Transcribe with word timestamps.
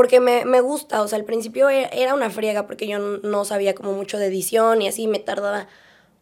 porque 0.00 0.18
me, 0.18 0.46
me 0.46 0.62
gusta, 0.62 1.02
o 1.02 1.08
sea, 1.08 1.18
al 1.18 1.26
principio 1.26 1.68
e- 1.68 1.90
era 1.92 2.14
una 2.14 2.30
friega 2.30 2.66
porque 2.66 2.86
yo 2.86 2.98
no 2.98 3.44
sabía 3.44 3.74
como 3.74 3.92
mucho 3.92 4.16
de 4.16 4.28
edición 4.28 4.80
y 4.80 4.88
así 4.88 5.06
me 5.06 5.18
tardaba 5.18 5.68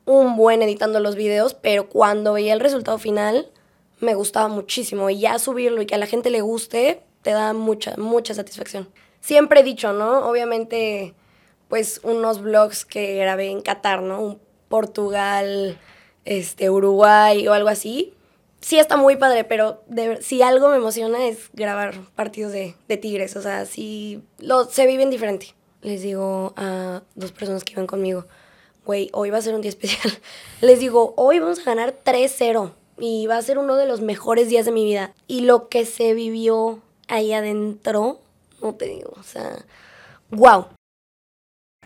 un 0.05 0.35
buen 0.35 0.63
editando 0.63 0.99
los 0.99 1.15
videos, 1.15 1.55
pero 1.55 1.89
cuando 1.89 2.33
veía 2.33 2.55
el 2.55 2.59
resultado 2.59 2.99
final 2.99 3.53
me 4.01 4.17
gustaba 4.17 4.49
muchísimo 4.49 5.11
y 5.11 5.21
ya 5.21 5.39
subirlo 5.39 5.81
y 5.81 5.87
que 5.87 5.95
a 5.95 5.99
la 5.99 6.09
gente 6.09 6.31
le 6.31 6.41
guste 6.41 7.05
te 7.23 7.31
da 7.31 7.53
mucha, 7.53 7.97
mucha 7.99 8.35
satisfacción. 8.35 8.89
Siempre 9.21 9.61
he 9.61 9.63
dicho, 9.63 9.93
¿no? 9.93 10.29
Obviamente, 10.29 11.15
pues 11.69 12.01
unos 12.03 12.43
vlogs 12.43 12.85
que 12.85 13.15
grabé 13.15 13.47
en 13.53 13.63
Qatar, 13.63 14.03
¿no? 14.03 14.41
Portugal, 14.69 15.79
este, 16.25 16.69
Uruguay 16.69 17.47
o 17.47 17.53
algo 17.53 17.69
así. 17.69 18.13
Sí 18.61 18.79
está 18.79 18.97
muy 18.97 19.17
padre, 19.17 19.45
pero 19.45 19.83
si 20.21 20.43
algo 20.43 20.69
me 20.69 20.77
emociona 20.77 21.27
es 21.27 21.51
grabar 21.53 21.95
partidos 22.17 22.53
de, 22.53 22.75
de 22.89 22.97
Tigres. 22.97 23.37
O 23.37 23.43
sea, 23.43 23.67
sí 23.67 24.23
lo, 24.39 24.65
se 24.65 24.87
viven 24.87 25.11
diferente. 25.11 25.55
Les 25.83 26.03
digo 26.03 26.55
a 26.57 27.03
dos 27.15 27.31
personas 27.33 27.63
que 27.63 27.73
iban 27.73 27.87
conmigo, 27.87 28.27
güey, 28.85 29.11
hoy 29.13 29.31
va 29.31 29.39
a 29.39 29.43
ser 29.43 29.55
un 29.55 29.61
día 29.61 29.69
especial. 29.69 30.13
Les 30.61 30.81
digo, 30.81 31.15
hoy 31.17 31.39
vamos 31.39 31.61
a 31.61 31.65
ganar 31.65 31.95
3-0 32.05 32.73
y 32.99 33.27
va 33.27 33.37
a 33.37 33.43
ser 33.43 33.59
uno 33.59 33.77
de 33.77 33.87
los 33.87 34.01
mejores 34.01 34.49
días 34.49 34.65
de 34.65 34.73
mi 34.73 34.85
vida. 34.85 35.15
Y 35.27 35.43
lo 35.43 35.69
que 35.69 35.85
se 35.85 36.15
vivió 36.15 36.81
ahí 37.07 37.33
adentro, 37.33 38.21
no 38.61 38.75
te 38.75 38.87
digo, 38.87 39.13
o 39.19 39.23
sea, 39.23 39.65
wow. 40.31 40.67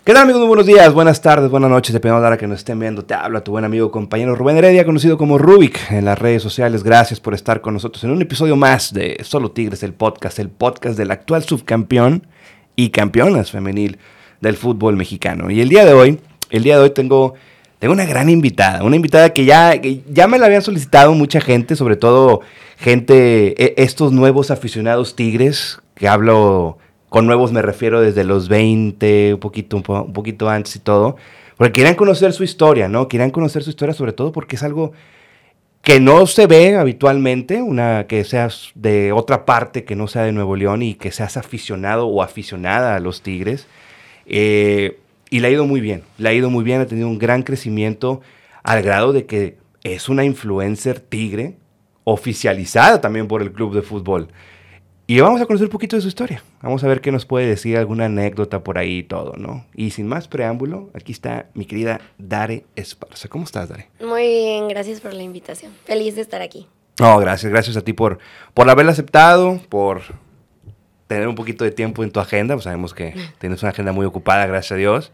¿Qué 0.05 0.13
tal 0.13 0.23
amigos? 0.25 0.41
Muy 0.41 0.49
buenos 0.49 0.67
días, 0.67 0.93
buenas 0.93 1.23
tardes, 1.23 1.49
buenas 1.49 1.71
noches, 1.71 1.93
dependiendo 1.93 2.19
de 2.19 2.23
la 2.23 2.29
hora 2.31 2.37
que 2.37 2.49
nos 2.49 2.59
estén 2.59 2.81
viendo. 2.81 3.05
Te 3.05 3.15
habla 3.15 3.45
tu 3.45 3.53
buen 3.53 3.65
amigo 3.65 3.93
compañero 3.93 4.35
Rubén 4.35 4.57
Heredia, 4.57 4.85
conocido 4.85 5.17
como 5.17 5.39
Rubik 5.39 5.79
en 5.93 6.05
las 6.05 6.19
redes 6.19 6.43
sociales. 6.43 6.83
Gracias 6.83 7.21
por 7.21 7.35
estar 7.35 7.61
con 7.61 7.75
nosotros 7.75 8.03
en 8.03 8.11
un 8.11 8.21
episodio 8.21 8.57
más 8.57 8.93
de 8.93 9.19
Solo 9.23 9.53
Tigres, 9.53 9.85
el 9.85 9.93
podcast, 9.93 10.41
el 10.41 10.49
podcast 10.49 10.99
del 10.99 11.13
actual 11.13 11.45
subcampeón 11.45 12.27
y 12.75 12.91
campeonas 12.91 13.53
femenil 13.53 13.99
del 14.41 14.57
fútbol 14.57 14.97
mexicano. 14.97 15.53
Y 15.53 15.61
el 15.61 15.69
día 15.69 15.85
de 15.85 15.93
hoy, 15.93 16.19
el 16.51 16.65
día 16.65 16.79
de 16.79 16.83
hoy 16.83 16.91
tengo, 16.91 17.35
tengo 17.79 17.95
una 17.95 18.05
gran 18.05 18.29
invitada, 18.29 18.83
una 18.83 18.97
invitada 18.97 19.33
que 19.33 19.45
ya, 19.45 19.81
que 19.81 20.03
ya 20.11 20.27
me 20.27 20.41
la 20.41 20.47
habían 20.47 20.63
solicitado 20.63 21.15
mucha 21.15 21.41
gente, 21.41 21.77
sobre 21.77 21.95
todo 21.95 22.41
gente, 22.77 23.55
e- 23.65 23.75
estos 23.77 24.11
nuevos 24.11 24.51
aficionados 24.51 25.15
tigres, 25.15 25.79
que 25.95 26.09
hablo 26.09 26.79
con 27.13 27.27
nuevos 27.27 27.53
me 27.53 27.61
refiero 27.61 28.01
desde 28.01 28.25
los 28.25 28.49
20, 28.49 29.35
un 29.35 29.41
poquito, 29.41 29.77
un, 29.77 29.83
po- 29.83 30.01
un 30.03 30.15
poquito 30.15 30.49
antes 30.49 30.75
y 30.77 30.79
todo, 30.79 31.17
porque 31.59 31.73
querían 31.73 31.95
conocer 31.95 32.33
su 32.33 32.43
historia, 32.43 32.89
¿no? 32.89 33.07
Querían 33.07 33.31
conocer 33.31 33.63
su 33.63 33.69
historia 33.69 33.93
sobre 33.95 34.15
todo 34.15 34.33
porque 34.33 34.57
es 34.57 34.63
algo 34.63 34.93
que 35.83 36.01
no 36.01 36.27
se 36.27 36.47
ve 36.47 36.75
habitualmente, 36.77 37.61
una 37.61 38.07
que 38.07 38.25
seas 38.25 38.71
de 38.75 39.13
otra 39.13 39.45
parte 39.45 39.85
que 39.85 39.95
no 39.95 40.09
sea 40.09 40.23
de 40.23 40.33
Nuevo 40.33 40.57
León 40.57 40.81
y 40.81 40.95
que 40.95 41.13
seas 41.13 41.37
aficionado 41.37 42.07
o 42.07 42.23
aficionada 42.23 42.97
a 42.97 43.01
los 43.01 43.21
Tigres. 43.21 43.67
Eh, 44.25 44.99
y 45.29 45.41
le 45.41 45.49
ha 45.49 45.51
ido 45.51 45.67
muy 45.67 45.83
bien, 45.83 46.05
le 46.17 46.31
ha 46.31 46.33
ido 46.33 46.49
muy 46.49 46.65
bien, 46.65 46.81
ha 46.81 46.87
tenido 46.87 47.09
un 47.09 47.19
gran 47.19 47.43
crecimiento 47.43 48.23
al 48.63 48.81
grado 48.83 49.13
de 49.13 49.27
que 49.27 49.59
es 49.85 50.09
una 50.09 50.25
influencer 50.25 50.99
tigre 50.99 51.57
oficializada 52.05 53.03
también 53.03 53.29
por 53.29 53.43
el 53.43 53.53
club 53.53 53.75
de 53.75 53.83
fútbol. 53.83 54.29
Y 55.13 55.21
vamos 55.21 55.43
a 55.43 55.45
conocer 55.45 55.67
un 55.67 55.71
poquito 55.73 55.95
de 55.95 56.01
su 56.01 56.09
historia. 56.09 56.43
Vamos 56.63 56.83
a 56.85 56.89
ver 56.89 57.03
qué 57.03 57.13
nos 57.13 57.27
puede 57.27 57.47
decir, 57.47 57.77
alguna 57.77 58.07
anécdota 58.07 58.65
por 58.65 58.79
ahí 58.79 59.01
y 59.01 59.03
todo, 59.03 59.35
¿no? 59.37 59.67
Y 59.75 59.91
sin 59.91 60.09
más 60.09 60.27
preámbulo, 60.27 60.89
aquí 60.95 61.13
está 61.13 61.51
mi 61.53 61.67
querida 61.67 62.01
Dare 62.17 62.65
Esparza. 62.77 63.29
¿Cómo 63.29 63.45
estás, 63.45 63.69
Dare? 63.69 63.91
Muy 64.01 64.27
bien, 64.27 64.69
gracias 64.69 65.03
por 65.03 65.13
la 65.13 65.23
invitación. 65.23 65.71
Feliz 65.85 66.15
de 66.17 66.23
estar 66.23 66.41
aquí. 66.41 66.67
No, 66.99 67.19
gracias, 67.19 67.53
gracias 67.53 67.77
a 67.77 67.83
ti 67.83 67.93
por, 67.93 68.21
por 68.55 68.71
haberla 68.71 68.93
aceptado, 68.93 69.61
por 69.69 70.01
tener 71.09 71.29
un 71.29 71.35
poquito 71.35 71.63
de 71.65 71.73
tiempo 71.73 72.03
en 72.03 72.11
tu 72.11 72.19
agenda. 72.19 72.55
Pues 72.55 72.65
sabemos 72.65 72.95
que 72.95 73.15
tienes 73.39 73.63
una 73.63 73.73
agenda 73.73 73.93
muy 73.93 74.07
ocupada, 74.07 74.47
gracias 74.47 74.73
a 74.73 74.77
Dios. 74.77 75.13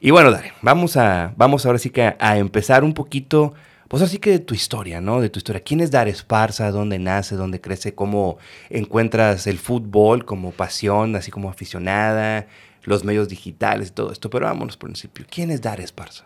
Y 0.00 0.12
bueno, 0.12 0.30
Dare, 0.30 0.54
vamos 0.62 0.96
a, 0.96 1.34
vamos 1.36 1.66
ahora 1.66 1.78
sí 1.78 1.90
que 1.90 2.04
a, 2.04 2.16
a 2.20 2.38
empezar 2.38 2.84
un 2.84 2.94
poquito, 2.94 3.52
pues 3.88 4.02
así 4.02 4.18
que 4.18 4.30
de 4.30 4.38
tu 4.38 4.54
historia, 4.54 5.00
¿no? 5.00 5.20
De 5.20 5.30
tu 5.30 5.38
historia. 5.38 5.62
¿Quién 5.62 5.80
es 5.80 5.90
Dare 5.90 6.10
Esparza? 6.10 6.70
¿Dónde 6.70 6.98
nace? 6.98 7.36
¿Dónde 7.36 7.60
crece? 7.60 7.94
¿Cómo 7.94 8.38
encuentras 8.70 9.46
el 9.46 9.58
fútbol 9.58 10.24
como 10.24 10.50
pasión, 10.52 11.14
así 11.16 11.30
como 11.30 11.48
aficionada? 11.50 12.46
Los 12.82 13.04
medios 13.04 13.28
digitales 13.28 13.88
y 13.88 13.92
todo 13.92 14.12
esto. 14.12 14.30
Pero 14.30 14.46
vámonos 14.46 14.76
por 14.76 14.88
el 14.88 14.92
principio. 14.94 15.26
¿Quién 15.28 15.50
es 15.50 15.60
Dare 15.60 15.82
Esparza? 15.84 16.24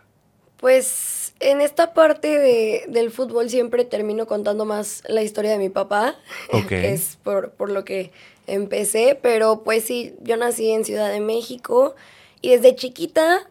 Pues 0.57 1.33
en 1.39 1.59
esta 1.61 1.93
parte 1.95 2.37
de- 2.37 2.85
del 2.87 3.09
fútbol 3.09 3.49
siempre 3.49 3.83
termino 3.83 4.27
contando 4.27 4.63
más 4.65 5.01
la 5.07 5.23
historia 5.23 5.51
de 5.51 5.57
mi 5.57 5.69
papá, 5.69 6.15
Ok. 6.53 6.67
que 6.67 6.93
es 6.93 7.17
por, 7.23 7.51
por 7.53 7.71
lo 7.71 7.83
que 7.83 8.11
empecé, 8.45 9.17
pero 9.21 9.63
pues 9.63 9.83
sí, 9.85 10.13
yo 10.21 10.37
nací 10.37 10.69
en 10.71 10.85
Ciudad 10.85 11.09
de 11.11 11.19
México 11.19 11.95
y 12.41 12.49
desde 12.51 12.75
chiquita, 12.75 13.49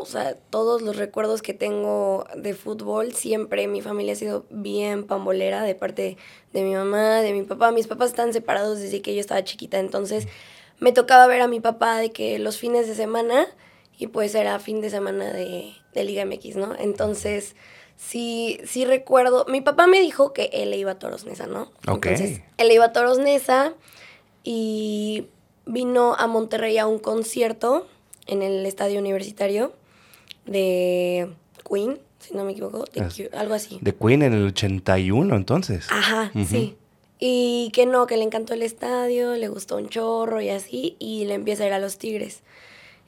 o 0.00 0.06
sea, 0.06 0.36
todos 0.50 0.82
los 0.82 0.96
recuerdos 0.96 1.42
que 1.42 1.54
tengo 1.54 2.26
de 2.36 2.54
fútbol, 2.54 3.14
siempre 3.14 3.66
mi 3.66 3.80
familia 3.80 4.12
ha 4.12 4.16
sido 4.16 4.46
bien 4.50 5.04
pambolera 5.04 5.62
de 5.62 5.74
parte 5.74 6.16
de 6.52 6.62
mi 6.62 6.74
mamá, 6.74 7.20
de 7.20 7.32
mi 7.32 7.42
papá. 7.42 7.70
Mis 7.70 7.86
papás 7.86 8.10
están 8.10 8.32
separados 8.32 8.80
desde 8.80 9.02
que 9.02 9.14
yo 9.14 9.20
estaba 9.20 9.44
chiquita, 9.44 9.78
entonces 9.78 10.28
me 10.78 10.92
tocaba 10.92 11.26
ver 11.26 11.40
a 11.40 11.48
mi 11.48 11.60
papá 11.60 11.98
de 11.98 12.10
que 12.10 12.38
los 12.38 12.58
fines 12.58 12.86
de 12.86 12.94
semana 12.94 13.46
y 13.98 14.08
pues 14.08 14.34
era 14.34 14.58
fin 14.58 14.80
de 14.80 14.90
semana 14.90 15.32
de, 15.32 15.72
de 15.92 16.04
Liga 16.04 16.24
MX, 16.24 16.56
¿no? 16.56 16.74
Entonces, 16.78 17.54
sí, 17.96 18.60
sí 18.64 18.84
recuerdo, 18.84 19.46
mi 19.48 19.60
papá 19.60 19.86
me 19.86 20.00
dijo 20.00 20.32
que 20.32 20.50
él 20.52 20.70
le 20.70 20.76
iba 20.76 20.92
a 20.92 20.98
Toros 20.98 21.24
Neza, 21.24 21.46
¿no? 21.46 21.70
Ok. 21.86 22.06
Entonces, 22.06 22.42
él 22.58 22.68
le 22.68 22.74
iba 22.74 22.86
a 22.86 22.92
Toros 22.92 23.18
Neza 23.18 23.74
y 24.42 25.28
vino 25.66 26.14
a 26.14 26.26
Monterrey 26.26 26.76
a 26.78 26.86
un 26.86 26.98
concierto 26.98 27.86
en 28.26 28.42
el 28.42 28.66
estadio 28.66 28.98
universitario 28.98 29.72
de 30.46 31.30
Queen, 31.68 31.98
si 32.18 32.34
no 32.34 32.44
me 32.44 32.52
equivoco, 32.52 32.84
de 32.92 33.30
algo 33.32 33.54
así. 33.54 33.78
De 33.80 33.94
Queen 33.94 34.22
en 34.22 34.32
el 34.34 34.46
81, 34.46 35.34
entonces. 35.36 35.86
Ajá, 35.90 36.30
sí. 36.48 36.76
Y 37.18 37.70
que 37.72 37.86
no, 37.86 38.06
que 38.06 38.16
le 38.16 38.24
encantó 38.24 38.54
el 38.54 38.62
estadio, 38.62 39.34
le 39.34 39.48
gustó 39.48 39.76
un 39.76 39.88
chorro 39.88 40.40
y 40.40 40.50
así, 40.50 40.96
y 40.98 41.24
le 41.24 41.34
empieza 41.34 41.64
a 41.64 41.66
ir 41.68 41.72
a 41.72 41.78
los 41.78 41.98
Tigres. 41.98 42.42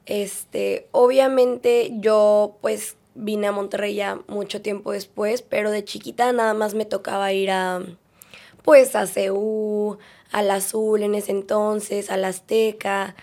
Este, 0.06 0.86
obviamente 0.92 1.92
yo 1.98 2.56
pues 2.60 2.96
vine 3.16 3.48
a 3.48 3.52
Monterrey 3.52 3.94
ya 3.94 4.20
mucho 4.28 4.62
tiempo 4.62 4.92
después, 4.92 5.42
pero 5.42 5.70
de 5.70 5.84
chiquita 5.84 6.32
nada 6.32 6.54
más 6.54 6.74
me 6.74 6.84
tocaba 6.84 7.32
ir 7.32 7.50
a 7.50 7.82
pues 8.62 8.94
a 8.96 9.06
CU, 9.06 9.98
al 10.32 10.50
Azul 10.50 11.02
en 11.02 11.14
ese 11.14 11.32
entonces, 11.32 12.10
al 12.10 12.24
Azteca. 12.24 13.14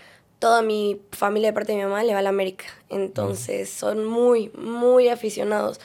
Toda 0.44 0.60
mi 0.60 1.00
familia 1.12 1.48
de 1.48 1.52
parte 1.54 1.72
de 1.72 1.78
mi 1.78 1.84
mamá 1.84 2.02
le 2.04 2.12
va 2.12 2.18
a 2.18 2.22
la 2.22 2.28
América. 2.28 2.66
Entonces 2.90 3.70
son 3.70 4.04
muy, 4.04 4.50
muy 4.50 5.08
aficionados. 5.08 5.80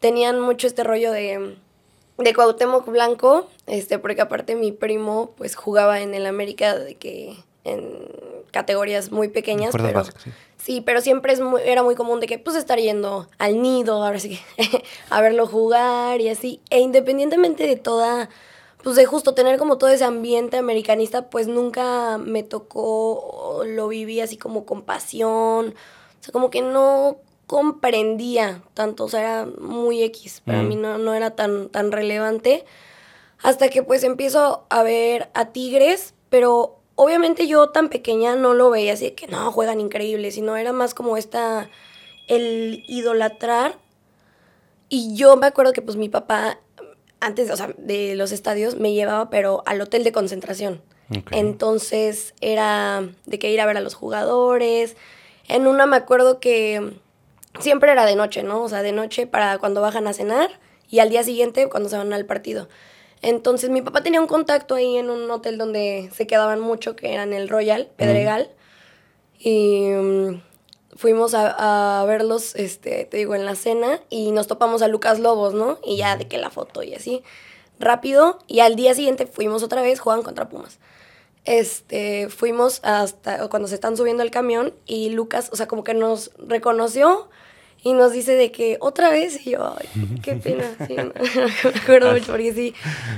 Tenían 0.00 0.40
mucho 0.40 0.66
este 0.66 0.82
rollo 0.82 1.12
de, 1.12 1.54
de 2.18 2.34
Cuauhtémoc 2.34 2.86
Blanco, 2.88 3.46
este, 3.68 4.00
porque 4.00 4.20
aparte 4.20 4.56
mi 4.56 4.72
primo 4.72 5.30
pues 5.36 5.54
jugaba 5.54 6.00
en 6.00 6.12
el 6.12 6.26
América 6.26 6.76
de 6.76 6.96
que 6.96 7.36
en 7.62 8.08
categorías 8.50 9.12
muy 9.12 9.28
pequeñas, 9.28 9.70
Fuerzas 9.70 9.90
pero 9.90 10.00
básicas, 10.00 10.22
sí. 10.24 10.30
sí, 10.58 10.80
pero 10.80 11.00
siempre 11.00 11.32
es 11.32 11.40
muy- 11.40 11.62
era 11.64 11.84
muy 11.84 11.94
común 11.94 12.18
de 12.18 12.26
que 12.26 12.40
pues 12.40 12.56
estar 12.56 12.80
yendo 12.80 13.28
al 13.38 13.62
nido, 13.62 14.02
ahora 14.02 14.18
sí 14.18 14.40
que 14.56 14.82
a 15.10 15.20
verlo 15.20 15.46
jugar 15.46 16.20
y 16.20 16.30
así, 16.30 16.60
e 16.68 16.80
independientemente 16.80 17.64
de 17.64 17.76
toda 17.76 18.28
pues 18.84 18.96
de 18.96 19.06
justo 19.06 19.34
tener 19.34 19.58
como 19.58 19.78
todo 19.78 19.90
ese 19.90 20.04
ambiente 20.04 20.58
americanista, 20.58 21.30
pues 21.30 21.48
nunca 21.48 22.18
me 22.18 22.42
tocó, 22.42 23.62
lo 23.66 23.88
viví 23.88 24.20
así 24.20 24.36
como 24.36 24.66
con 24.66 24.82
pasión, 24.82 25.74
o 26.20 26.22
sea, 26.22 26.32
como 26.32 26.50
que 26.50 26.60
no 26.60 27.16
comprendía 27.46 28.62
tanto, 28.74 29.04
o 29.04 29.08
sea, 29.08 29.20
era 29.20 29.46
muy 29.58 30.02
X, 30.02 30.42
para 30.44 30.62
Mm. 30.62 30.68
mí 30.68 30.76
no, 30.76 30.98
no 30.98 31.14
era 31.14 31.30
tan, 31.30 31.70
tan 31.70 31.92
relevante, 31.92 32.64
hasta 33.42 33.68
que 33.70 33.82
pues 33.82 34.04
empiezo 34.04 34.64
a 34.68 34.82
ver 34.82 35.30
a 35.34 35.46
Tigres, 35.52 36.14
pero 36.28 36.76
obviamente 36.94 37.46
yo 37.46 37.70
tan 37.70 37.88
pequeña 37.88 38.36
no 38.36 38.52
lo 38.54 38.70
veía 38.70 38.92
así 38.92 39.06
de 39.06 39.14
que 39.14 39.26
no, 39.28 39.50
juegan 39.50 39.80
increíble, 39.80 40.30
sino 40.30 40.56
era 40.56 40.72
más 40.72 40.94
como 40.94 41.16
esta, 41.16 41.70
el 42.28 42.84
idolatrar, 42.86 43.78
y 44.90 45.14
yo 45.14 45.36
me 45.36 45.46
acuerdo 45.46 45.72
que 45.72 45.82
pues 45.82 45.96
mi 45.96 46.08
papá 46.10 46.58
antes, 47.24 47.50
o 47.50 47.56
sea, 47.56 47.74
de 47.78 48.14
los 48.14 48.32
estadios 48.32 48.76
me 48.76 48.92
llevaba, 48.92 49.30
pero 49.30 49.62
al 49.66 49.80
hotel 49.80 50.04
de 50.04 50.12
concentración. 50.12 50.82
Entonces 51.30 52.34
era 52.40 53.06
de 53.26 53.38
que 53.38 53.50
ir 53.50 53.60
a 53.60 53.66
ver 53.66 53.76
a 53.76 53.80
los 53.80 53.94
jugadores. 53.94 54.96
En 55.48 55.66
una 55.66 55.86
me 55.86 55.96
acuerdo 55.96 56.40
que 56.40 56.94
siempre 57.60 57.92
era 57.92 58.06
de 58.06 58.16
noche, 58.16 58.42
¿no? 58.42 58.62
O 58.62 58.68
sea, 58.68 58.82
de 58.82 58.92
noche 58.92 59.26
para 59.26 59.58
cuando 59.58 59.80
bajan 59.80 60.06
a 60.06 60.12
cenar 60.12 60.58
y 60.88 61.00
al 61.00 61.10
día 61.10 61.22
siguiente 61.22 61.68
cuando 61.68 61.88
se 61.88 61.96
van 61.96 62.12
al 62.12 62.24
partido. 62.24 62.68
Entonces 63.22 63.70
mi 63.70 63.80
papá 63.80 64.02
tenía 64.02 64.20
un 64.20 64.26
contacto 64.26 64.74
ahí 64.74 64.96
en 64.96 65.08
un 65.08 65.30
hotel 65.30 65.56
donde 65.56 66.10
se 66.12 66.26
quedaban 66.26 66.60
mucho, 66.60 66.94
que 66.94 67.12
era 67.14 67.22
en 67.22 67.32
el 67.32 67.48
Royal, 67.48 67.88
Pedregal. 67.96 68.50
Y 69.38 69.88
mm, 69.90 70.42
fuimos 70.96 71.34
a, 71.34 72.00
a 72.00 72.04
verlos, 72.06 72.54
este, 72.56 73.04
te 73.04 73.16
digo, 73.16 73.34
en 73.34 73.44
la 73.44 73.54
cena 73.54 74.00
y 74.10 74.30
nos 74.32 74.46
topamos 74.46 74.82
a 74.82 74.88
Lucas 74.88 75.18
Lobos, 75.18 75.54
¿no? 75.54 75.78
Y 75.84 75.96
ya 75.96 76.16
de 76.16 76.28
que 76.28 76.38
la 76.38 76.50
foto 76.50 76.82
y 76.82 76.94
así, 76.94 77.22
rápido. 77.78 78.38
Y 78.46 78.60
al 78.60 78.76
día 78.76 78.94
siguiente 78.94 79.26
fuimos 79.26 79.62
otra 79.62 79.82
vez, 79.82 80.00
jugaban 80.00 80.22
contra 80.24 80.48
Pumas. 80.48 80.78
este, 81.44 82.28
fuimos 82.30 82.80
hasta 82.84 83.48
cuando 83.48 83.68
se 83.68 83.74
están 83.74 83.96
subiendo 83.96 84.22
el 84.22 84.30
camión 84.30 84.74
y 84.86 85.10
Lucas, 85.10 85.50
o 85.52 85.56
sea, 85.56 85.68
como 85.68 85.84
que 85.84 85.94
nos 85.94 86.30
reconoció 86.38 87.28
y 87.84 87.92
nos 87.92 88.12
dice 88.12 88.34
de 88.34 88.50
que 88.50 88.78
otra 88.80 89.10
vez 89.10 89.46
y 89.46 89.50
yo, 89.50 89.76
ay, 89.78 90.18
qué 90.22 90.34
pena, 90.36 90.64
sí, 90.86 90.94
me 91.64 91.80
acuerdo 91.80 92.12
mucho 92.12 92.32
porque 92.32 92.52
sí, 92.54 92.74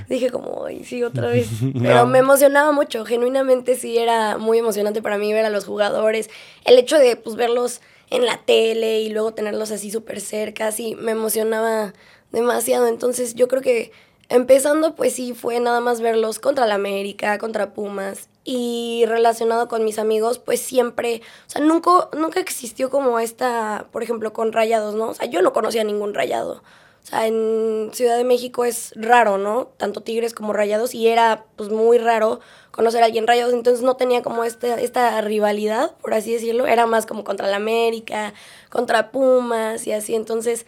dije 0.09 0.31
como, 0.31 0.67
ay, 0.67 0.85
sí, 0.85 1.05
otra 1.05 1.29
vez, 1.29 1.49
pero 1.83 2.07
me 2.07 2.19
emocionaba 2.19 2.73
mucho, 2.73 3.05
genuinamente 3.05 3.77
sí 3.77 3.97
era 3.97 4.39
muy 4.39 4.59
emocionante 4.59 5.01
para 5.03 5.19
mí 5.19 5.33
ver 5.33 5.45
a 5.45 5.51
los 5.51 5.65
jugadores, 5.65 6.29
el 6.65 6.79
hecho 6.79 6.99
de 6.99 7.15
pues 7.15 7.37
verlos 7.37 7.81
en 8.11 8.27
la 8.27 8.39
tele 8.39 9.01
y 9.01 9.09
luego 9.11 9.33
tenerlos 9.33 9.71
así 9.71 9.93
súper 9.93 10.21
cerca, 10.21 10.73
sí, 10.73 10.97
me 10.97 11.13
emocionaba 11.13 11.95
demasiado, 12.33 12.89
entonces 12.89 13.37
yo 13.37 13.47
creo 13.47 13.63
que 13.63 13.93
empezando 14.29 14.97
pues 14.97 15.13
sí 15.13 15.33
fue 15.33 15.61
nada 15.61 15.81
más 15.81 16.01
verlos 16.01 16.41
contra 16.41 16.67
la 16.67 16.75
América, 16.75 17.39
contra 17.39 17.73
Pumas 17.73 18.29
y 18.49 19.05
relacionado 19.07 19.67
con 19.67 19.85
mis 19.85 19.99
amigos, 19.99 20.39
pues 20.39 20.61
siempre, 20.61 21.21
o 21.49 21.51
sea, 21.51 21.61
nunca, 21.61 22.09
nunca 22.17 22.39
existió 22.39 22.91
como 22.91 23.19
esta, 23.19 23.89
por 23.91 24.05
ejemplo, 24.05 24.33
con 24.33 24.53
rayados, 24.53 24.95
¿no? 24.95 25.09
O 25.09 25.15
sea, 25.15 25.27
yo 25.27 25.43
no 25.43 25.53
conocía 25.53 25.83
ningún 25.83 26.15
rayado. 26.15 26.63
O 27.03 27.09
sea, 27.09 27.27
en 27.27 27.91
Ciudad 27.93 28.17
de 28.17 28.23
México 28.23 28.65
es 28.65 28.93
raro, 28.95 29.37
¿no? 29.37 29.67
Tanto 29.77 30.01
tigres 30.01 30.33
como 30.33 30.53
rayados 30.53 30.95
y 30.95 31.09
era 31.09 31.45
pues 31.57 31.71
muy 31.71 31.99
raro 31.99 32.39
conocer 32.71 33.03
a 33.03 33.07
alguien 33.07 33.27
rayados, 33.27 33.53
entonces 33.53 33.83
no 33.83 33.97
tenía 33.97 34.23
como 34.23 34.45
esta, 34.45 34.81
esta 34.81 35.21
rivalidad, 35.23 35.97
por 35.97 36.15
así 36.15 36.33
decirlo, 36.33 36.69
era 36.69 36.87
más 36.87 37.05
como 37.05 37.25
contra 37.25 37.49
la 37.49 37.57
América, 37.57 38.33
contra 38.71 39.11
Pumas 39.11 39.89
y 39.89 39.93
así, 39.93 40.15
entonces, 40.15 40.67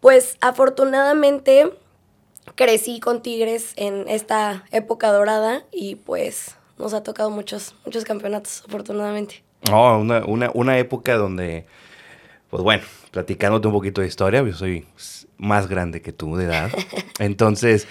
pues 0.00 0.36
afortunadamente 0.40 1.72
crecí 2.54 3.00
con 3.00 3.20
Tigres 3.20 3.72
en 3.74 4.08
esta 4.08 4.64
época 4.70 5.10
dorada 5.10 5.64
y 5.72 5.96
pues 5.96 6.56
nos 6.78 6.94
ha 6.94 7.02
tocado 7.02 7.30
muchos, 7.30 7.74
muchos 7.84 8.04
campeonatos, 8.04 8.62
afortunadamente. 8.66 9.42
Oh, 9.72 9.98
una, 9.98 10.24
una, 10.24 10.50
una 10.54 10.78
época 10.78 11.16
donde, 11.16 11.66
pues 12.50 12.62
bueno, 12.62 12.84
platicándote 13.10 13.66
un 13.68 13.74
poquito 13.74 14.00
de 14.00 14.06
historia, 14.06 14.42
yo 14.42 14.52
soy 14.52 14.86
más 15.38 15.68
grande 15.68 16.02
que 16.02 16.12
tú 16.12 16.36
de 16.36 16.44
edad. 16.44 16.70
Entonces, 17.18 17.88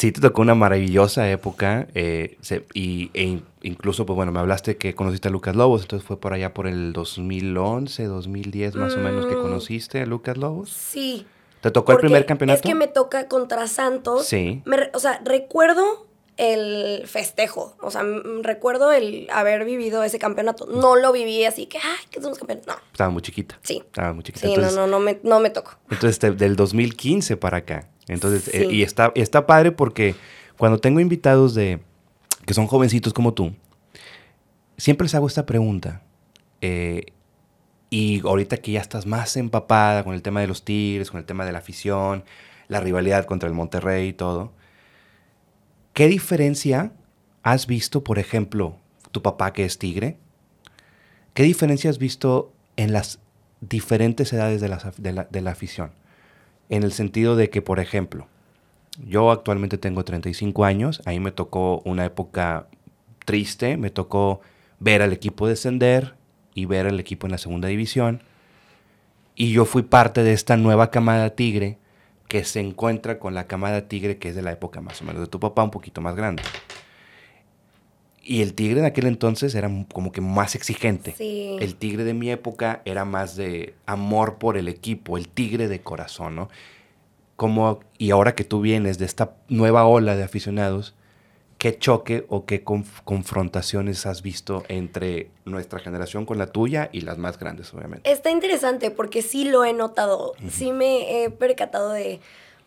sí 0.00 0.12
te 0.12 0.20
tocó 0.20 0.40
una 0.40 0.54
maravillosa 0.54 1.30
época 1.30 1.86
eh, 1.94 2.38
y, 2.72 3.10
e 3.12 3.42
incluso, 3.62 4.06
pues 4.06 4.16
bueno, 4.16 4.32
me 4.32 4.40
hablaste 4.40 4.78
que 4.78 4.94
conociste 4.94 5.28
a 5.28 5.30
Lucas 5.30 5.54
Lobos, 5.54 5.82
entonces 5.82 6.06
fue 6.06 6.18
por 6.18 6.32
allá 6.32 6.54
por 6.54 6.66
el 6.66 6.94
2011, 6.94 8.04
2010 8.04 8.76
más 8.76 8.94
o 8.94 8.98
menos 8.98 9.26
que 9.26 9.36
mm. 9.36 9.42
conociste 9.42 10.00
a 10.00 10.06
Lucas 10.06 10.38
Lobos. 10.38 10.70
Sí. 10.70 11.26
¿Te 11.60 11.70
tocó 11.70 11.92
el 11.92 11.98
primer 11.98 12.24
campeonato? 12.24 12.56
Es 12.56 12.62
que 12.62 12.74
me 12.74 12.88
toca 12.88 13.28
contra 13.28 13.66
Santos. 13.66 14.26
Sí. 14.26 14.62
o 14.94 14.98
sea, 14.98 15.20
recuerdo 15.22 16.06
el 16.40 17.06
festejo. 17.06 17.76
O 17.82 17.90
sea, 17.90 18.02
recuerdo 18.42 18.92
el 18.92 19.28
haber 19.30 19.66
vivido 19.66 20.02
ese 20.02 20.18
campeonato. 20.18 20.66
No 20.66 20.96
lo 20.96 21.12
viví 21.12 21.44
así 21.44 21.66
que, 21.66 21.76
ay, 21.76 22.06
que 22.10 22.22
somos 22.22 22.38
campeones. 22.38 22.66
No. 22.66 22.74
Estaba 22.90 23.10
muy 23.10 23.20
chiquita. 23.20 23.58
Sí. 23.62 23.82
Estaba 23.84 24.14
muy 24.14 24.24
chiquita. 24.24 24.46
Sí, 24.46 24.56
no, 24.56 24.70
no, 24.70 24.86
no 24.86 25.00
me, 25.00 25.20
no 25.22 25.38
me 25.40 25.50
tocó. 25.50 25.72
Entonces, 25.90 26.38
del 26.38 26.56
2015 26.56 27.36
para 27.36 27.58
acá. 27.58 27.90
Entonces, 28.08 28.48
eh, 28.54 28.68
y 28.70 28.82
está, 28.82 29.12
está 29.14 29.46
padre 29.46 29.70
porque 29.70 30.14
cuando 30.56 30.78
tengo 30.78 30.98
invitados 30.98 31.54
de 31.54 31.80
que 32.46 32.54
son 32.54 32.66
jovencitos 32.66 33.12
como 33.12 33.34
tú, 33.34 33.54
siempre 34.78 35.04
les 35.04 35.14
hago 35.14 35.26
esta 35.26 35.44
pregunta. 35.44 36.02
Eh, 36.62 37.12
y 37.90 38.26
ahorita 38.26 38.56
que 38.56 38.72
ya 38.72 38.80
estás 38.80 39.04
más 39.04 39.36
empapada 39.36 40.04
con 40.04 40.14
el 40.14 40.22
tema 40.22 40.40
de 40.40 40.46
los 40.46 40.64
Tigres, 40.64 41.10
con 41.10 41.20
el 41.20 41.26
tema 41.26 41.44
de 41.44 41.52
la 41.52 41.58
afición, 41.58 42.24
la 42.68 42.80
rivalidad 42.80 43.26
contra 43.26 43.46
el 43.46 43.54
Monterrey 43.54 44.08
y 44.08 44.12
todo, 44.14 44.52
¿Qué 45.92 46.06
diferencia 46.06 46.92
has 47.42 47.66
visto, 47.66 48.04
por 48.04 48.18
ejemplo, 48.18 48.76
tu 49.10 49.22
papá 49.22 49.52
que 49.52 49.64
es 49.64 49.78
tigre? 49.78 50.18
¿Qué 51.34 51.42
diferencia 51.42 51.90
has 51.90 51.98
visto 51.98 52.52
en 52.76 52.92
las 52.92 53.18
diferentes 53.60 54.32
edades 54.32 54.60
de 54.60 54.68
la, 55.42 55.50
afición? 55.50 55.92
En 56.68 56.84
el 56.84 56.92
sentido 56.92 57.34
de 57.34 57.50
que, 57.50 57.60
por 57.60 57.80
ejemplo, 57.80 58.28
yo 59.04 59.30
actualmente 59.30 59.78
tengo 59.78 60.04
35 60.04 60.64
años, 60.64 61.02
ahí 61.06 61.18
me 61.18 61.32
tocó 61.32 61.82
una 61.84 62.04
época 62.04 62.66
triste, 63.24 63.76
me 63.76 63.90
tocó 63.90 64.40
ver 64.78 65.02
al 65.02 65.12
equipo 65.12 65.48
descender 65.48 66.14
y 66.54 66.66
ver 66.66 66.86
al 66.86 67.00
equipo 67.00 67.26
en 67.26 67.32
la 67.32 67.38
segunda 67.38 67.68
división. 67.68 68.22
Y 69.34 69.52
yo 69.52 69.64
fui 69.64 69.82
parte 69.82 70.22
de 70.22 70.32
esta 70.32 70.56
nueva 70.56 70.90
camada 70.90 71.30
tigre 71.30 71.78
que 72.30 72.44
se 72.44 72.60
encuentra 72.60 73.18
con 73.18 73.34
la 73.34 73.48
camada 73.48 73.88
tigre 73.88 74.18
que 74.18 74.28
es 74.28 74.36
de 74.36 74.42
la 74.42 74.52
época 74.52 74.80
más 74.80 75.02
o 75.02 75.04
menos 75.04 75.20
de 75.20 75.26
tu 75.26 75.40
papá, 75.40 75.64
un 75.64 75.72
poquito 75.72 76.00
más 76.00 76.14
grande. 76.14 76.44
Y 78.22 78.40
el 78.40 78.54
tigre 78.54 78.82
de 78.82 78.86
aquel 78.86 79.06
entonces 79.06 79.52
era 79.56 79.68
como 79.92 80.12
que 80.12 80.20
más 80.20 80.54
exigente. 80.54 81.16
El 81.18 81.74
tigre 81.74 82.04
de 82.04 82.14
mi 82.14 82.30
época 82.30 82.82
era 82.84 83.04
más 83.04 83.34
de 83.34 83.74
amor 83.84 84.38
por 84.38 84.56
el 84.56 84.68
equipo, 84.68 85.18
el 85.18 85.26
tigre 85.26 85.66
de 85.66 85.80
corazón, 85.80 86.36
¿no? 86.36 86.48
Como, 87.34 87.80
y 87.98 88.12
ahora 88.12 88.36
que 88.36 88.44
tú 88.44 88.60
vienes 88.60 88.98
de 88.98 89.06
esta 89.06 89.34
nueva 89.48 89.84
ola 89.86 90.14
de 90.14 90.22
aficionados, 90.22 90.94
¿qué 91.60 91.78
choque 91.78 92.24
o 92.30 92.46
qué 92.46 92.64
confrontaciones 92.64 94.06
has 94.06 94.22
visto 94.22 94.64
entre 94.68 95.28
nuestra 95.44 95.78
generación 95.78 96.24
con 96.24 96.38
la 96.38 96.46
tuya 96.46 96.88
y 96.90 97.02
las 97.02 97.18
más 97.18 97.38
grandes, 97.38 97.72
obviamente? 97.74 98.10
Está 98.10 98.30
interesante 98.30 98.90
porque 98.90 99.20
sí 99.20 99.44
lo 99.44 99.66
he 99.66 99.74
notado, 99.74 100.32
sí 100.50 100.72
me 100.72 101.22
he 101.22 101.28
percatado 101.28 101.92
de, 101.92 102.18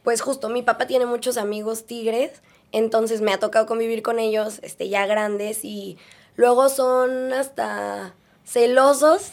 pues 0.03 0.21
justo, 0.21 0.47
mi 0.47 0.61
papá 0.61 0.85
tiene 0.85 1.07
muchos 1.07 1.37
amigos 1.37 1.87
tigres, 1.87 2.43
entonces 2.71 3.21
me 3.21 3.33
ha 3.33 3.39
tocado 3.39 3.65
convivir 3.65 4.03
con 4.03 4.19
ellos 4.19 4.59
este, 4.61 4.87
ya 4.89 5.07
grandes 5.07 5.65
y 5.65 5.97
luego 6.35 6.69
son 6.69 7.33
hasta 7.33 8.13
celosos 8.45 9.31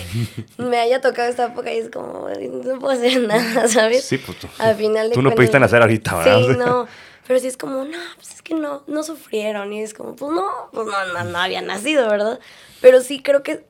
me 0.58 0.78
haya 0.78 1.00
tocado 1.00 1.28
esta 1.28 1.46
época 1.46 1.72
y 1.72 1.76
es 1.76 1.90
como 1.90 2.28
no 2.28 2.78
puedo 2.80 2.92
hacer 2.92 3.20
nada, 3.20 3.68
¿sabes? 3.68 4.04
Sí, 4.04 4.18
pues 4.18 4.36
tú, 4.38 4.48
Al 4.58 4.74
final 4.74 5.10
de 5.10 5.14
tú 5.14 5.22
no 5.22 5.30
pudiste 5.32 5.60
nacer 5.60 5.80
ahorita, 5.80 6.16
¿verdad? 6.16 6.40
Sí, 6.40 6.56
no. 6.58 6.88
Pero 7.26 7.40
sí 7.40 7.48
es 7.48 7.56
como, 7.56 7.84
no, 7.84 7.98
pues 8.16 8.34
es 8.34 8.42
que 8.42 8.54
no, 8.54 8.82
no 8.86 9.02
sufrieron. 9.02 9.72
Y 9.72 9.82
es 9.82 9.94
como, 9.94 10.14
pues 10.14 10.32
no, 10.32 10.46
pues 10.72 10.86
no, 10.86 11.12
no, 11.12 11.24
no 11.24 11.38
había 11.38 11.62
nacido, 11.62 12.08
¿verdad? 12.08 12.38
Pero 12.80 13.00
sí 13.00 13.22
creo 13.22 13.42
que 13.42 13.64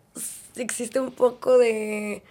existe 0.57 1.01
un 1.01 1.13
poco 1.13 1.59
de 1.59 2.23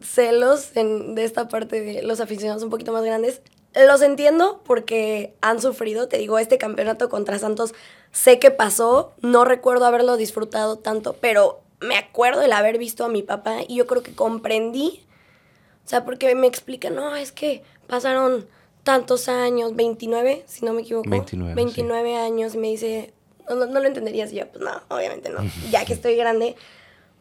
celos 0.00 0.76
en, 0.76 1.14
de 1.14 1.24
esta 1.24 1.48
parte 1.48 1.80
de 1.80 2.02
los 2.02 2.20
aficionados 2.20 2.62
un 2.62 2.70
poquito 2.70 2.92
más 2.92 3.04
grandes. 3.04 3.40
Los 3.74 4.02
entiendo 4.02 4.60
porque 4.64 5.34
han 5.40 5.60
sufrido, 5.60 6.08
te 6.08 6.18
digo, 6.18 6.38
este 6.38 6.58
campeonato 6.58 7.08
contra 7.08 7.38
Santos 7.38 7.74
sé 8.10 8.38
que 8.38 8.50
pasó, 8.50 9.14
no 9.22 9.44
recuerdo 9.44 9.86
haberlo 9.86 10.16
disfrutado 10.16 10.76
tanto, 10.78 11.14
pero 11.14 11.62
me 11.80 11.96
acuerdo 11.96 12.42
el 12.42 12.52
haber 12.52 12.78
visto 12.78 13.04
a 13.04 13.08
mi 13.08 13.22
papá 13.22 13.58
y 13.66 13.76
yo 13.76 13.86
creo 13.86 14.02
que 14.02 14.14
comprendí, 14.14 15.04
o 15.84 15.88
sea, 15.88 16.04
porque 16.04 16.34
me 16.34 16.46
explica, 16.46 16.90
no, 16.90 17.16
es 17.16 17.32
que 17.32 17.62
pasaron 17.86 18.46
tantos 18.82 19.28
años, 19.28 19.74
29, 19.76 20.44
si 20.46 20.64
no 20.64 20.72
me 20.72 20.82
equivoco. 20.82 21.08
29. 21.08 21.54
29 21.54 22.16
años, 22.16 22.56
me 22.56 22.68
dice, 22.68 23.12
no, 23.48 23.66
lo 23.66 23.84
entenderías 23.84 24.32
yo, 24.32 24.48
pues 24.48 24.64
no, 24.64 24.82
obviamente 24.88 25.30
no. 25.30 25.40
ya 25.70 25.84
que 25.84 25.92
estoy 25.92 26.16
grande, 26.16 26.56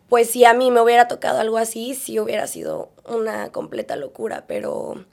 pues 0.09 0.29
si 0.29 0.45
a 0.45 0.53
mí 0.53 0.71
me 0.71 0.81
hubiera 0.81 1.07
tocado 1.07 1.39
algo 1.39 1.57
así, 1.57 1.95
sí 1.95 2.19
hubiera 2.19 2.47
sido 2.47 2.89
una 3.07 3.51
completa 3.51 3.95
locura, 3.95 4.45
pero 4.47 5.05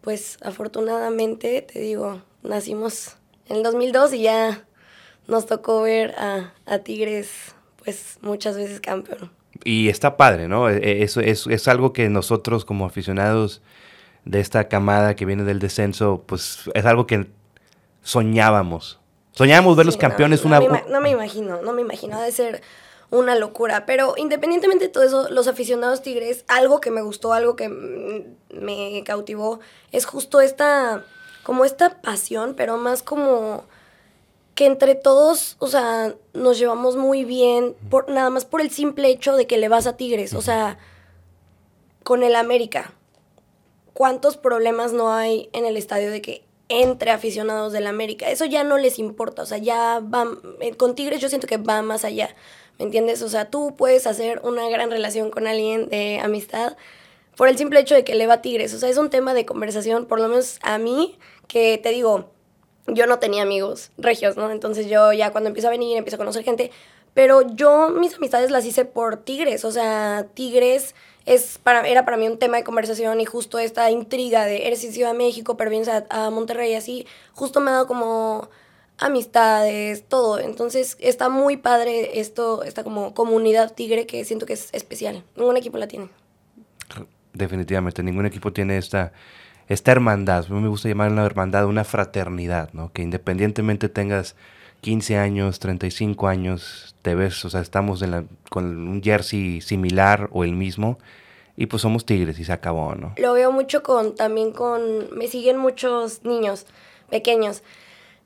pues 0.00 0.38
afortunadamente, 0.42 1.62
te 1.62 1.80
digo, 1.80 2.22
nacimos 2.42 3.16
en 3.48 3.56
el 3.56 3.62
2002 3.62 4.14
y 4.14 4.22
ya 4.22 4.64
nos 5.26 5.46
tocó 5.46 5.82
ver 5.82 6.14
a, 6.16 6.54
a 6.64 6.78
Tigres 6.78 7.54
pues 7.84 8.18
muchas 8.20 8.56
veces 8.56 8.80
campeón. 8.80 9.30
Y 9.64 9.88
está 9.88 10.16
padre, 10.16 10.48
¿no? 10.48 10.68
E, 10.68 10.76
e, 10.76 11.02
eso 11.02 11.20
es, 11.20 11.46
es 11.46 11.68
algo 11.68 11.92
que 11.92 12.08
nosotros 12.08 12.64
como 12.64 12.84
aficionados 12.84 13.62
de 14.26 14.40
esta 14.40 14.68
camada 14.68 15.14
que 15.14 15.24
viene 15.24 15.44
del 15.44 15.60
descenso, 15.60 16.22
pues 16.26 16.68
es 16.74 16.84
algo 16.84 17.06
que 17.06 17.28
soñábamos. 18.02 18.98
Soñábamos 19.32 19.76
ver 19.76 19.86
los 19.86 19.96
campeones 19.96 20.44
no, 20.44 20.48
una... 20.48 20.60
Me 20.60 20.84
no 20.88 21.00
me 21.00 21.10
imagino, 21.10 21.62
no 21.62 21.72
me 21.72 21.82
imagino, 21.82 22.20
de 22.20 22.32
ser 22.32 22.62
una 23.10 23.36
locura. 23.36 23.86
Pero 23.86 24.14
independientemente 24.16 24.86
de 24.86 24.90
todo 24.90 25.04
eso, 25.04 25.28
los 25.30 25.46
aficionados 25.46 26.02
tigres, 26.02 26.44
algo 26.48 26.80
que 26.80 26.90
me 26.90 27.02
gustó, 27.02 27.32
algo 27.32 27.54
que 27.54 27.68
me 27.68 29.02
cautivó, 29.04 29.60
es 29.92 30.06
justo 30.06 30.40
esta, 30.40 31.04
como 31.44 31.64
esta 31.64 32.00
pasión, 32.00 32.54
pero 32.56 32.78
más 32.78 33.02
como 33.04 33.64
que 34.56 34.66
entre 34.66 34.96
todos, 34.96 35.56
o 35.60 35.68
sea, 35.68 36.14
nos 36.32 36.58
llevamos 36.58 36.96
muy 36.96 37.24
bien, 37.24 37.76
por, 37.90 38.08
nada 38.08 38.30
más 38.30 38.44
por 38.44 38.60
el 38.60 38.70
simple 38.70 39.08
hecho 39.08 39.36
de 39.36 39.46
que 39.46 39.58
le 39.58 39.68
vas 39.68 39.86
a 39.86 39.96
Tigres, 39.96 40.32
o 40.32 40.40
sea, 40.40 40.78
con 42.02 42.22
el 42.22 42.34
América 42.34 42.95
cuántos 43.96 44.36
problemas 44.36 44.92
no 44.92 45.10
hay 45.10 45.48
en 45.54 45.64
el 45.64 45.78
estadio 45.78 46.10
de 46.10 46.20
que 46.20 46.42
entre 46.68 47.10
aficionados 47.12 47.72
del 47.72 47.86
América. 47.86 48.28
Eso 48.30 48.44
ya 48.44 48.62
no 48.62 48.76
les 48.76 48.98
importa, 48.98 49.40
o 49.40 49.46
sea, 49.46 49.56
ya 49.56 50.00
va, 50.00 50.26
eh, 50.60 50.74
con 50.74 50.94
Tigres 50.94 51.18
yo 51.18 51.30
siento 51.30 51.46
que 51.46 51.56
va 51.56 51.80
más 51.80 52.04
allá, 52.04 52.36
¿me 52.78 52.84
entiendes? 52.84 53.22
O 53.22 53.30
sea, 53.30 53.48
tú 53.48 53.74
puedes 53.74 54.06
hacer 54.06 54.42
una 54.44 54.68
gran 54.68 54.90
relación 54.90 55.30
con 55.30 55.46
alguien 55.46 55.88
de 55.88 56.20
amistad 56.22 56.76
por 57.36 57.48
el 57.48 57.56
simple 57.56 57.80
hecho 57.80 57.94
de 57.94 58.04
que 58.04 58.14
le 58.14 58.26
va 58.26 58.34
a 58.34 58.42
Tigres, 58.42 58.74
o 58.74 58.78
sea, 58.78 58.90
es 58.90 58.98
un 58.98 59.08
tema 59.08 59.32
de 59.32 59.46
conversación, 59.46 60.04
por 60.04 60.20
lo 60.20 60.28
menos 60.28 60.58
a 60.60 60.76
mí, 60.76 61.16
que 61.48 61.78
te 61.78 61.88
digo, 61.88 62.28
yo 62.88 63.06
no 63.06 63.18
tenía 63.18 63.44
amigos 63.44 63.92
regios, 63.96 64.36
¿no? 64.36 64.50
Entonces 64.50 64.90
yo 64.90 65.14
ya 65.14 65.32
cuando 65.32 65.48
empiezo 65.48 65.68
a 65.68 65.70
venir, 65.70 65.96
empiezo 65.96 66.16
a 66.16 66.18
conocer 66.18 66.44
gente, 66.44 66.70
pero 67.14 67.40
yo 67.54 67.88
mis 67.88 68.14
amistades 68.16 68.50
las 68.50 68.66
hice 68.66 68.84
por 68.84 69.16
Tigres, 69.16 69.64
o 69.64 69.70
sea, 69.70 70.26
Tigres 70.34 70.94
es 71.26 71.58
para, 71.58 71.86
era 71.86 72.04
para 72.04 72.16
mí 72.16 72.26
un 72.28 72.38
tema 72.38 72.56
de 72.56 72.64
conversación 72.64 73.20
y 73.20 73.24
justo 73.24 73.58
esta 73.58 73.90
intriga 73.90 74.44
de 74.44 74.66
eres 74.66 74.82
de 74.82 74.92
Ciudad 74.92 75.12
de 75.12 75.18
México, 75.18 75.56
pero 75.56 75.70
vienes 75.70 75.88
a, 75.88 76.06
a 76.08 76.30
Monterrey 76.30 76.74
así, 76.74 77.06
justo 77.32 77.60
me 77.60 77.70
ha 77.70 77.74
dado 77.74 77.86
como 77.88 78.48
amistades, 78.98 80.04
todo. 80.08 80.38
Entonces 80.38 80.96
está 81.00 81.28
muy 81.28 81.56
padre 81.56 82.20
esto, 82.20 82.62
esta 82.62 82.84
como 82.84 83.12
comunidad 83.14 83.74
tigre 83.74 84.06
que 84.06 84.24
siento 84.24 84.46
que 84.46 84.54
es 84.54 84.70
especial. 84.72 85.24
Ningún 85.36 85.56
equipo 85.56 85.78
la 85.78 85.88
tiene. 85.88 86.08
Definitivamente, 87.32 88.02
ningún 88.02 88.24
equipo 88.26 88.52
tiene 88.52 88.78
esta, 88.78 89.12
esta 89.68 89.92
hermandad. 89.92 90.46
A 90.48 90.54
mí 90.54 90.60
me 90.60 90.68
gusta 90.68 90.88
llamar 90.88 91.10
una 91.10 91.26
hermandad 91.26 91.66
una 91.66 91.84
fraternidad, 91.84 92.72
¿no? 92.72 92.92
Que 92.92 93.02
independientemente 93.02 93.88
tengas 93.88 94.36
15 94.86 95.16
años, 95.16 95.58
35 95.58 96.28
años, 96.28 96.94
te 97.02 97.16
ves, 97.16 97.44
o 97.44 97.50
sea, 97.50 97.60
estamos 97.60 98.04
con 98.50 98.86
un 98.86 99.02
jersey 99.02 99.60
similar 99.60 100.28
o 100.30 100.44
el 100.44 100.52
mismo 100.52 100.96
y 101.56 101.66
pues 101.66 101.82
somos 101.82 102.06
tigres 102.06 102.38
y 102.38 102.44
se 102.44 102.52
acabó, 102.52 102.94
¿no? 102.94 103.12
Lo 103.16 103.32
veo 103.32 103.50
mucho 103.50 103.82
con, 103.82 104.14
también 104.14 104.52
con, 104.52 105.12
me 105.18 105.26
siguen 105.26 105.56
muchos 105.56 106.22
niños 106.22 106.66
pequeños. 107.10 107.64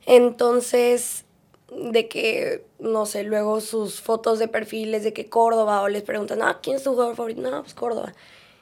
Entonces, 0.04 1.24
de 1.70 2.08
que, 2.08 2.66
no 2.78 3.06
sé, 3.06 3.22
luego 3.22 3.62
sus 3.62 4.02
fotos 4.02 4.38
de 4.38 4.46
perfiles 4.46 5.02
de 5.02 5.14
que 5.14 5.30
Córdoba 5.30 5.80
o 5.80 5.88
les 5.88 6.02
preguntan, 6.02 6.42
ah, 6.42 6.58
¿quién 6.62 6.76
es 6.76 6.82
tu 6.82 6.90
jugador 6.90 7.16
favorito? 7.16 7.40
No, 7.40 7.62
pues 7.62 7.72
Córdoba. 7.72 8.12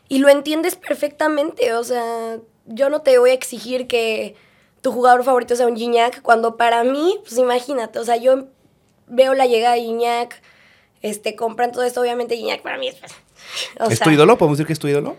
Y 0.09 0.19
lo 0.19 0.29
entiendes 0.29 0.77
perfectamente, 0.77 1.75
o 1.75 1.83
sea, 1.83 2.39
yo 2.65 2.91
no 2.91 3.01
te 3.01 3.19
voy 3.19 3.31
a 3.31 3.35
exigir 3.35 3.89
que 3.89 4.37
tu 4.81 4.93
jugador 4.93 5.25
favorito 5.25 5.57
sea 5.57 5.67
un 5.67 5.77
Gignac, 5.77 6.23
cuando 6.23 6.57
para 6.57 6.85
mí, 6.85 7.19
pues 7.23 7.39
imagínate, 7.39 7.99
o 7.99 8.05
sea, 8.05 8.17
yo 8.17 8.47
veo 9.07 9.35
la 9.35 9.47
llegada 9.47 9.75
de 9.75 9.83
Gignac, 9.83 10.41
este, 11.03 11.37
compran 11.37 11.73
todo 11.73 11.85
esto, 11.85 12.01
obviamente 12.01 12.37
Gignac 12.37 12.63
para 12.63 12.79
mí 12.79 12.89
es... 12.89 12.97
O 13.81 13.91
¿Es 13.91 14.01
tu 14.01 14.11
ídolo? 14.11 14.37
¿Podemos 14.37 14.59
decir 14.59 14.67
que 14.67 14.73
es 14.73 14.79
tu 14.79 14.89
ídolo? 14.89 15.17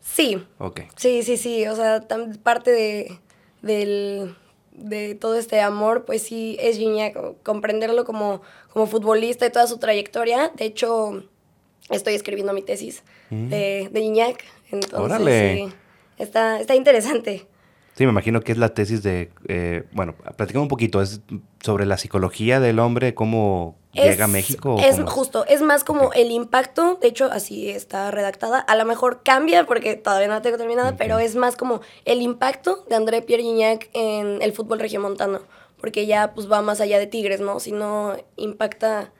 Sí. 0.00 0.44
Ok. 0.58 0.80
Sí, 0.96 1.22
sí, 1.22 1.36
sí, 1.36 1.66
o 1.66 1.74
sea, 1.74 2.04
parte 2.42 2.70
de, 2.70 3.18
del, 3.62 4.36
de 4.72 5.14
todo 5.14 5.36
este 5.36 5.60
amor, 5.60 6.04
pues 6.04 6.22
sí, 6.22 6.56
es 6.60 6.76
Gignac, 6.76 7.16
comprenderlo 7.42 8.04
como, 8.04 8.42
como 8.72 8.86
futbolista 8.86 9.46
y 9.46 9.50
toda 9.50 9.66
su 9.66 9.78
trayectoria. 9.78 10.50
De 10.54 10.64
hecho, 10.64 11.22
estoy 11.88 12.14
escribiendo 12.14 12.52
mi 12.52 12.62
tesis 12.62 13.02
mm. 13.30 13.48
de, 13.48 13.88
de 13.90 14.00
Gignac, 14.00 14.44
entonces 14.70 15.54
sí, 15.56 15.74
está, 16.18 16.60
está 16.60 16.74
interesante. 16.74 17.46
Sí, 17.94 18.04
me 18.04 18.10
imagino 18.10 18.40
que 18.40 18.52
es 18.52 18.58
la 18.58 18.70
tesis 18.70 19.02
de, 19.02 19.30
eh, 19.48 19.84
bueno, 19.92 20.14
platicamos 20.36 20.64
un 20.64 20.68
poquito, 20.68 21.02
es 21.02 21.20
sobre 21.62 21.84
la 21.84 21.98
psicología 21.98 22.58
del 22.58 22.78
hombre, 22.78 23.14
cómo 23.14 23.76
llega 23.92 24.24
a 24.24 24.28
México. 24.28 24.78
Es 24.80 24.98
justo, 25.04 25.44
es 25.46 25.60
más 25.60 25.84
como 25.84 26.10
el 26.14 26.30
impacto, 26.30 26.98
de 27.02 27.08
hecho 27.08 27.26
así 27.30 27.68
está 27.68 28.10
redactada, 28.10 28.58
a 28.60 28.76
lo 28.76 28.86
mejor 28.86 29.22
cambia 29.22 29.66
porque 29.66 29.94
todavía 29.94 30.28
no 30.28 30.34
la 30.34 30.42
tengo 30.42 30.56
terminada, 30.56 30.96
pero 30.96 31.18
es 31.18 31.36
más 31.36 31.56
como 31.56 31.82
el 32.06 32.22
impacto 32.22 32.84
de 32.88 32.96
André 32.96 33.20
Pierre 33.20 33.42
Gignac 33.42 33.90
en 33.92 34.40
el 34.40 34.52
fútbol 34.54 34.80
regiomontano, 34.80 35.42
porque 35.78 36.06
ya 36.06 36.32
pues 36.32 36.50
va 36.50 36.62
más 36.62 36.80
allá 36.80 36.98
de 36.98 37.06
Tigres, 37.06 37.40
¿no? 37.40 37.60
Si 37.60 37.72
no 37.72 38.16
impacta 38.36 39.12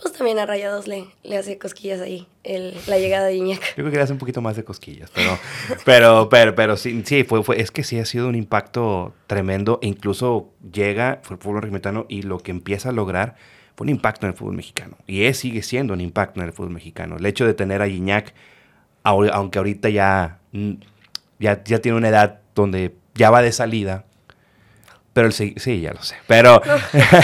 pues 0.00 0.14
también 0.14 0.38
a 0.38 0.46
Rayados 0.46 0.86
le, 0.86 1.06
le 1.22 1.36
hace 1.36 1.58
cosquillas 1.58 2.00
ahí 2.00 2.26
el, 2.44 2.74
la 2.86 2.98
llegada 2.98 3.26
de 3.26 3.34
Iñak. 3.34 3.60
Yo 3.60 3.74
creo 3.74 3.90
que 3.90 3.96
le 3.96 4.02
hace 4.02 4.12
un 4.12 4.18
poquito 4.18 4.40
más 4.40 4.56
de 4.56 4.64
cosquillas, 4.64 5.10
pero, 5.14 5.38
pero, 5.84 6.28
pero, 6.28 6.54
pero 6.54 6.76
sí, 6.76 7.02
sí 7.04 7.24
fue, 7.24 7.42
fue, 7.42 7.60
es 7.60 7.70
que 7.70 7.84
sí 7.84 7.98
ha 7.98 8.04
sido 8.04 8.28
un 8.28 8.34
impacto 8.34 9.14
tremendo 9.26 9.78
e 9.82 9.88
incluso 9.88 10.50
llega, 10.72 11.20
fue 11.22 11.36
el 11.36 11.42
fútbol 11.42 11.58
argentino 11.58 12.06
y 12.08 12.22
lo 12.22 12.38
que 12.38 12.50
empieza 12.50 12.90
a 12.90 12.92
lograr 12.92 13.36
fue 13.76 13.84
un 13.84 13.90
impacto 13.90 14.26
en 14.26 14.32
el 14.32 14.38
fútbol 14.38 14.56
mexicano. 14.56 14.96
Y 15.06 15.24
es, 15.24 15.38
sigue 15.38 15.62
siendo 15.62 15.94
un 15.94 16.00
impacto 16.00 16.40
en 16.40 16.46
el 16.46 16.52
fútbol 16.52 16.70
mexicano. 16.70 17.16
El 17.16 17.26
hecho 17.26 17.46
de 17.46 17.54
tener 17.54 17.82
a 17.82 17.88
Iñak, 17.88 18.34
aunque 19.02 19.58
ahorita 19.58 19.88
ya, 19.88 20.38
ya, 21.38 21.64
ya 21.64 21.78
tiene 21.78 21.96
una 21.96 22.08
edad 22.08 22.40
donde 22.54 22.94
ya 23.14 23.30
va 23.30 23.42
de 23.42 23.52
salida, 23.52 24.04
pero 25.12 25.26
el 25.26 25.32
sí, 25.32 25.54
ya 25.80 25.92
lo 25.92 26.02
sé. 26.02 26.16
Pero 26.26 26.60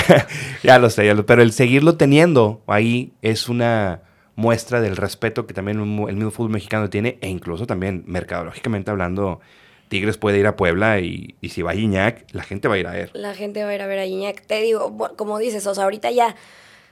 ya 0.62 0.78
lo 0.78 0.90
sé, 0.90 1.14
pero 1.26 1.42
el 1.42 1.52
seguirlo 1.52 1.96
teniendo 1.96 2.62
ahí 2.66 3.12
es 3.22 3.48
una 3.48 4.02
muestra 4.34 4.80
del 4.80 4.96
respeto 4.96 5.46
que 5.46 5.54
también 5.54 5.78
el 5.80 6.14
mismo 6.14 6.30
fútbol 6.30 6.50
mexicano 6.50 6.90
tiene 6.90 7.18
e 7.20 7.28
incluso 7.28 7.66
también 7.66 8.04
mercadológicamente 8.06 8.90
hablando, 8.90 9.40
Tigres 9.88 10.18
puede 10.18 10.38
ir 10.38 10.46
a 10.46 10.56
Puebla 10.56 11.00
y, 11.00 11.36
si 11.48 11.62
va 11.62 11.70
a 11.70 11.74
Iñak, 11.74 12.26
la 12.32 12.42
gente 12.42 12.68
va 12.68 12.74
a 12.74 12.78
ir 12.78 12.86
a 12.86 12.92
ver. 12.92 13.10
La 13.14 13.34
gente 13.34 13.64
va 13.64 13.70
a 13.70 13.74
ir 13.74 13.82
a 13.82 13.86
ver 13.86 13.98
a 13.98 14.06
Iñak. 14.06 14.44
Te 14.46 14.60
digo, 14.60 14.96
como 15.16 15.38
dices, 15.38 15.66
o 15.66 15.74
sea, 15.74 15.84
ahorita 15.84 16.10
ya 16.10 16.36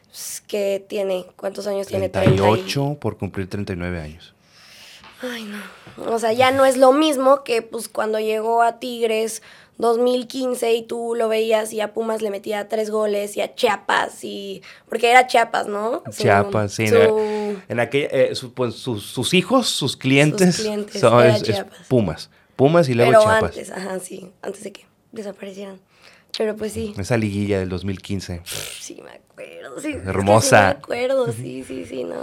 pues, 0.07 0.43
que 0.47 0.85
tiene, 0.89 1.27
¿cuántos 1.37 1.67
años 1.67 1.87
tiene? 1.87 2.09
38 2.09 2.99
por 3.01 3.19
cumplir 3.19 3.49
39 3.49 4.01
años. 4.01 4.34
Ay, 5.33 5.45
no. 5.45 6.13
O 6.13 6.19
sea, 6.19 6.33
ya 6.33 6.51
no 6.51 6.65
es 6.65 6.77
lo 6.77 6.93
mismo 6.93 7.45
que 7.45 7.63
pues 7.63 7.89
cuando 7.89 8.19
llegó 8.19 8.63
a 8.63 8.79
Tigres 8.79 9.43
2015 9.79 10.73
y 10.75 10.83
tú 10.83 11.15
lo 11.17 11.29
veías 11.29 11.73
y 11.73 11.81
a 11.81 11.93
Pumas 11.93 12.23
le 12.23 12.31
metía 12.31 12.69
tres 12.69 12.91
goles 12.91 13.37
y 13.37 13.41
a 13.41 13.55
Chiapas 13.55 14.23
y 14.23 14.63
porque 14.89 15.11
era 15.11 15.27
Chiapas, 15.27 15.67
¿no? 15.67 16.03
Chiapas, 16.11 16.75
sí. 16.75 16.85
En 17.69 17.81
aquella, 17.81 18.09
eh, 18.11 18.33
pues, 18.55 18.75
sus, 18.75 19.35
hijos, 19.35 19.69
sus 19.69 19.97
clientes, 19.97 20.69
son 20.93 21.27
Pumas, 21.89 22.31
Pumas 22.57 22.89
y 22.89 22.95
luego 22.95 23.11
Pero 23.11 23.23
Chiapas. 23.23 23.51
antes, 23.51 23.71
ajá, 23.71 23.99
sí, 23.99 24.31
antes 24.43 24.63
de 24.63 24.73
que 24.73 24.87
desaparecieran. 25.13 25.81
Pero 26.37 26.57
pues 26.57 26.73
sí. 26.73 26.95
Esa 26.99 27.17
liguilla 27.17 27.61
del 27.61 27.69
2015. 27.69 28.43
Sí, 28.45 29.01
me 29.03 29.11
acuerdo, 29.13 29.81
sí. 29.81 29.93
Hermosa. 30.05 30.63
me 30.63 30.69
acuerdo, 30.69 31.33
sí, 31.33 31.65
sí, 31.67 31.85
sí, 31.85 32.05
no. 32.05 32.17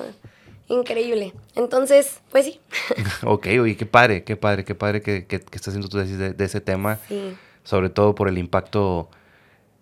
Increíble. 0.67 1.33
Entonces, 1.55 2.21
pues 2.29 2.45
sí. 2.45 2.59
ok, 3.25 3.47
oye, 3.61 3.75
qué 3.77 3.85
padre, 3.85 4.23
qué 4.23 4.35
padre, 4.35 4.63
qué 4.63 4.75
padre 4.75 5.01
que, 5.01 5.25
que, 5.25 5.35
estás 5.35 5.69
haciendo 5.69 5.89
tu 5.89 5.97
tesis 5.97 6.17
de, 6.17 6.45
ese 6.45 6.61
tema. 6.61 6.99
Sí. 7.07 7.35
Sobre 7.63 7.89
todo 7.89 8.15
por 8.15 8.27
el 8.27 8.37
impacto 8.37 9.09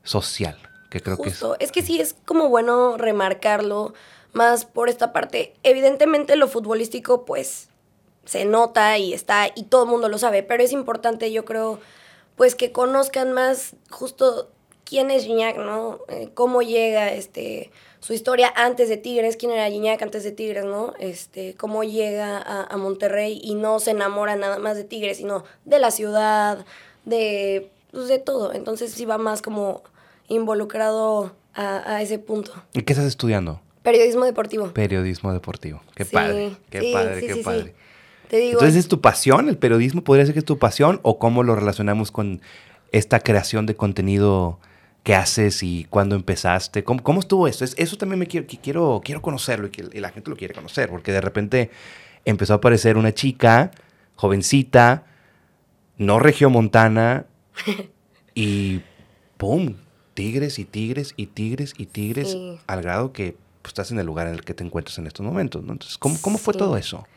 social, 0.03 0.57
que 0.89 1.00
creo 1.00 1.17
que 1.17 1.29
es. 1.29 1.43
Es 1.59 1.71
que 1.71 1.81
sí, 1.81 2.01
es 2.01 2.15
como 2.25 2.50
bueno 2.50 2.98
remarcarlo, 2.98 3.93
más 4.33 4.65
por 4.65 4.89
esta 4.89 5.13
parte. 5.13 5.53
Evidentemente 5.63 6.36
lo 6.36 6.48
futbolístico, 6.48 7.25
pues, 7.25 7.69
se 8.25 8.45
nota 8.45 8.98
y 8.98 9.13
está, 9.13 9.48
y 9.55 9.63
todo 9.63 9.83
el 9.83 9.89
mundo 9.89 10.09
lo 10.09 10.17
sabe, 10.17 10.43
pero 10.43 10.63
es 10.63 10.71
importante, 10.71 11.31
yo 11.31 11.45
creo, 11.45 11.79
pues, 12.36 12.55
que 12.55 12.71
conozcan 12.71 13.31
más 13.31 13.75
justo 13.89 14.50
quién 14.83 15.12
es 15.12 15.24
Gignac, 15.24 15.57
¿no? 15.57 16.00
Eh, 16.09 16.29
cómo 16.33 16.62
llega, 16.62 17.12
este 17.13 17.71
su 18.00 18.13
historia 18.13 18.53
antes 18.56 18.89
de 18.89 18.98
Tigres, 18.98 19.36
quién 19.36 19.51
era 19.51 19.70
Gignac 19.70 20.01
antes 20.01 20.24
de 20.24 20.32
Tigres, 20.32 20.65
¿no? 20.65 20.94
Este, 21.00 21.56
cómo 21.56 21.84
llega 21.84 22.38
a, 22.38 22.77
Monterrey 22.77 23.41
y 23.44 23.56
no 23.56 23.79
se 23.79 23.91
enamora 23.91 24.36
nada 24.36 24.58
más 24.60 24.77
de 24.77 24.86
Tigres, 24.86 25.18
sino 25.18 25.44
de 25.65 25.79
la 25.79 25.91
ciudad, 25.91 26.65
de, 27.06 27.70
pues, 27.91 28.08
de 28.08 28.20
todo. 28.20 28.53
Entonces 28.53 28.91
sí 28.91 29.06
va 29.06 29.18
más 29.18 29.41
como 29.41 29.84
involucrado 30.29 31.36
a, 31.53 32.01
ese 32.01 32.20
punto. 32.20 32.53
¿Y 32.74 32.84
qué 32.84 32.94
estás 32.94 33.08
estudiando? 33.08 33.60
Periodismo 33.84 34.24
deportivo. 34.24 34.72
Periodismo 34.74 35.34
deportivo. 35.34 35.82
Qué 35.96 36.06
padre, 36.06 36.56
qué 36.70 36.91
padre, 36.94 37.27
qué 37.27 37.36
padre. 37.38 37.75
Te 38.29 38.38
digo, 38.38 38.60
Entonces, 38.60 38.77
¿es 38.77 38.88
tu 38.88 39.01
pasión? 39.01 39.50
¿El 39.50 39.58
periodismo 39.58 40.03
podría 40.03 40.25
ser 40.25 40.34
que 40.34 40.39
es 40.39 40.46
tu 40.46 40.58
pasión? 40.58 41.00
¿O 41.01 41.18
cómo 41.18 41.44
lo 41.44 41.56
relacionamos 41.56 42.12
con 42.12 42.41
esta 42.91 43.20
creación 43.20 43.65
de 43.65 43.75
contenido 43.75 44.60
qué 45.09 45.15
haces 45.15 45.63
y 45.63 45.87
cuándo 45.89 46.15
empezaste. 46.15 46.83
¿Cómo, 46.83 47.01
cómo 47.01 47.19
estuvo 47.19 47.47
eso? 47.47 47.65
eso 47.65 47.97
también 47.97 48.19
me 48.19 48.27
quiero, 48.27 48.45
quiero, 48.61 49.01
quiero 49.03 49.23
conocerlo 49.23 49.65
y 49.65 49.71
que 49.71 49.99
la 49.99 50.11
gente 50.11 50.29
lo 50.29 50.37
quiere 50.37 50.53
conocer, 50.53 50.87
porque 50.87 51.11
de 51.11 51.19
repente 51.19 51.71
empezó 52.25 52.53
a 52.53 52.57
aparecer 52.57 52.95
una 52.95 53.11
chica, 53.11 53.71
jovencita, 54.15 55.07
no 55.97 56.19
regiomontana, 56.19 57.25
y 58.35 58.81
¡pum! 59.37 59.77
Tigres 60.13 60.59
y 60.59 60.65
tigres 60.65 61.15
y 61.17 61.25
tigres 61.25 61.73
y 61.75 61.87
tigres, 61.87 62.37
al 62.67 62.83
grado 62.83 63.11
que 63.11 63.35
pues, 63.63 63.71
estás 63.71 63.89
en 63.89 63.97
el 63.97 64.05
lugar 64.05 64.27
en 64.27 64.35
el 64.35 64.43
que 64.43 64.53
te 64.53 64.63
encuentras 64.63 64.99
en 64.99 65.07
estos 65.07 65.25
momentos. 65.25 65.63
Entonces, 65.63 65.97
¿cómo, 65.97 66.21
cómo 66.21 66.37
fue 66.37 66.53
todo 66.53 66.77
eso? 66.77 67.07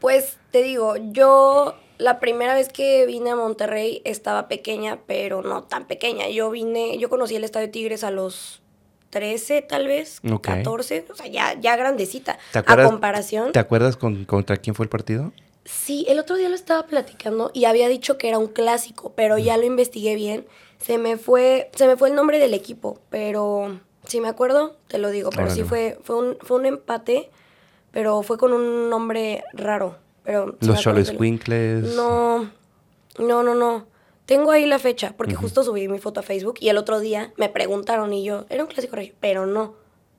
Pues 0.00 0.38
te 0.50 0.62
digo, 0.62 0.96
yo 1.12 1.78
la 1.98 2.20
primera 2.20 2.54
vez 2.54 2.68
que 2.68 3.04
vine 3.06 3.30
a 3.30 3.36
Monterrey 3.36 4.00
estaba 4.04 4.48
pequeña, 4.48 5.00
pero 5.06 5.42
no 5.42 5.64
tan 5.64 5.86
pequeña. 5.86 6.28
Yo 6.28 6.50
vine, 6.50 6.96
yo 6.98 7.08
conocí 7.08 7.36
el 7.36 7.44
Estadio 7.44 7.70
Tigres 7.70 8.04
a 8.04 8.10
los 8.10 8.62
13 9.10 9.62
tal 9.62 9.86
vez, 9.86 10.20
14, 10.42 11.06
o 11.10 11.14
sea, 11.16 11.26
ya, 11.26 11.58
ya 11.58 11.76
grandecita. 11.76 12.38
a 12.54 12.84
comparación. 12.84 13.52
¿Te 13.52 13.58
acuerdas 13.58 13.96
con, 13.96 14.24
contra 14.24 14.56
quién 14.56 14.74
fue 14.74 14.84
el 14.84 14.90
partido? 14.90 15.32
Sí, 15.64 16.06
el 16.08 16.18
otro 16.18 16.36
día 16.36 16.48
lo 16.48 16.54
estaba 16.54 16.86
platicando 16.86 17.50
y 17.52 17.64
había 17.64 17.88
dicho 17.88 18.16
que 18.16 18.28
era 18.28 18.38
un 18.38 18.46
clásico, 18.46 19.12
pero 19.14 19.36
ya 19.38 19.56
lo 19.56 19.64
investigué 19.64 20.14
bien. 20.14 20.46
Se 20.78 20.96
me 20.96 21.16
fue, 21.16 21.70
se 21.74 21.86
me 21.86 21.96
fue 21.96 22.08
el 22.08 22.14
nombre 22.14 22.38
del 22.38 22.54
equipo, 22.54 23.00
pero 23.10 23.80
si 24.06 24.20
me 24.20 24.28
acuerdo, 24.28 24.76
te 24.86 24.98
lo 24.98 25.10
digo, 25.10 25.30
pero 25.30 25.50
sí 25.50 25.64
fue, 25.64 25.98
fue 26.02 26.16
un, 26.16 26.38
fue 26.40 26.58
un 26.58 26.66
empate, 26.66 27.30
pero 27.90 28.22
fue 28.22 28.38
con 28.38 28.52
un 28.52 28.88
nombre 28.88 29.44
raro. 29.52 29.96
Pero 30.28 30.56
Los 30.60 30.80
Choles 30.82 31.10
Quinkles. 31.10 31.94
No, 31.94 32.50
no, 33.18 33.42
no, 33.42 33.54
no. 33.54 33.86
Tengo 34.26 34.50
ahí 34.50 34.66
la 34.66 34.78
fecha, 34.78 35.14
porque 35.16 35.34
justo 35.34 35.64
subí 35.64 35.88
mi 35.88 36.00
foto 36.00 36.20
a 36.20 36.22
Facebook 36.22 36.56
y 36.60 36.68
el 36.68 36.76
otro 36.76 37.00
día 37.00 37.32
me 37.38 37.48
preguntaron 37.48 38.12
y 38.12 38.24
yo, 38.24 38.44
era 38.50 38.62
un 38.62 38.68
clásico 38.68 38.94
regio, 38.94 39.14
pero 39.20 39.46
no, 39.46 39.72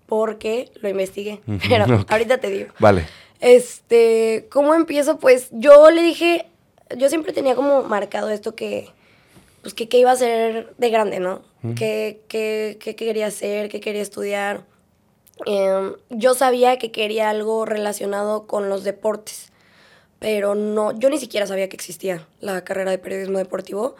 porque 0.07 0.71
lo 0.81 0.89
investigué. 0.89 1.41
Pero 1.69 2.03
ahorita 2.09 2.39
te 2.39 2.49
digo. 2.49 2.71
Vale. 2.79 3.05
Este, 3.39 4.47
¿cómo 4.49 4.73
empiezo? 4.73 5.19
Pues 5.19 5.49
yo 5.51 5.91
le 5.91 6.01
dije, 6.01 6.47
yo 6.97 7.07
siempre 7.07 7.31
tenía 7.31 7.53
como 7.53 7.83
marcado 7.83 8.31
esto 8.31 8.55
que, 8.55 8.89
pues 9.61 9.75
que 9.75 9.87
qué 9.89 9.99
iba 9.99 10.09
a 10.09 10.15
ser 10.15 10.73
de 10.79 10.89
grande, 10.89 11.19
¿no? 11.19 11.43
¿Qué, 11.75 12.21
qué, 12.27 12.79
qué 12.79 12.95
quería 12.95 13.27
hacer, 13.27 13.69
qué 13.69 13.79
quería 13.79 14.01
estudiar. 14.01 14.63
Em, 15.45 15.93
yo 16.09 16.33
sabía 16.33 16.79
que 16.79 16.91
quería 16.91 17.29
algo 17.29 17.65
relacionado 17.65 18.47
con 18.47 18.69
los 18.69 18.83
deportes 18.83 19.49
pero 20.19 20.55
no, 20.55 20.97
yo 20.97 21.09
ni 21.09 21.17
siquiera 21.17 21.47
sabía 21.47 21.69
que 21.69 21.75
existía 21.75 22.27
la 22.41 22.63
carrera 22.63 22.91
de 22.91 22.97
periodismo 22.97 23.38
deportivo 23.38 23.95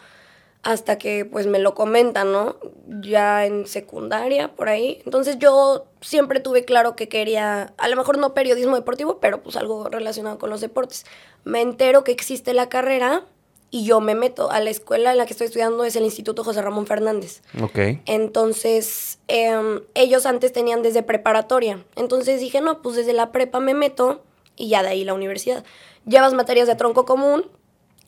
hasta 0.62 0.98
que 0.98 1.24
pues 1.24 1.46
me 1.46 1.58
lo 1.58 1.74
comentan, 1.74 2.32
¿no? 2.32 2.56
Ya 2.86 3.46
en 3.46 3.66
secundaria, 3.66 4.48
por 4.48 4.68
ahí. 4.68 5.00
Entonces 5.06 5.38
yo 5.38 5.86
siempre 6.02 6.40
tuve 6.40 6.64
claro 6.64 6.96
que 6.96 7.08
quería, 7.08 7.72
a 7.78 7.88
lo 7.88 7.96
mejor 7.96 8.18
no 8.18 8.34
periodismo 8.34 8.76
deportivo, 8.76 9.18
pero 9.20 9.42
pues 9.42 9.56
algo 9.56 9.88
relacionado 9.88 10.38
con 10.38 10.50
los 10.50 10.60
deportes. 10.60 11.06
Me 11.44 11.62
entero 11.62 12.04
que 12.04 12.12
existe 12.12 12.52
la 12.52 12.68
carrera 12.68 13.24
y 13.70 13.84
yo 13.84 14.00
me 14.00 14.14
meto 14.14 14.50
a 14.50 14.60
la 14.60 14.68
escuela 14.68 15.12
en 15.12 15.18
la 15.18 15.24
que 15.24 15.32
estoy 15.32 15.46
estudiando, 15.46 15.84
es 15.84 15.96
el 15.96 16.04
Instituto 16.04 16.44
José 16.44 16.60
Ramón 16.60 16.86
Fernández. 16.86 17.40
Ok. 17.62 17.78
Entonces, 18.04 19.18
em, 19.28 19.80
ellos 19.94 20.26
antes 20.26 20.52
tenían 20.52 20.82
desde 20.82 21.02
preparatoria. 21.02 21.82
Entonces 21.96 22.40
dije, 22.40 22.60
no, 22.60 22.82
pues 22.82 22.96
desde 22.96 23.14
la 23.14 23.32
prepa 23.32 23.60
me 23.60 23.72
meto 23.72 24.22
y 24.56 24.68
ya 24.68 24.82
de 24.82 24.90
ahí 24.90 25.04
la 25.04 25.14
universidad 25.14 25.64
llevas 26.06 26.34
materias 26.34 26.66
de 26.66 26.74
tronco 26.74 27.04
común 27.04 27.50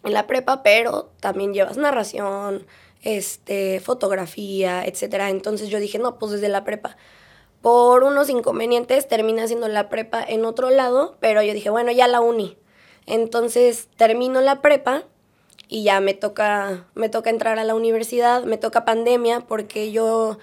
en 0.04 0.12
la 0.12 0.26
prepa, 0.26 0.62
pero 0.62 1.10
también 1.20 1.54
llevas 1.54 1.76
narración, 1.76 2.66
este, 3.02 3.80
fotografía, 3.80 4.84
etcétera. 4.84 5.30
Entonces 5.30 5.68
yo 5.68 5.78
dije, 5.78 5.98
no, 5.98 6.18
pues 6.18 6.32
desde 6.32 6.48
la 6.48 6.64
prepa. 6.64 6.96
Por 7.60 8.02
unos 8.02 8.28
inconvenientes 8.28 9.06
terminé 9.06 9.42
haciendo 9.42 9.68
la 9.68 9.88
prepa 9.88 10.22
en 10.22 10.44
otro 10.44 10.70
lado, 10.70 11.16
pero 11.20 11.42
yo 11.42 11.54
dije, 11.54 11.70
bueno, 11.70 11.92
ya 11.92 12.08
la 12.08 12.20
uni. 12.20 12.56
Entonces 13.06 13.88
termino 13.96 14.40
la 14.40 14.60
prepa 14.62 15.04
y 15.68 15.84
ya 15.84 16.00
me 16.00 16.14
toca, 16.14 16.86
me 16.94 17.08
toca 17.08 17.30
entrar 17.30 17.58
a 17.58 17.64
la 17.64 17.74
universidad, 17.74 18.44
me 18.44 18.58
toca 18.58 18.84
pandemia 18.84 19.40
porque 19.40 19.92
yo 19.92 20.38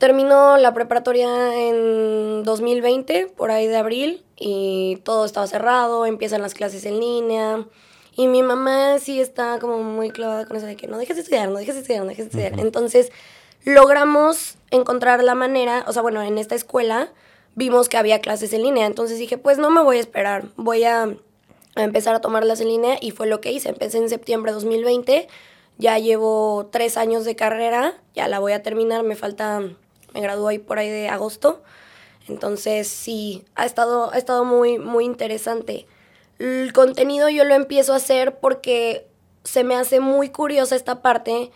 termino 0.00 0.56
la 0.56 0.72
preparatoria 0.72 1.54
en 1.68 2.42
2020, 2.42 3.26
por 3.36 3.50
ahí 3.50 3.66
de 3.66 3.76
abril, 3.76 4.24
y 4.34 4.96
todo 5.04 5.26
estaba 5.26 5.46
cerrado, 5.46 6.06
empiezan 6.06 6.40
las 6.40 6.54
clases 6.54 6.86
en 6.86 6.98
línea. 6.98 7.66
Y 8.16 8.26
mi 8.26 8.42
mamá 8.42 8.98
sí 8.98 9.20
está 9.20 9.58
como 9.58 9.82
muy 9.82 10.08
clavada 10.08 10.46
con 10.46 10.56
eso 10.56 10.64
de 10.64 10.74
que 10.74 10.86
no 10.86 10.96
dejes 10.96 11.16
de 11.16 11.22
estudiar, 11.22 11.50
no 11.50 11.58
dejes 11.58 11.74
de 11.74 11.82
estudiar, 11.82 12.02
no 12.02 12.08
dejes 12.08 12.32
de 12.32 12.40
estudiar. 12.40 12.66
Entonces 12.66 13.12
logramos 13.64 14.56
encontrar 14.70 15.22
la 15.22 15.34
manera, 15.34 15.84
o 15.86 15.92
sea, 15.92 16.00
bueno, 16.00 16.22
en 16.22 16.38
esta 16.38 16.54
escuela 16.54 17.12
vimos 17.54 17.90
que 17.90 17.98
había 17.98 18.22
clases 18.22 18.54
en 18.54 18.62
línea, 18.62 18.86
entonces 18.86 19.18
dije, 19.18 19.36
pues 19.36 19.58
no 19.58 19.70
me 19.70 19.82
voy 19.82 19.98
a 19.98 20.00
esperar, 20.00 20.44
voy 20.56 20.84
a, 20.84 21.14
a 21.74 21.82
empezar 21.82 22.14
a 22.14 22.22
tomarlas 22.22 22.62
en 22.62 22.68
línea 22.68 22.96
y 23.02 23.10
fue 23.10 23.26
lo 23.26 23.42
que 23.42 23.52
hice. 23.52 23.68
Empecé 23.68 23.98
en 23.98 24.08
septiembre 24.08 24.52
de 24.52 24.54
2020, 24.54 25.28
ya 25.76 25.98
llevo 25.98 26.70
tres 26.72 26.96
años 26.96 27.26
de 27.26 27.36
carrera, 27.36 28.00
ya 28.14 28.28
la 28.28 28.38
voy 28.38 28.52
a 28.52 28.62
terminar, 28.62 29.02
me 29.02 29.14
falta, 29.14 29.62
me 30.14 30.20
graduó 30.20 30.48
ahí 30.48 30.58
por 30.58 30.78
ahí 30.78 30.88
de 30.88 31.08
agosto. 31.08 31.62
Entonces, 32.28 32.88
sí, 32.88 33.44
ha 33.54 33.66
estado, 33.66 34.12
ha 34.12 34.18
estado 34.18 34.44
muy, 34.44 34.78
muy 34.78 35.04
interesante. 35.04 35.86
El 36.38 36.72
contenido 36.72 37.28
yo 37.28 37.44
lo 37.44 37.54
empiezo 37.54 37.92
a 37.92 37.96
hacer 37.96 38.38
porque 38.38 39.06
se 39.44 39.64
me 39.64 39.74
hace 39.74 40.00
muy 40.00 40.30
curiosa 40.30 40.76
esta 40.76 41.02
parte 41.02 41.50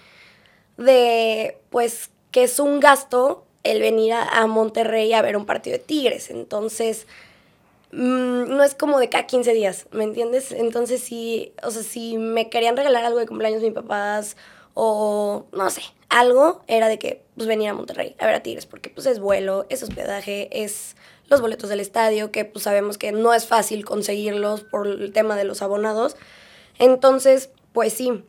de, 0.76 1.58
pues, 1.70 2.10
que 2.30 2.44
es 2.44 2.58
un 2.58 2.80
gasto 2.80 3.44
el 3.62 3.80
venir 3.80 4.12
a, 4.12 4.46
Monterrey 4.46 5.12
a 5.14 5.22
ver 5.22 5.36
un 5.36 5.46
partido 5.46 5.76
de 5.78 5.82
Tigres. 5.82 6.30
Entonces, 6.30 7.06
mm, 7.92 8.44
no 8.48 8.62
es 8.62 8.74
como 8.74 8.98
de 8.98 9.08
cada 9.08 9.26
15 9.26 9.54
días, 9.54 9.86
¿me 9.92 10.04
entiendes? 10.04 10.52
Entonces, 10.52 11.02
sí, 11.02 11.52
o 11.62 11.70
sea, 11.70 11.82
si 11.82 12.18
me 12.18 12.50
querían 12.50 12.76
regalar 12.76 13.04
algo 13.04 13.18
de 13.18 13.26
cumpleaños 13.26 13.62
mis 13.62 13.72
papás 13.72 14.36
o 14.74 15.46
no 15.52 15.70
sé, 15.70 15.82
algo 16.08 16.62
era 16.66 16.88
de 16.88 16.98
que 16.98 17.24
pues 17.36 17.48
venir 17.48 17.68
a 17.68 17.74
Monterrey 17.74 18.14
a 18.18 18.26
ver 18.26 18.34
a 18.36 18.42
Tigres 18.42 18.66
porque 18.66 18.90
pues 18.90 19.06
es 19.06 19.18
vuelo, 19.18 19.66
es 19.68 19.82
hospedaje, 19.82 20.48
es 20.64 20.96
los 21.28 21.40
boletos 21.40 21.70
del 21.70 21.80
estadio 21.80 22.30
que 22.30 22.44
pues 22.44 22.64
sabemos 22.64 22.98
que 22.98 23.12
no 23.12 23.32
es 23.34 23.46
fácil 23.46 23.84
conseguirlos 23.84 24.62
por 24.62 24.86
el 24.86 25.12
tema 25.12 25.36
de 25.36 25.44
los 25.44 25.62
abonados. 25.62 26.16
Entonces, 26.78 27.50
pues 27.72 27.92
sí, 27.92 28.24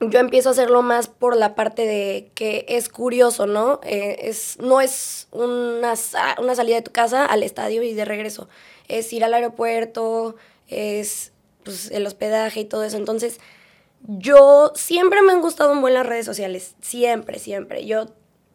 yo 0.00 0.18
empiezo 0.18 0.50
a 0.50 0.52
hacerlo 0.52 0.82
más 0.82 1.08
por 1.08 1.36
la 1.36 1.54
parte 1.54 1.86
de 1.86 2.30
que 2.34 2.66
es 2.68 2.88
curioso, 2.88 3.46
¿no? 3.46 3.80
Eh, 3.82 4.16
es, 4.22 4.58
no 4.60 4.80
es 4.80 5.28
una, 5.32 5.94
una 6.38 6.54
salida 6.54 6.76
de 6.76 6.82
tu 6.82 6.92
casa 6.92 7.24
al 7.24 7.42
estadio 7.42 7.82
y 7.82 7.94
de 7.94 8.04
regreso. 8.04 8.48
Es 8.88 9.12
ir 9.12 9.24
al 9.24 9.32
aeropuerto, 9.32 10.36
es 10.68 11.32
pues, 11.64 11.90
el 11.90 12.06
hospedaje 12.06 12.60
y 12.60 12.64
todo 12.66 12.84
eso. 12.84 12.98
Entonces, 12.98 13.40
yo 14.06 14.72
siempre 14.74 15.22
me 15.22 15.32
han 15.32 15.40
gustado 15.40 15.72
en 15.72 15.80
buenas 15.80 16.06
redes 16.06 16.26
sociales, 16.26 16.76
siempre, 16.80 17.38
siempre. 17.38 17.86
Yo 17.86 18.06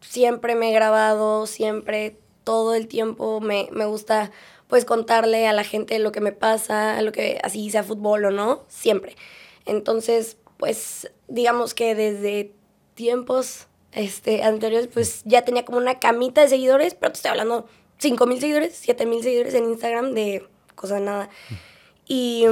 siempre 0.02 0.56
me 0.56 0.70
he 0.70 0.74
grabado, 0.74 1.46
siempre, 1.46 2.18
todo 2.44 2.74
el 2.74 2.88
tiempo 2.88 3.42
me, 3.42 3.68
gusta 3.86 4.32
pues 4.68 4.86
contarle 4.86 5.48
a 5.48 5.54
la 5.54 5.64
gente 5.64 6.00
lo 6.00 6.12
que 6.12 6.22
me 6.22 6.32
pasa, 6.32 7.02
lo 7.02 7.12
que 7.12 7.40
así 7.44 7.70
sea 7.70 7.84
fútbol 7.84 8.26
o 8.26 8.32
no, 8.32 8.64
siempre. 8.70 9.16
Entonces, 9.66 10.38
pues 10.58 11.12
digamos 11.28 11.74
que 11.74 11.96
desde 11.96 12.54
tiempos 12.96 13.68
este, 13.92 14.44
anteriores, 14.44 14.88
pues 14.88 15.22
ya 15.26 15.44
tenía 15.44 15.66
como 15.66 15.78
una 15.78 16.00
camita 16.00 16.42
de 16.42 16.48
seguidores, 16.48 16.94
pero 16.94 17.12
te 17.12 17.18
estoy 17.18 17.32
hablando 17.32 17.68
5 17.98 18.26
mil 18.26 18.40
seguidores, 18.40 18.76
7 18.76 19.06
mil 19.06 19.22
seguidores 19.22 19.54
en 19.54 19.66
Instagram 19.66 20.14
de 20.14 20.48
cosa 20.76 21.00
nada. 21.00 21.30
Y 22.08 22.46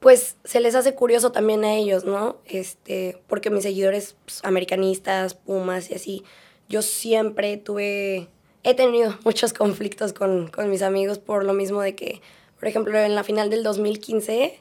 pues 0.00 0.36
se 0.44 0.60
les 0.60 0.74
hace 0.74 0.94
curioso 0.94 1.32
también 1.32 1.64
a 1.64 1.74
ellos, 1.74 2.04
¿no? 2.04 2.36
Este, 2.44 3.18
porque 3.26 3.50
mis 3.50 3.62
seguidores 3.62 4.16
pues, 4.24 4.44
americanistas, 4.44 5.34
pumas 5.34 5.90
y 5.90 5.94
así, 5.94 6.24
yo 6.68 6.82
siempre 6.82 7.56
tuve, 7.56 8.28
he 8.62 8.74
tenido 8.74 9.16
muchos 9.24 9.52
conflictos 9.52 10.12
con, 10.12 10.50
mis 10.68 10.82
amigos 10.82 11.18
por 11.18 11.44
lo 11.44 11.54
mismo 11.54 11.80
de 11.80 11.94
que, 11.94 12.20
por 12.58 12.68
ejemplo, 12.68 12.98
en 12.98 13.14
la 13.14 13.24
final 13.24 13.50
del 13.50 13.62
2015, 13.62 14.58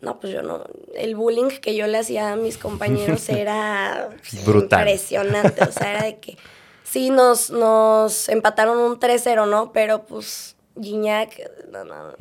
no, 0.00 0.20
pues 0.20 0.32
yo 0.32 0.42
no, 0.42 0.64
el 0.94 1.16
bullying 1.16 1.48
que 1.60 1.74
yo 1.74 1.86
le 1.88 1.98
hacía 1.98 2.32
a 2.32 2.36
mis 2.36 2.58
compañeros 2.58 3.28
era 3.28 4.10
impresionante, 4.36 5.64
o 5.64 5.72
sea, 5.72 5.90
era 5.90 6.02
de 6.04 6.18
que 6.18 6.36
sí 6.84 7.10
nos, 7.10 7.50
nos 7.50 8.28
empataron 8.28 8.78
un 8.78 9.00
3-0, 9.00 9.48
¿no? 9.48 9.72
Pero 9.72 10.04
pues 10.04 10.56
Gignac, 10.80 11.50
no, 11.70 11.84
no, 11.84 12.14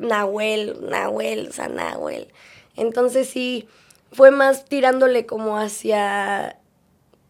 Nahuel, 0.00 0.78
Nahuel, 0.88 1.48
o 1.48 1.52
sea, 1.52 1.68
Nahuel. 1.68 2.28
Entonces 2.76 3.28
sí, 3.28 3.68
fue 4.12 4.30
más 4.30 4.64
tirándole 4.64 5.26
como 5.26 5.58
hacia 5.58 6.58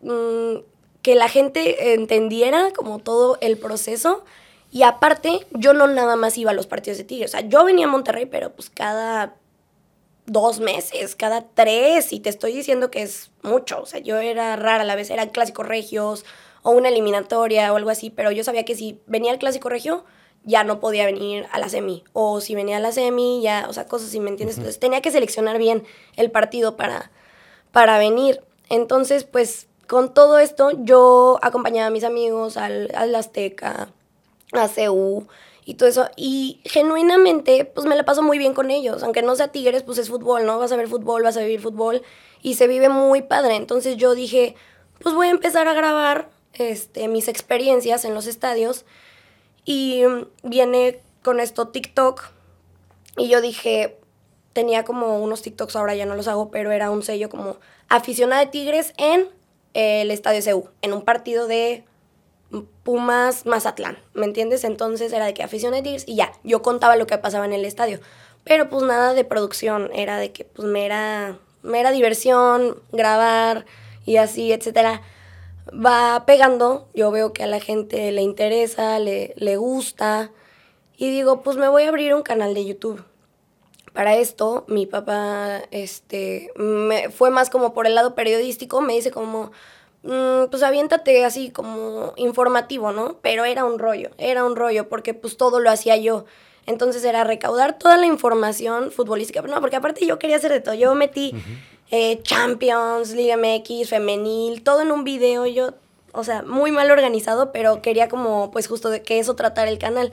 mm, 0.02 0.56
que 1.02 1.14
la 1.14 1.28
gente 1.28 1.94
entendiera 1.94 2.70
como 2.74 2.98
todo 2.98 3.38
el 3.40 3.58
proceso. 3.58 4.24
Y 4.72 4.82
aparte, 4.82 5.46
yo 5.52 5.72
no 5.72 5.86
nada 5.86 6.16
más 6.16 6.36
iba 6.36 6.50
a 6.50 6.54
los 6.54 6.66
partidos 6.66 6.98
de 6.98 7.04
Tigres. 7.04 7.30
O 7.30 7.38
sea, 7.38 7.48
yo 7.48 7.64
venía 7.64 7.86
a 7.86 7.88
Monterrey, 7.88 8.26
pero 8.26 8.52
pues 8.52 8.70
cada 8.70 9.36
dos 10.26 10.58
meses, 10.58 11.14
cada 11.14 11.46
tres, 11.54 12.12
y 12.12 12.20
te 12.20 12.28
estoy 12.28 12.52
diciendo 12.52 12.90
que 12.90 13.02
es 13.02 13.30
mucho. 13.42 13.80
O 13.80 13.86
sea, 13.86 14.00
yo 14.00 14.18
era 14.18 14.56
rara 14.56 14.82
a 14.82 14.86
la 14.86 14.96
vez, 14.96 15.10
eran 15.10 15.30
clásicos 15.30 15.66
regios 15.66 16.24
o 16.62 16.72
una 16.72 16.88
eliminatoria 16.88 17.72
o 17.72 17.76
algo 17.76 17.90
así, 17.90 18.10
pero 18.10 18.32
yo 18.32 18.42
sabía 18.42 18.64
que 18.64 18.74
si 18.74 19.00
venía 19.06 19.32
el 19.32 19.38
clásico 19.38 19.68
regio, 19.68 20.04
ya 20.46 20.64
no 20.64 20.80
podía 20.80 21.04
venir 21.04 21.46
a 21.52 21.58
la 21.58 21.68
semi. 21.68 22.04
O 22.12 22.40
si 22.40 22.54
venía 22.54 22.78
a 22.78 22.80
la 22.80 22.92
semi, 22.92 23.42
ya, 23.42 23.66
o 23.68 23.72
sea, 23.72 23.86
cosas 23.86 24.08
así, 24.08 24.20
¿me 24.20 24.30
entiendes? 24.30 24.56
Entonces 24.56 24.80
tenía 24.80 25.02
que 25.02 25.10
seleccionar 25.10 25.58
bien 25.58 25.84
el 26.16 26.30
partido 26.30 26.76
para, 26.76 27.10
para 27.72 27.98
venir. 27.98 28.40
Entonces, 28.70 29.24
pues 29.24 29.66
con 29.86 30.14
todo 30.14 30.38
esto, 30.38 30.70
yo 30.78 31.38
acompañaba 31.42 31.88
a 31.88 31.90
mis 31.90 32.04
amigos 32.04 32.56
al, 32.56 32.90
al 32.94 33.14
Azteca, 33.14 33.88
a 34.52 34.68
CU 34.68 35.26
y 35.64 35.74
todo 35.74 35.88
eso. 35.88 36.08
Y 36.16 36.60
genuinamente, 36.64 37.64
pues 37.64 37.86
me 37.86 37.96
la 37.96 38.04
paso 38.04 38.22
muy 38.22 38.38
bien 38.38 38.54
con 38.54 38.70
ellos. 38.70 39.02
Aunque 39.02 39.22
no 39.22 39.34
sea 39.34 39.48
Tigres, 39.48 39.82
pues 39.82 39.98
es 39.98 40.08
fútbol, 40.08 40.46
¿no? 40.46 40.58
Vas 40.58 40.72
a 40.72 40.76
ver 40.76 40.88
fútbol, 40.88 41.24
vas 41.24 41.36
a 41.36 41.40
vivir 41.40 41.60
fútbol. 41.60 42.02
Y 42.40 42.54
se 42.54 42.68
vive 42.68 42.88
muy 42.88 43.22
padre. 43.22 43.56
Entonces 43.56 43.96
yo 43.96 44.14
dije, 44.14 44.54
pues 45.00 45.14
voy 45.14 45.26
a 45.26 45.30
empezar 45.30 45.66
a 45.66 45.74
grabar 45.74 46.28
este, 46.52 47.08
mis 47.08 47.26
experiencias 47.26 48.04
en 48.04 48.14
los 48.14 48.26
estadios 48.26 48.84
y 49.66 50.04
viene 50.42 51.00
con 51.22 51.40
esto 51.40 51.68
TikTok. 51.68 52.22
Y 53.18 53.28
yo 53.28 53.42
dije, 53.42 53.98
tenía 54.54 54.84
como 54.84 55.18
unos 55.18 55.42
TikToks, 55.42 55.76
ahora 55.76 55.94
ya 55.94 56.06
no 56.06 56.14
los 56.14 56.28
hago, 56.28 56.50
pero 56.50 56.70
era 56.70 56.90
un 56.90 57.02
sello 57.02 57.28
como 57.28 57.58
aficionada 57.88 58.42
de 58.42 58.50
Tigres 58.50 58.94
en 58.96 59.28
el 59.74 60.10
Estadio 60.10 60.40
CU, 60.42 60.70
en 60.80 60.94
un 60.94 61.02
partido 61.02 61.46
de 61.46 61.84
Pumas 62.84 63.44
Mazatlán, 63.44 63.98
¿me 64.14 64.24
entiendes? 64.24 64.64
Entonces 64.64 65.12
era 65.12 65.26
de 65.26 65.34
que 65.34 65.42
aficionada 65.42 65.82
de 65.82 65.82
Tigres 65.82 66.04
y 66.06 66.14
ya, 66.14 66.32
yo 66.44 66.62
contaba 66.62 66.96
lo 66.96 67.06
que 67.06 67.18
pasaba 67.18 67.44
en 67.44 67.52
el 67.52 67.64
estadio. 67.64 68.00
Pero 68.44 68.70
pues 68.70 68.84
nada 68.84 69.12
de 69.12 69.24
producción, 69.24 69.90
era 69.92 70.18
de 70.18 70.30
que 70.32 70.44
pues 70.44 70.66
me 70.68 70.86
era 70.86 71.38
era 71.74 71.90
diversión, 71.90 72.80
grabar 72.92 73.66
y 74.04 74.18
así, 74.18 74.52
etcétera, 74.52 75.02
va 75.72 76.24
pegando. 76.26 76.88
Yo 76.94 77.10
veo 77.10 77.32
que 77.32 77.44
a 77.44 77.46
la 77.46 77.60
gente 77.60 78.12
le 78.12 78.22
interesa, 78.22 78.98
le, 78.98 79.34
le 79.36 79.56
gusta. 79.56 80.30
Y 80.96 81.10
digo, 81.10 81.42
pues 81.42 81.56
me 81.56 81.68
voy 81.68 81.84
a 81.84 81.88
abrir 81.88 82.14
un 82.14 82.22
canal 82.22 82.54
de 82.54 82.64
YouTube. 82.64 83.04
Para 83.92 84.16
esto, 84.16 84.64
mi 84.68 84.86
papá 84.86 85.62
este, 85.70 86.52
me, 86.56 87.10
fue 87.10 87.30
más 87.30 87.48
como 87.48 87.72
por 87.72 87.86
el 87.86 87.94
lado 87.94 88.14
periodístico, 88.14 88.82
me 88.82 88.92
dice 88.92 89.10
como, 89.10 89.52
mm, 90.02 90.50
pues 90.50 90.62
aviéntate 90.62 91.24
así 91.24 91.50
como 91.50 92.12
informativo, 92.16 92.92
¿no? 92.92 93.16
Pero 93.22 93.46
era 93.46 93.64
un 93.64 93.78
rollo, 93.78 94.10
era 94.18 94.44
un 94.44 94.54
rollo, 94.54 94.90
porque 94.90 95.14
pues 95.14 95.38
todo 95.38 95.60
lo 95.60 95.70
hacía 95.70 95.96
yo. 95.96 96.26
Entonces 96.66 97.04
era 97.04 97.24
recaudar 97.24 97.78
toda 97.78 97.96
la 97.96 98.06
información 98.06 98.90
futbolística. 98.90 99.40
No, 99.42 99.60
porque 99.60 99.76
aparte 99.76 100.04
yo 100.04 100.18
quería 100.18 100.36
hacer 100.36 100.52
de 100.52 100.60
todo. 100.60 100.74
Yo 100.74 100.94
metí 100.94 101.32
eh, 101.90 102.20
Champions, 102.22 103.12
Liga 103.12 103.36
MX, 103.36 103.88
femenil, 103.88 104.62
todo 104.62 104.82
en 104.82 104.90
un 104.90 105.04
video. 105.04 105.46
Yo, 105.46 105.74
o 106.12 106.24
sea, 106.24 106.42
muy 106.42 106.72
mal 106.72 106.90
organizado, 106.90 107.52
pero 107.52 107.82
quería 107.82 108.08
como, 108.08 108.50
pues 108.50 108.68
justo 108.68 108.90
de 108.90 109.02
que 109.02 109.18
eso 109.18 109.36
tratara 109.36 109.70
el 109.70 109.78
canal. 109.78 110.12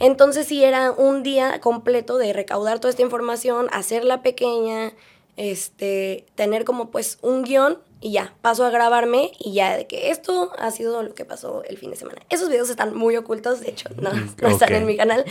Entonces 0.00 0.46
sí 0.46 0.64
era 0.64 0.90
un 0.90 1.22
día 1.22 1.60
completo 1.60 2.18
de 2.18 2.32
recaudar 2.32 2.80
toda 2.80 2.90
esta 2.90 3.02
información, 3.02 3.68
hacerla 3.72 4.22
pequeña, 4.22 4.92
este, 5.36 6.26
tener 6.34 6.64
como 6.64 6.90
pues 6.90 7.18
un 7.22 7.42
guion 7.42 7.78
y 8.04 8.12
ya, 8.12 8.34
paso 8.42 8.66
a 8.66 8.70
grabarme 8.70 9.32
y 9.38 9.54
ya 9.54 9.78
de 9.78 9.86
que 9.86 10.10
esto 10.10 10.52
ha 10.58 10.70
sido 10.70 11.02
lo 11.02 11.14
que 11.14 11.24
pasó 11.24 11.62
el 11.64 11.78
fin 11.78 11.90
de 11.90 11.96
semana. 11.96 12.20
Esos 12.28 12.50
videos 12.50 12.68
están 12.68 12.94
muy 12.94 13.16
ocultos, 13.16 13.60
de 13.60 13.70
hecho, 13.70 13.88
no, 13.96 14.10
están 14.46 14.74
en 14.74 14.84
mi 14.84 14.94
canal. 14.94 15.24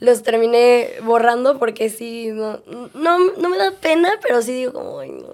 Los 0.00 0.22
terminé 0.22 0.88
borrando 1.02 1.58
porque 1.58 1.90
sí, 1.90 2.30
no, 2.32 2.60
no, 2.94 3.48
me 3.50 3.58
da 3.58 3.72
pena, 3.72 4.18
pero 4.22 4.40
sí 4.40 4.54
digo 4.54 4.72
como, 4.72 5.00
ay, 5.00 5.10
no, 5.10 5.33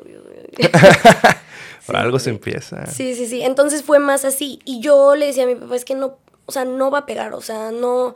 Por 1.87 1.97
algo 1.97 2.19
se 2.19 2.31
empieza. 2.31 2.87
Sí, 2.87 3.15
sí, 3.15 3.27
sí. 3.27 3.43
Entonces 3.43 3.83
fue 3.83 3.99
más 3.99 4.25
así. 4.25 4.61
Y 4.65 4.81
yo 4.81 5.17
le 5.17 5.27
decía 5.27 5.45
a 5.45 5.47
mi 5.47 5.55
papá, 5.55 5.75
es 5.75 5.85
que 5.85 5.95
no, 5.95 6.19
o 6.47 6.53
sea, 6.53 6.65
no 6.65 6.91
va 6.91 6.99
a 6.99 7.07
pegar, 7.07 7.33
o 7.35 7.41
sea, 7.41 7.71
no 7.71 8.15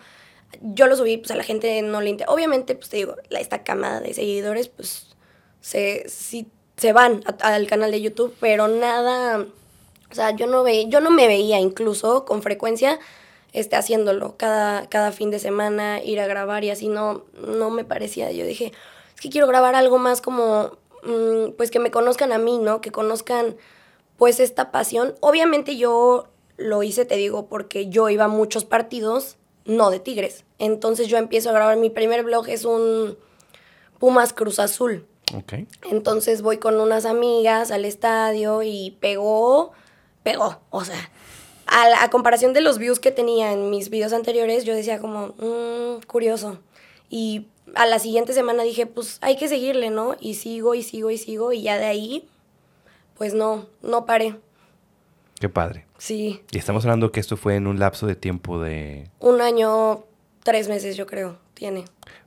yo 0.60 0.86
lo 0.86 0.96
subí, 0.96 1.16
pues 1.16 1.30
a 1.30 1.36
la 1.36 1.42
gente 1.42 1.82
no 1.82 2.00
le 2.00 2.10
interesa. 2.10 2.32
Obviamente, 2.32 2.74
pues 2.74 2.88
te 2.88 2.96
digo, 2.96 3.16
la, 3.28 3.40
esta 3.40 3.62
camada 3.62 4.00
de 4.00 4.14
seguidores, 4.14 4.68
pues 4.68 5.06
se, 5.60 6.04
sí, 6.08 6.48
se 6.76 6.92
van 6.92 7.22
al 7.40 7.66
canal 7.66 7.90
de 7.90 8.00
YouTube, 8.00 8.34
pero 8.40 8.68
nada, 8.68 9.46
o 10.10 10.14
sea, 10.14 10.30
yo 10.32 10.46
no, 10.46 10.62
ve, 10.62 10.86
yo 10.88 11.00
no 11.00 11.10
me 11.10 11.26
veía 11.26 11.58
incluso 11.58 12.24
con 12.24 12.42
frecuencia 12.42 12.98
este, 13.52 13.76
haciéndolo 13.76 14.36
cada, 14.36 14.88
cada 14.88 15.12
fin 15.12 15.30
de 15.30 15.38
semana, 15.38 16.02
ir 16.02 16.20
a 16.20 16.26
grabar 16.26 16.64
y 16.64 16.70
así 16.70 16.88
no, 16.88 17.24
no 17.46 17.70
me 17.70 17.84
parecía. 17.84 18.32
Yo 18.32 18.44
dije, 18.44 18.72
es 19.14 19.20
que 19.20 19.30
quiero 19.30 19.46
grabar 19.46 19.76
algo 19.76 19.98
más 19.98 20.20
como, 20.20 20.76
pues 21.56 21.70
que 21.70 21.78
me 21.78 21.90
conozcan 21.90 22.32
a 22.32 22.38
mí, 22.38 22.58
¿no? 22.58 22.80
Que 22.80 22.90
conozcan 22.90 23.56
pues 24.16 24.40
esta 24.40 24.70
pasión. 24.70 25.14
Obviamente 25.20 25.76
yo 25.76 26.28
lo 26.56 26.82
hice, 26.82 27.04
te 27.04 27.16
digo, 27.16 27.46
porque 27.46 27.88
yo 27.88 28.08
iba 28.08 28.24
a 28.24 28.28
muchos 28.28 28.64
partidos 28.64 29.36
no 29.64 29.90
de 29.90 30.00
Tigres. 30.00 30.44
Entonces 30.58 31.08
yo 31.08 31.18
empiezo 31.18 31.50
a 31.50 31.52
grabar, 31.52 31.76
mi 31.76 31.90
primer 31.90 32.22
blog 32.22 32.48
es 32.48 32.64
un 32.64 33.16
Pumas 33.98 34.32
Cruz 34.32 34.58
Azul. 34.58 35.06
Okay. 35.34 35.66
Entonces 35.90 36.42
voy 36.42 36.58
con 36.58 36.78
unas 36.80 37.06
amigas 37.06 37.70
al 37.70 37.84
estadio 37.84 38.62
y 38.62 38.96
pegó, 39.00 39.72
pegó, 40.22 40.60
o 40.70 40.84
sea, 40.84 41.10
a, 41.66 41.88
la, 41.88 42.10
comparación 42.10 42.52
de 42.52 42.60
los 42.60 42.78
views 42.78 43.00
que 43.00 43.10
tenía 43.10 43.52
en 43.52 43.70
mis 43.70 43.88
videos 43.88 44.12
anteriores, 44.12 44.64
yo 44.64 44.74
decía 44.74 44.98
como, 45.00 45.28
mmm, 45.38 46.02
curioso. 46.06 46.58
Y 47.08 47.48
a 47.74 47.86
la 47.86 47.98
siguiente 47.98 48.32
semana 48.32 48.62
dije, 48.62 48.86
pues 48.86 49.18
hay 49.20 49.36
que 49.36 49.48
seguirle, 49.48 49.90
¿no? 49.90 50.16
Y 50.20 50.34
sigo 50.34 50.74
y 50.74 50.82
sigo 50.82 51.10
y 51.10 51.18
sigo 51.18 51.52
y 51.52 51.62
ya 51.62 51.78
de 51.78 51.86
ahí, 51.86 52.28
pues 53.16 53.34
no, 53.34 53.66
no 53.82 54.06
paré. 54.06 54.36
Qué 55.40 55.48
padre. 55.48 55.86
Sí. 55.98 56.42
Y 56.50 56.58
estamos 56.58 56.84
hablando 56.84 57.12
que 57.12 57.20
esto 57.20 57.36
fue 57.36 57.56
en 57.56 57.66
un 57.66 57.78
lapso 57.78 58.06
de 58.06 58.14
tiempo 58.14 58.60
de... 58.60 59.10
Un 59.20 59.40
año, 59.40 60.04
tres 60.42 60.68
meses 60.68 60.96
yo 60.96 61.06
creo, 61.06 61.38
tiene. 61.54 61.84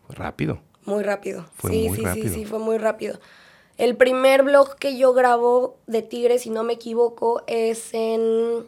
Rápido. 0.09 0.59
Muy 0.85 1.03
rápido. 1.03 1.45
Fue 1.55 1.71
sí, 1.71 1.87
muy 1.89 1.97
sí, 1.97 2.03
rápido. 2.03 2.27
sí, 2.27 2.33
sí, 2.33 2.45
fue 2.45 2.59
muy 2.59 2.77
rápido. 2.77 3.19
El 3.77 3.95
primer 3.95 4.43
blog 4.43 4.75
que 4.75 4.97
yo 4.97 5.13
grabo 5.13 5.77
de 5.85 6.01
Tigres, 6.01 6.41
si 6.41 6.49
no 6.49 6.63
me 6.63 6.73
equivoco, 6.73 7.43
es 7.47 7.93
en... 7.93 8.65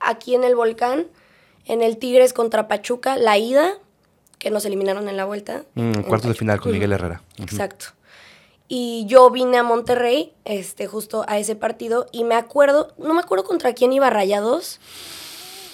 Aquí 0.00 0.34
en 0.34 0.44
el 0.44 0.54
volcán, 0.54 1.06
en 1.64 1.82
el 1.82 1.96
Tigres 1.96 2.32
contra 2.32 2.68
Pachuca, 2.68 3.16
la 3.16 3.38
ida, 3.38 3.78
que 4.44 4.50
nos 4.50 4.66
eliminaron 4.66 5.08
en 5.08 5.16
la 5.16 5.24
vuelta. 5.24 5.64
Mm, 5.74 6.02
cuartos 6.02 6.28
de 6.28 6.34
final 6.34 6.60
con 6.60 6.70
Miguel 6.70 6.92
Herrera. 6.92 7.22
Exacto. 7.38 7.86
Y 8.68 9.06
yo 9.06 9.30
vine 9.30 9.56
a 9.56 9.62
Monterrey, 9.62 10.34
este, 10.44 10.86
justo 10.86 11.24
a 11.26 11.38
ese 11.38 11.56
partido, 11.56 12.08
y 12.12 12.24
me 12.24 12.34
acuerdo, 12.34 12.92
no 12.98 13.14
me 13.14 13.20
acuerdo 13.20 13.44
contra 13.44 13.72
quién 13.72 13.94
iba 13.94 14.10
Rayados, 14.10 14.80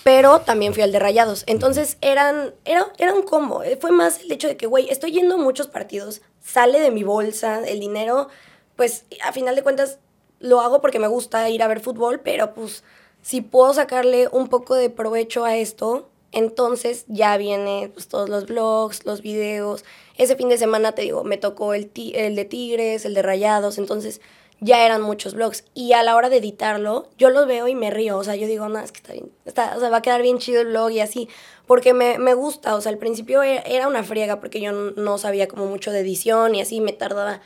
pero 0.05 0.43
también 0.43 0.73
fui 0.73 0.85
al 0.85 0.93
de 0.93 1.01
Rayados. 1.01 1.43
Entonces 1.49 1.99
eran, 2.01 2.55
era, 2.65 2.87
era 2.99 3.13
un 3.13 3.23
combo. 3.23 3.65
Eh, 3.65 3.77
fue 3.81 3.91
más 3.91 4.21
el 4.21 4.31
hecho 4.31 4.47
de 4.47 4.57
que, 4.57 4.67
güey, 4.67 4.89
estoy 4.89 5.11
yendo 5.11 5.35
a 5.35 5.39
muchos 5.39 5.67
partidos, 5.67 6.23
sale 6.41 6.79
de 6.79 6.93
mi 6.93 7.03
bolsa 7.03 7.67
el 7.67 7.81
dinero, 7.81 8.29
pues 8.77 9.05
a 9.25 9.33
final 9.33 9.57
de 9.57 9.65
cuentas 9.65 9.99
lo 10.39 10.61
hago 10.61 10.81
porque 10.81 11.01
me 11.01 11.09
gusta 11.09 11.51
ir 11.51 11.65
a 11.65 11.67
ver 11.67 11.81
fútbol, 11.81 12.21
pero 12.21 12.55
pues 12.55 12.85
si 13.21 13.41
puedo 13.41 13.75
sacarle 13.75 14.29
un 14.31 14.47
poco 14.47 14.77
de 14.77 14.91
provecho 14.91 15.45
a 15.45 15.57
esto, 15.57 16.10
entonces 16.33 17.05
ya 17.09 17.37
viene 17.37 17.91
pues, 17.93 18.09
todos 18.09 18.29
los 18.29 18.47
blogs, 18.47 19.05
los 19.05 19.23
videos. 19.23 19.85
Ese 20.17 20.37
fin 20.37 20.49
de 20.49 20.59
semana, 20.59 20.93
te 20.93 21.03
digo, 21.03 21.25
me 21.25 21.37
tocó 21.37 21.75
el, 21.75 21.91
el 22.15 22.37
de 22.37 22.45
Tigres, 22.45 23.05
el 23.05 23.15
de 23.15 23.23
Rayados, 23.23 23.79
entonces 23.79 24.21
ya 24.61 24.85
eran 24.85 25.03
muchos 25.03 25.35
blogs. 25.35 25.65
Y 25.75 25.93
a 25.95 26.03
la 26.03 26.15
hora 26.15 26.29
de 26.29 26.37
editarlo, 26.37 27.09
yo 27.19 27.31
lo 27.31 27.47
veo 27.47 27.67
y 27.67 27.75
me 27.75 27.91
río. 27.91 28.19
O 28.19 28.25
sea, 28.25 28.37
yo 28.37 28.47
digo, 28.47 28.69
no, 28.69 28.79
es 28.79 28.93
que 28.93 28.99
está 28.99 29.13
bien. 29.13 29.33
Está, 29.45 29.77
o 29.77 29.81
sea, 29.81 29.91
va 29.91 29.99
a 29.99 30.03
quedar 30.03 30.23
bien 30.23 30.39
chido 30.39 30.61
el 30.61 30.69
blog 30.69 30.91
y 30.91 31.01
así. 31.01 31.29
Porque 31.67 31.95
me, 31.95 32.19
me 32.19 32.35
gusta. 32.35 32.75
O 32.77 32.81
sea, 32.81 32.93
al 32.93 32.99
principio 32.99 33.43
e, 33.43 33.63
era 33.67 33.89
una 33.89 34.05
friega 34.05 34.39
porque 34.39 34.61
yo 34.61 34.73
no 34.73 35.19
sabía 35.19 35.49
como 35.49 35.67
mucho 35.67 35.91
de 35.91 36.01
edición 36.01 36.55
y 36.55 36.61
así 36.61 36.81
me 36.81 36.93
tardaba 36.93 37.41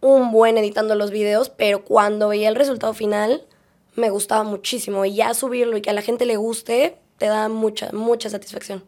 un 0.00 0.30
buen 0.30 0.58
editando 0.58 0.94
los 0.94 1.10
videos. 1.10 1.48
Pero 1.48 1.84
cuando 1.84 2.28
veía 2.28 2.50
el 2.50 2.56
resultado 2.56 2.92
final, 2.92 3.46
me 3.96 4.10
gustaba 4.10 4.44
muchísimo. 4.44 5.04
Y 5.06 5.14
ya 5.14 5.32
subirlo 5.32 5.78
y 5.78 5.82
que 5.82 5.90
a 5.90 5.94
la 5.94 6.02
gente 6.02 6.26
le 6.26 6.36
guste, 6.36 6.98
te 7.20 7.26
da 7.26 7.50
mucha, 7.50 7.92
mucha 7.92 8.30
satisfacción. 8.30 8.82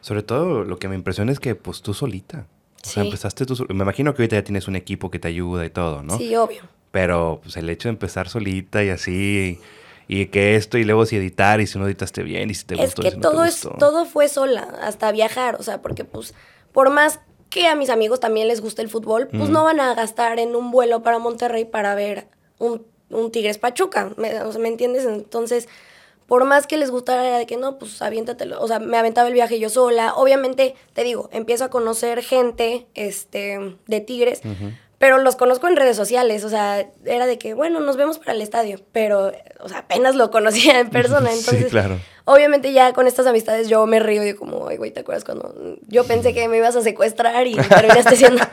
Sobre 0.00 0.24
todo 0.24 0.64
lo 0.64 0.80
que 0.80 0.88
me 0.88 0.96
impresiona 0.96 1.30
es 1.30 1.38
que 1.38 1.54
pues 1.54 1.82
tú 1.82 1.94
solita. 1.94 2.48
O 2.84 2.88
sea, 2.88 3.04
empezaste 3.04 3.46
tú, 3.46 3.64
me 3.68 3.84
imagino 3.84 4.12
que 4.12 4.22
ahorita 4.22 4.36
ya 4.36 4.42
tienes 4.42 4.66
un 4.66 4.74
equipo 4.74 5.08
que 5.08 5.20
te 5.20 5.28
ayuda 5.28 5.64
y 5.64 5.70
todo, 5.70 6.02
¿no? 6.02 6.18
Sí, 6.18 6.34
obvio. 6.34 6.62
Pero 6.90 7.38
pues 7.40 7.56
el 7.56 7.68
hecho 7.70 7.88
de 7.88 7.90
empezar 7.90 8.28
solita 8.28 8.82
y 8.82 8.88
así 8.88 9.60
y 10.08 10.26
que 10.26 10.56
esto 10.56 10.78
y 10.78 10.84
luego 10.84 11.06
si 11.06 11.14
editar 11.14 11.60
y 11.60 11.68
si 11.68 11.78
no 11.78 11.86
editaste 11.86 12.24
bien 12.24 12.50
y 12.50 12.54
si 12.54 12.64
te 12.64 12.74
gustó. 12.74 13.02
Es 13.02 13.14
que 13.14 13.20
todo 13.20 13.44
es 13.44 13.60
todo 13.78 14.04
fue 14.04 14.28
sola, 14.28 14.62
hasta 14.82 15.12
viajar, 15.12 15.54
o 15.60 15.62
sea, 15.62 15.80
porque 15.80 16.04
pues 16.04 16.34
por 16.72 16.90
más 16.90 17.20
que 17.50 17.68
a 17.68 17.76
mis 17.76 17.88
amigos 17.88 18.18
también 18.18 18.48
les 18.48 18.60
guste 18.60 18.82
el 18.82 18.88
fútbol, 18.88 19.28
pues 19.28 19.48
no 19.48 19.62
van 19.62 19.78
a 19.78 19.94
gastar 19.94 20.40
en 20.40 20.56
un 20.56 20.72
vuelo 20.72 21.04
para 21.04 21.20
Monterrey 21.20 21.64
para 21.66 21.94
ver 21.94 22.26
un, 22.58 22.84
un 23.10 23.30
Tigres 23.30 23.58
Pachuca, 23.58 24.10
¿me, 24.16 24.32
¿me 24.58 24.68
entiendes? 24.68 25.04
Entonces, 25.04 25.68
por 26.30 26.44
más 26.44 26.68
que 26.68 26.76
les 26.76 26.92
gustara, 26.92 27.26
era 27.26 27.38
de 27.38 27.46
que 27.46 27.56
no, 27.56 27.76
pues 27.76 28.00
aviéntatelo. 28.00 28.60
O 28.62 28.68
sea, 28.68 28.78
me 28.78 28.96
aventaba 28.96 29.26
el 29.26 29.34
viaje 29.34 29.58
yo 29.58 29.68
sola. 29.68 30.14
Obviamente, 30.14 30.76
te 30.92 31.02
digo, 31.02 31.28
empiezo 31.32 31.64
a 31.64 31.70
conocer 31.70 32.22
gente 32.22 32.86
este, 32.94 33.76
de 33.88 34.00
Tigres, 34.00 34.40
pero 34.98 35.18
los 35.18 35.34
conozco 35.34 35.66
en 35.66 35.74
redes 35.74 35.96
sociales. 35.96 36.44
O 36.44 36.48
sea, 36.48 36.86
era 37.04 37.26
de 37.26 37.36
que, 37.36 37.52
bueno, 37.54 37.80
nos 37.80 37.96
vemos 37.96 38.20
para 38.20 38.30
el 38.30 38.42
estadio, 38.42 38.80
pero, 38.92 39.32
o 39.58 39.68
sea, 39.68 39.78
apenas 39.78 40.14
lo 40.14 40.30
conocía 40.30 40.78
en 40.78 40.90
persona. 40.90 41.32
Entonces, 41.34 41.64
sí, 41.64 41.70
claro. 41.70 41.98
obviamente, 42.26 42.72
ya 42.72 42.92
con 42.92 43.08
estas 43.08 43.26
amistades 43.26 43.68
yo 43.68 43.84
me 43.86 43.98
río 43.98 44.24
y 44.24 44.34
como, 44.34 44.68
ay, 44.68 44.76
güey, 44.76 44.92
¿te 44.92 45.00
acuerdas 45.00 45.24
cuando 45.24 45.52
yo 45.88 46.04
pensé 46.04 46.32
que 46.32 46.46
me 46.46 46.58
ibas 46.58 46.76
a 46.76 46.82
secuestrar 46.82 47.44
y 47.48 47.54
terminaste 47.68 48.14
siendo 48.14 48.44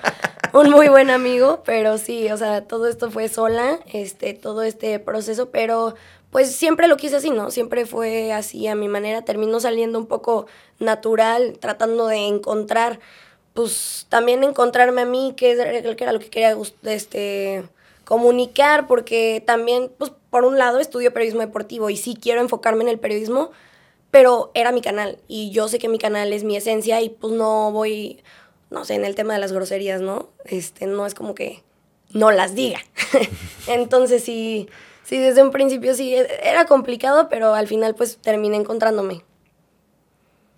un 0.52 0.72
muy 0.72 0.88
buen 0.88 1.12
amigo? 1.12 1.62
Pero 1.63 2.00
sí, 2.00 2.32
o 2.32 2.38
sea, 2.38 2.63
todo 2.63 2.88
esto 2.88 3.12
fue 3.12 3.30
sola, 3.30 3.78
este, 3.94 4.34
todo 4.34 4.63
este 4.63 4.98
proceso, 4.98 5.52
pero 5.52 5.94
pues 6.38 6.56
siempre 6.56 6.88
lo 6.88 6.97
quise 6.97 7.15
así, 7.15 7.32
¿no? 7.32 7.50
Siempre 7.50 7.88
fue 7.88 8.32
así 8.32 8.67
a 8.67 8.76
mi 8.76 8.88
manera. 8.88 9.23
Terminó 9.23 9.60
saliendo 9.60 9.97
un 9.97 10.06
poco 10.06 10.45
natural, 10.78 11.58
tratando 11.60 12.06
de 12.06 12.28
encontrar, 12.28 13.00
pues 13.56 14.06
también 14.10 14.43
encontrarme 14.43 15.02
a 15.02 15.06
mí, 15.06 15.34
que 15.36 15.54
era 15.54 16.12
lo 16.12 16.19
que 16.19 16.30
quería 16.30 16.56
este, 16.84 17.63
comunicar, 18.06 18.86
porque 18.86 19.41
también, 19.47 19.91
pues 19.97 20.12
por 20.30 20.45
un 20.45 20.60
lado, 20.60 20.80
estudio 20.80 21.12
periodismo 21.12 21.41
deportivo 21.41 21.89
y 21.89 21.97
sí 21.97 22.15
quiero 22.15 22.39
enfocarme 22.39 22.84
en 22.84 22.89
el 22.89 23.00
periodismo, 23.00 23.50
pero 24.12 24.52
era 24.54 24.71
mi 24.71 24.82
canal 24.82 25.17
y 25.28 25.50
yo 25.50 25.67
sé 25.67 25.80
que 25.80 25.89
mi 25.89 25.97
canal 25.97 26.32
es 26.34 26.43
mi 26.43 26.56
esencia 26.56 27.02
y 27.02 27.10
pues 27.10 27.34
no 27.34 27.71
voy, 27.71 28.21
no 28.69 28.86
sé, 28.86 28.93
en 28.93 29.06
el 29.06 29.15
tema 29.15 29.34
de 29.34 29.39
las 29.39 29.54
groserías, 29.54 30.02
¿no? 30.02 30.30
Este, 30.45 30.86
no 30.86 31.08
es 31.08 31.15
como 31.15 31.34
que 31.34 31.63
no 32.12 32.30
las 32.30 32.54
diga. 32.54 32.82
Entonces 33.67 34.23
sí 34.23 34.69
sí, 35.08 35.17
desde 35.17 35.41
un 35.41 35.52
principio 35.52 35.93
sí, 35.96 36.13
e, 36.13 36.28
era 36.43 36.65
complicado, 36.65 37.30
pero 37.30 37.54
al 37.54 37.67
final 37.67 37.96
pues 37.96 38.17
terminé 38.17 38.58
encontrándome. 38.58 39.24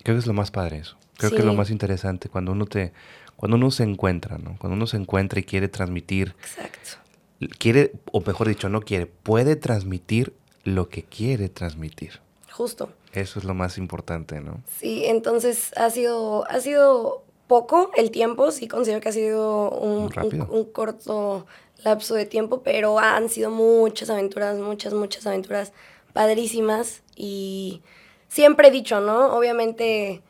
Creo 0.03 0.15
que 0.15 0.19
es 0.19 0.27
lo 0.27 0.33
más 0.33 0.51
padre 0.51 0.79
eso. 0.79 0.97
Creo 1.17 1.31
que 1.31 1.39
es 1.39 1.45
lo 1.45 1.53
más 1.53 1.69
interesante 1.69 2.29
cuando 2.29 2.53
uno 2.53 2.65
te, 2.65 2.93
cuando 3.35 3.57
uno 3.57 3.71
se 3.71 3.83
encuentra, 3.83 4.38
¿no? 4.38 4.57
Cuando 4.57 4.75
uno 4.75 4.88
se 4.88 4.95
encuentra 4.95 5.39
y 5.39 5.43
quiere 5.43 5.67
transmitir 5.67 6.33
Exacto. 6.39 7.51
quiere, 7.57 7.91
o 8.12 8.21
mejor 8.21 8.47
dicho, 8.47 8.69
no 8.69 8.81
quiere, 8.81 9.05
puede 9.05 9.57
transmitir 9.57 10.33
lo 10.63 10.88
que 10.88 11.03
quiere 11.03 11.49
transmitir. 11.49 12.21
Justo. 12.51 12.89
Eso 13.13 13.39
es 13.39 13.45
lo 13.45 13.53
más 13.53 13.77
importante, 13.77 14.39
¿no? 14.39 14.62
Sí, 14.77 15.05
entonces 15.05 15.71
ha 15.77 15.89
sido, 15.89 16.49
ha 16.49 16.59
sido 16.62 17.23
poco 17.47 17.91
el 17.97 18.12
tiempo, 18.12 18.51
sí 18.51 18.67
considero 18.67 19.01
que 19.01 19.09
ha 19.09 19.13
sido 19.13 19.71
un, 19.71 20.12
un, 20.23 20.47
un, 20.49 20.65
corto 20.65 21.47
lapso 21.83 22.15
de 22.15 22.25
tiempo, 22.25 22.61
pero 22.63 22.99
han 22.99 23.29
sido 23.29 23.51
muchas 23.51 24.09
aventuras, 24.09 24.57
muchas, 24.57 24.93
muchas 24.93 25.25
aventuras 25.27 25.73
padrísimas 26.13 27.03
y 27.15 27.81
siempre 28.27 28.69
he 28.69 28.71
dicho, 28.71 28.99
¿no? 28.99 29.35
Obviamente, 29.35 30.21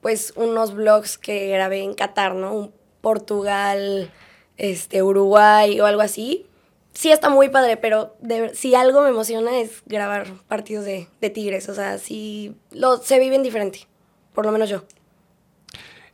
pues 0.00 0.32
unos 0.36 0.74
vlogs 0.74 1.18
que 1.18 1.48
grabé 1.48 1.82
en 1.82 1.94
Qatar, 1.94 2.34
¿no? 2.34 2.54
Un 2.54 2.72
Portugal, 3.00 4.10
este, 4.56 5.02
Uruguay 5.02 5.80
o 5.80 5.86
algo 5.86 6.00
así, 6.00 6.46
sí 6.94 7.10
está 7.10 7.28
muy 7.28 7.48
padre, 7.48 7.76
pero 7.76 8.16
si 8.54 8.74
algo 8.74 9.02
me 9.02 9.10
emociona 9.10 9.58
es 9.58 9.82
grabar 9.84 10.26
partidos 10.48 10.84
de, 10.84 11.06
Tigres. 11.30 11.68
O 11.68 11.74
sea, 11.74 11.98
sí 11.98 12.54
lo, 12.70 12.96
se 12.96 13.18
viven 13.18 13.42
diferente, 13.42 13.86
por 14.32 14.46
lo 14.46 14.52
menos 14.52 14.70
yo. 14.70 14.84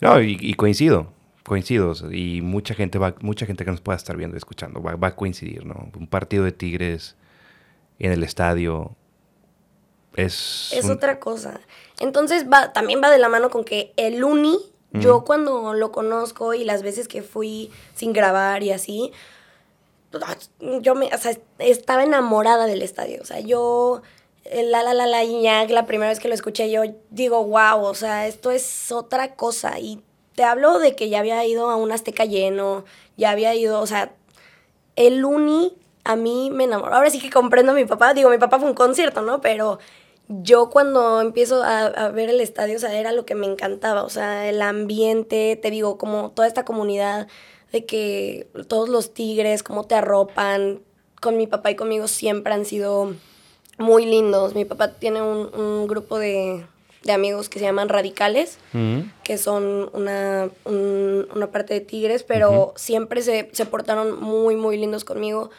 No, 0.00 0.20
y, 0.20 0.55
coincido, 0.55 1.12
coincido. 1.44 1.94
Y 2.11 2.42
mucha 2.42 2.74
gente 2.74 2.98
va, 2.98 3.14
mucha 3.20 3.46
gente 3.46 3.64
que 3.64 3.70
nos 3.70 3.81
pueda 3.81 3.96
estar 3.96 4.16
viendo 4.16 4.37
y 4.37 4.38
escuchando 4.38 4.83
va, 4.83 4.94
a 5.07 5.16
coincidir, 5.16 5.64
¿no? 5.66 5.90
Un 5.96 6.07
partido 6.07 6.44
de 6.44 6.53
Tigres 6.53 7.16
en 7.98 8.12
el 8.12 8.22
estadio 8.22 8.96
es... 10.14 10.72
Es 10.72 10.88
otra 10.88 11.20
cosa. 11.20 11.61
Entonces 11.98 12.46
va, 12.50 12.72
también 12.72 13.00
va 13.03 13.11
de 13.11 13.18
la 13.18 13.29
mano 13.29 13.50
con 13.50 13.64
que 13.64 13.92
el 13.96 14.24
Uni, 14.24 14.59
yo 14.92 15.24
cuando 15.24 15.72
lo 15.72 15.92
conozco 15.92 16.53
y 16.53 16.64
las 16.64 16.83
veces 16.83 17.07
que 17.07 17.22
fui 17.22 17.70
sin 17.94 18.12
grabar 18.12 18.64
y 18.64 18.72
así, 18.72 19.12
yo 20.81 20.94
me, 20.96 21.07
o 21.14 21.18
sea, 21.18 21.37
estaba 21.59 22.03
enamorada 22.03 22.66
del 22.66 22.83
estadio. 22.83 23.22
O 23.22 23.24
sea, 23.24 23.38
yo, 23.40 24.03
la 24.53 24.83
la 24.83 24.94
la 24.94 25.07
la 25.07 25.22
Iñak, 25.22 25.70
la 25.70 25.87
primera 25.87 26.11
vez 26.11 26.18
que 26.18 26.29
lo 26.29 26.35
escuché, 26.35 26.70
yo 26.70 26.83
digo, 27.11 27.44
wow, 27.44 27.85
o 27.85 27.94
sea, 27.94 28.26
esto 28.26 28.50
es 28.50 28.90
otra 28.90 29.37
cosa. 29.37 29.79
Y 29.79 30.03
te 30.35 30.45
hablo 30.45 30.79
de 30.79 30.95
que 30.97 31.09
ya 31.09 31.21
había 31.21 31.45
ido 31.45 31.71
a 31.71 31.77
un 31.77 31.93
Azteca 31.93 32.25
lleno, 32.25 32.85
ya 33.16 33.31
había 33.31 33.55
ido, 33.55 33.81
o 33.81 33.87
sea, 33.87 34.12
el 34.97 35.25
Uni 35.25 35.75
a 36.05 36.16
mí 36.16 36.51
me 36.53 36.64
enamoró. 36.64 36.95
Ahora 36.95 37.11
sí 37.11 37.21
que 37.21 37.31
comprendo 37.31 37.73
a 37.73 37.75
mi 37.75 37.85
papá, 37.85 38.14
digo, 38.14 38.31
mi 38.31 38.38
papá 38.38 38.59
fue 38.59 38.69
un 38.69 38.75
concierto, 38.75 39.23
¿no? 39.23 39.40
Pero 39.40 39.79
yo 40.29 40.71
cuando 40.71 41.21
empiezo 41.21 41.62
a, 41.62 42.09
ver 42.11 42.31
el 42.31 42.40
estadio, 42.40 42.77
o 42.77 42.81
sea, 42.81 42.95
era 42.99 43.12
lo 43.12 43.27
que 43.27 43.35
me 43.35 43.47
encantaba, 43.47 44.05
o 44.05 44.11
sea, 44.11 44.49
el 44.49 44.62
ambiente, 44.62 45.59
te 45.61 45.71
digo, 45.71 45.99
como 45.99 46.31
toda 46.31 46.47
esta 46.47 46.64
comunidad 46.64 47.29
de 47.73 47.85
que 47.85 48.49
todos 48.69 48.88
los 48.88 49.12
tigres, 49.12 49.62
cómo 49.62 49.85
te 49.85 49.97
arropan, 49.97 50.81
con 51.21 51.37
mi 51.37 51.47
papá 51.47 51.71
y 51.71 51.77
conmigo 51.77 52.09
siempre 52.09 52.53
han 52.53 52.64
sido 52.64 53.14
muy 53.79 54.07
lindos. 54.07 54.55
Mi 54.55 54.64
papá 54.64 54.93
tiene 54.93 55.23
un, 55.23 55.87
grupo 55.87 56.19
de, 56.19 56.64
amigos 57.09 57.49
que 57.49 57.59
se 57.59 57.65
llaman 57.65 57.89
radicales, 57.89 58.59
que 59.25 59.39
son 59.39 59.91
una, 59.93 60.51
una, 60.65 61.47
parte 61.51 61.75
de 61.75 61.81
tigres, 61.81 62.23
pero 62.23 62.75
siempre 62.77 63.23
se, 63.23 63.49
se, 63.53 63.67
portaron 63.67 64.21
muy, 64.21 64.57
muy 64.57 64.77
lindos 64.77 65.05
conmigo. 65.05 65.51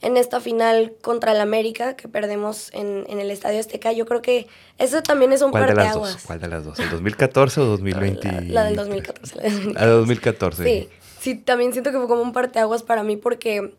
En 0.00 0.16
esta 0.16 0.40
final 0.40 0.92
contra 1.02 1.32
el 1.32 1.40
América, 1.40 1.96
que 1.96 2.06
perdemos 2.06 2.70
en, 2.72 3.04
el 3.08 3.30
Estadio 3.30 3.58
Azteca, 3.58 3.90
yo 3.92 4.06
creo 4.06 4.22
que 4.22 4.46
eso 4.78 5.02
también 5.02 5.32
es 5.32 5.42
un 5.42 5.50
¿Cuál 5.50 5.66
de 5.66 5.74
las 5.74 5.94
dos? 5.94 6.18
¿Cuál 6.24 6.40
de 6.40 6.48
las 6.48 6.64
dos? 6.64 6.78
¿El 6.78 6.88
2014 6.90 7.60
o 7.60 7.64
2020? 7.64 8.32
La, 8.32 8.40
la 8.40 8.64
del 8.64 8.76
2014. 8.76 9.34
La, 9.36 9.42
del 9.42 9.52
2014. 9.52 9.74
la 9.74 9.86
2014. 9.86 10.64
Sí 10.64 10.88
sí, 11.18 11.34
también 11.34 11.72
siento 11.72 11.90
que 11.90 11.98
fue 11.98 12.08
como 12.08 12.22
un 12.22 12.32
parteaguas 12.32 12.82
para 12.82 13.02
mí 13.02 13.16
porque 13.16 13.74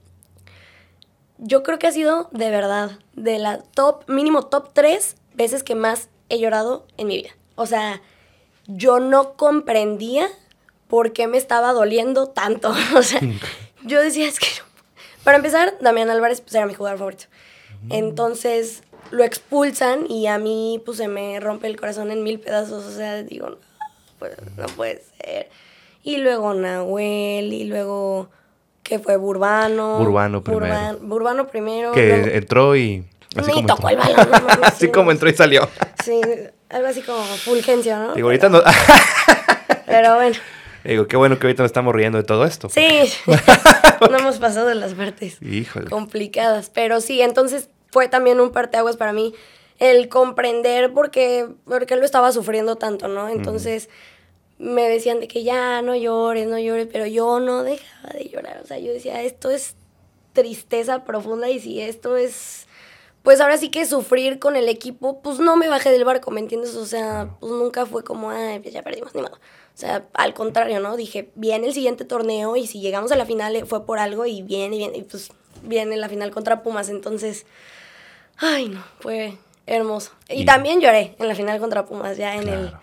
yo 1.37 1.63
creo 1.63 1.79
que 1.79 1.87
ha 1.87 1.91
sido 1.91 2.29
de 2.31 2.49
verdad 2.49 2.99
de 3.15 3.39
la 3.39 3.59
top, 3.59 4.03
mínimo 4.07 4.45
top 4.45 4.69
tres 4.73 5.15
veces 5.33 5.63
que 5.63 5.75
más 5.75 6.09
he 6.29 6.39
llorado 6.39 6.85
en 6.97 7.07
mi 7.07 7.17
vida. 7.17 7.31
O 7.55 7.65
sea, 7.65 8.01
yo 8.67 8.99
no 8.99 9.33
comprendía 9.33 10.27
por 10.87 11.13
qué 11.13 11.27
me 11.27 11.37
estaba 11.37 11.73
doliendo 11.73 12.27
tanto. 12.27 12.73
O 12.95 13.03
sea, 13.03 13.21
yo 13.83 14.01
decía, 14.01 14.27
es 14.27 14.39
que... 14.39 14.47
Para 15.23 15.37
empezar, 15.37 15.77
Damián 15.81 16.09
Álvarez 16.09 16.41
pues, 16.41 16.55
era 16.55 16.65
mi 16.65 16.73
jugador 16.73 16.97
favorito. 16.97 17.25
Entonces 17.89 18.83
lo 19.11 19.23
expulsan 19.23 20.09
y 20.09 20.27
a 20.27 20.37
mí 20.37 20.81
pues 20.85 20.97
se 20.97 21.07
me 21.07 21.39
rompe 21.39 21.67
el 21.67 21.79
corazón 21.79 22.11
en 22.11 22.23
mil 22.23 22.39
pedazos. 22.39 22.85
O 22.85 22.91
sea, 22.91 23.21
digo, 23.23 23.49
no, 23.49 23.57
pues, 24.17 24.35
no 24.57 24.65
puede 24.67 25.03
ser 25.21 25.49
y 26.03 26.17
luego 26.17 26.53
Nahuel, 26.53 27.53
y 27.53 27.65
luego 27.65 28.29
que 28.83 28.99
fue 28.99 29.17
Burbano. 29.17 29.99
Burbano 29.99 30.43
primero. 30.43 30.97
Burbano 31.01 31.47
primero. 31.47 31.91
Que 31.91 32.37
entró 32.37 32.75
y... 32.75 33.05
Así 33.35 33.51
como 33.51 33.67
tocó 33.67 33.89
el 33.89 33.97
balón. 33.97 34.27
así 34.63 34.89
como 34.89 35.11
entró 35.11 35.29
y 35.29 35.33
salió. 35.33 35.69
Sí, 36.03 36.19
algo 36.69 36.87
así 36.87 37.01
como 37.01 37.23
fulgencia, 37.23 37.99
¿no? 37.99 38.13
Digo, 38.15 38.27
ahorita 38.27 38.49
no... 38.49 38.61
pero 39.85 40.15
bueno. 40.15 40.35
Digo, 40.83 41.07
qué 41.07 41.17
bueno 41.17 41.37
que 41.37 41.47
ahorita 41.47 41.63
nos 41.63 41.69
estamos 41.69 41.93
riendo 41.93 42.17
de 42.17 42.23
todo 42.23 42.45
esto. 42.45 42.69
Sí, 42.69 43.11
no 44.09 44.17
hemos 44.17 44.37
pasado 44.39 44.67
de 44.67 44.75
las 44.75 44.93
partes 44.93 45.37
complicadas. 45.89 46.71
Pero 46.73 47.01
sí, 47.01 47.21
entonces 47.21 47.69
fue 47.91 48.07
también 48.07 48.39
un 48.39 48.51
parteaguas 48.51 48.97
para 48.97 49.13
mí 49.13 49.33
el 49.79 50.09
comprender 50.09 50.91
por 50.93 51.11
qué, 51.11 51.47
por 51.65 51.85
qué 51.85 51.95
lo 51.95 52.05
estaba 52.05 52.31
sufriendo 52.31 52.75
tanto, 52.75 53.07
¿no? 53.07 53.29
Entonces 53.29 53.89
me 54.57 54.89
decían 54.89 55.21
de 55.21 55.27
que 55.27 55.43
ya 55.43 55.81
no 55.81 55.95
llores, 55.95 56.47
no 56.47 56.59
llores, 56.59 56.87
pero 56.91 57.05
yo 57.05 57.39
no 57.39 57.63
dejaba 57.63 58.13
de 58.13 58.27
llorar. 58.29 58.59
O 58.61 58.67
sea, 58.67 58.77
yo 58.77 58.91
decía, 58.91 59.21
esto 59.23 59.49
es 59.49 59.75
tristeza 60.33 61.05
profunda 61.05 61.49
y 61.49 61.59
si 61.59 61.81
esto 61.81 62.17
es, 62.17 62.67
pues 63.23 63.41
ahora 63.41 63.57
sí 63.57 63.69
que 63.69 63.85
sufrir 63.85 64.39
con 64.39 64.55
el 64.55 64.69
equipo, 64.69 65.21
pues 65.21 65.39
no 65.39 65.55
me 65.55 65.67
bajé 65.67 65.91
del 65.91 66.05
barco, 66.05 66.31
¿me 66.31 66.39
entiendes? 66.39 66.75
O 66.75 66.85
sea, 66.85 67.29
pues 67.39 67.51
nunca 67.51 67.85
fue 67.85 68.03
como, 68.03 68.29
ay, 68.31 68.59
pues 68.59 68.73
ya 68.73 68.83
perdimos, 68.83 69.13
ni 69.15 69.21
modo. 69.21 69.35
O 69.35 69.77
sea, 69.79 70.07
al 70.13 70.33
contrario, 70.33 70.79
¿no? 70.79 70.97
Dije, 70.97 71.29
viene 71.35 71.67
el 71.67 71.73
siguiente 71.73 72.05
torneo 72.05 72.55
y 72.55 72.67
si 72.67 72.81
llegamos 72.81 73.11
a 73.11 73.15
la 73.15 73.25
final 73.25 73.55
eh, 73.55 73.65
fue 73.65 73.85
por 73.85 73.99
algo 73.99 74.25
y 74.25 74.41
viene, 74.41 74.75
y 74.75 74.79
viene, 74.79 74.97
y 74.97 75.03
pues 75.03 75.31
viene 75.63 75.97
la 75.97 76.09
final 76.09 76.31
contra 76.31 76.63
Pumas, 76.63 76.89
entonces, 76.89 77.45
ay, 78.37 78.69
no, 78.69 78.83
fue 78.99 79.37
hermoso. 79.65 80.11
Y, 80.27 80.45
también 80.45 80.81
lloré 80.81 81.15
en 81.19 81.27
la 81.27 81.35
final 81.35 81.59
contra 81.59 81.85
Pumas, 81.85 82.17
ya 82.17 82.35
en 82.35 82.47
el 82.49 82.73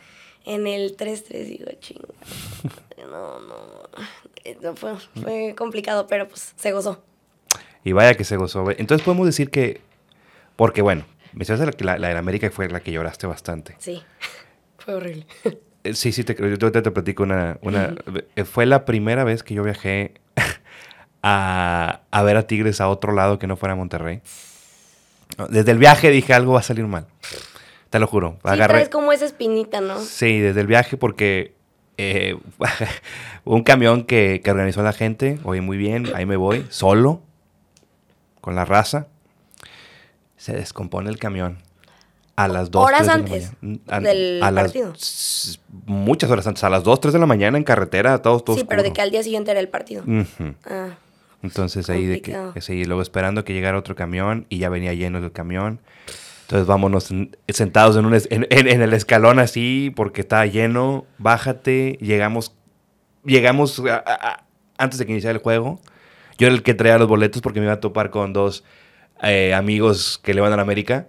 en 0.46 0.66
el 0.66 0.96
3-3 0.96 1.44
digo, 1.44 1.66
chinga. 1.80 2.08
No, 3.06 3.38
no. 3.38 4.74
fue, 4.74 4.96
fue 5.22 5.54
complicado, 5.56 6.08
pero 6.08 6.26
pues 6.26 6.54
se 6.56 6.72
gozó. 6.72 7.00
Y 7.84 7.92
vaya 7.92 8.16
que 8.16 8.24
se 8.24 8.36
gozó. 8.36 8.68
Entonces 8.72 9.04
podemos 9.04 9.26
decir 9.26 9.48
que, 9.48 9.80
porque 10.56 10.82
bueno, 10.82 11.04
me 11.32 11.44
sabes 11.44 11.60
la, 11.60 11.72
la, 11.78 11.98
la 11.98 12.08
de 12.08 12.18
América 12.18 12.50
fue 12.50 12.68
la 12.68 12.80
que 12.80 12.92
lloraste 12.92 13.26
bastante. 13.26 13.76
Sí, 13.78 14.02
fue 14.78 14.94
horrible. 14.94 15.26
Eh, 15.84 15.94
sí, 15.94 16.12
sí, 16.12 16.24
te, 16.24 16.34
yo 16.34 16.72
te, 16.72 16.82
te 16.82 16.90
platico 16.90 17.22
una, 17.22 17.58
una... 17.62 17.94
Eh, 18.34 18.44
fue 18.44 18.66
la 18.66 18.84
primera 18.84 19.22
vez 19.24 19.42
que 19.42 19.54
yo 19.54 19.62
viajé 19.62 20.14
a, 21.22 22.00
a 22.10 22.22
ver 22.22 22.36
a 22.36 22.46
Tigres 22.46 22.80
a 22.80 22.88
otro 22.88 23.12
lado 23.12 23.38
que 23.38 23.46
no 23.46 23.56
fuera 23.56 23.74
Monterrey. 23.74 24.20
Desde 25.50 25.70
el 25.70 25.78
viaje 25.78 26.10
dije 26.10 26.32
algo 26.32 26.54
va 26.54 26.60
a 26.60 26.62
salir 26.62 26.86
mal. 26.86 27.06
Te 27.90 27.98
lo 27.98 28.06
juro. 28.06 28.38
Sí, 28.44 28.58
traes 28.58 28.88
como 28.88 29.12
esa 29.12 29.26
espinita, 29.26 29.80
¿no? 29.80 30.00
Sí, 30.00 30.40
desde 30.40 30.60
el 30.60 30.66
viaje 30.66 30.96
porque 30.96 31.54
eh, 31.98 32.36
un 33.44 33.62
camión 33.62 34.04
que, 34.04 34.40
que, 34.42 34.50
organizó 34.50 34.82
la 34.82 34.92
gente, 34.92 35.38
oye, 35.44 35.60
muy 35.60 35.76
bien, 35.76 36.06
ahí 36.14 36.26
me 36.26 36.36
voy, 36.36 36.66
solo, 36.70 37.20
con 38.40 38.54
la 38.54 38.64
raza. 38.64 39.08
Se 40.36 40.52
descompone 40.52 41.10
el 41.10 41.18
camión 41.18 41.58
a 42.36 42.48
las 42.48 42.70
2, 42.70 42.84
Horas 42.84 43.08
antes 43.08 43.52
del 43.62 44.40
partido. 44.40 44.92
muchas 45.86 46.30
horas 46.30 46.46
antes, 46.46 46.62
a 46.64 46.70
las 46.70 46.84
2, 46.84 47.00
3 47.00 47.14
de 47.14 47.18
la 47.18 47.26
mañana 47.26 47.56
en 47.56 47.64
carretera, 47.64 48.20
todos, 48.20 48.44
todos. 48.44 48.58
Sí, 48.58 48.66
pero 48.68 48.82
de 48.82 48.92
que 48.92 49.00
al 49.00 49.10
día 49.10 49.22
siguiente 49.22 49.50
era 49.50 49.60
el 49.60 49.68
partido. 49.68 50.04
ah, 50.66 50.90
Entonces 51.42 51.88
ahí 51.88 52.04
de 52.04 52.20
que, 52.20 52.32
que 52.54 52.84
luego 52.84 53.00
esperando 53.00 53.44
que 53.44 53.54
llegara 53.54 53.78
otro 53.78 53.94
camión 53.94 54.46
y 54.50 54.58
ya 54.58 54.68
venía 54.68 54.92
lleno 54.92 55.18
el 55.18 55.32
camión. 55.32 55.80
Entonces 56.42 56.66
vámonos 56.68 57.08
sentados 57.48 57.96
en, 57.96 58.04
un 58.04 58.14
en, 58.14 58.82
el 58.82 58.92
escalón 58.92 59.40
así 59.40 59.92
porque 59.96 60.20
está 60.20 60.46
lleno, 60.46 61.04
bájate, 61.18 61.98
llegamos, 62.00 62.54
llegamos 63.24 63.82
antes 64.78 64.98
de 64.98 65.06
que 65.06 65.12
iniciara 65.12 65.36
el 65.36 65.42
juego. 65.42 65.80
Yo 66.38 66.46
era 66.46 66.54
el 66.54 66.62
que 66.62 66.74
traía 66.74 66.98
los 66.98 67.08
boletos 67.08 67.42
porque 67.42 67.58
me 67.60 67.66
iba 67.66 67.72
a 67.72 67.80
topar 67.80 68.10
con 68.10 68.32
dos 68.32 68.62
eh, 69.22 69.54
amigos 69.54 70.20
que 70.22 70.34
le 70.34 70.40
van 70.40 70.52
a 70.52 70.56
la 70.56 70.62
América. 70.62 71.08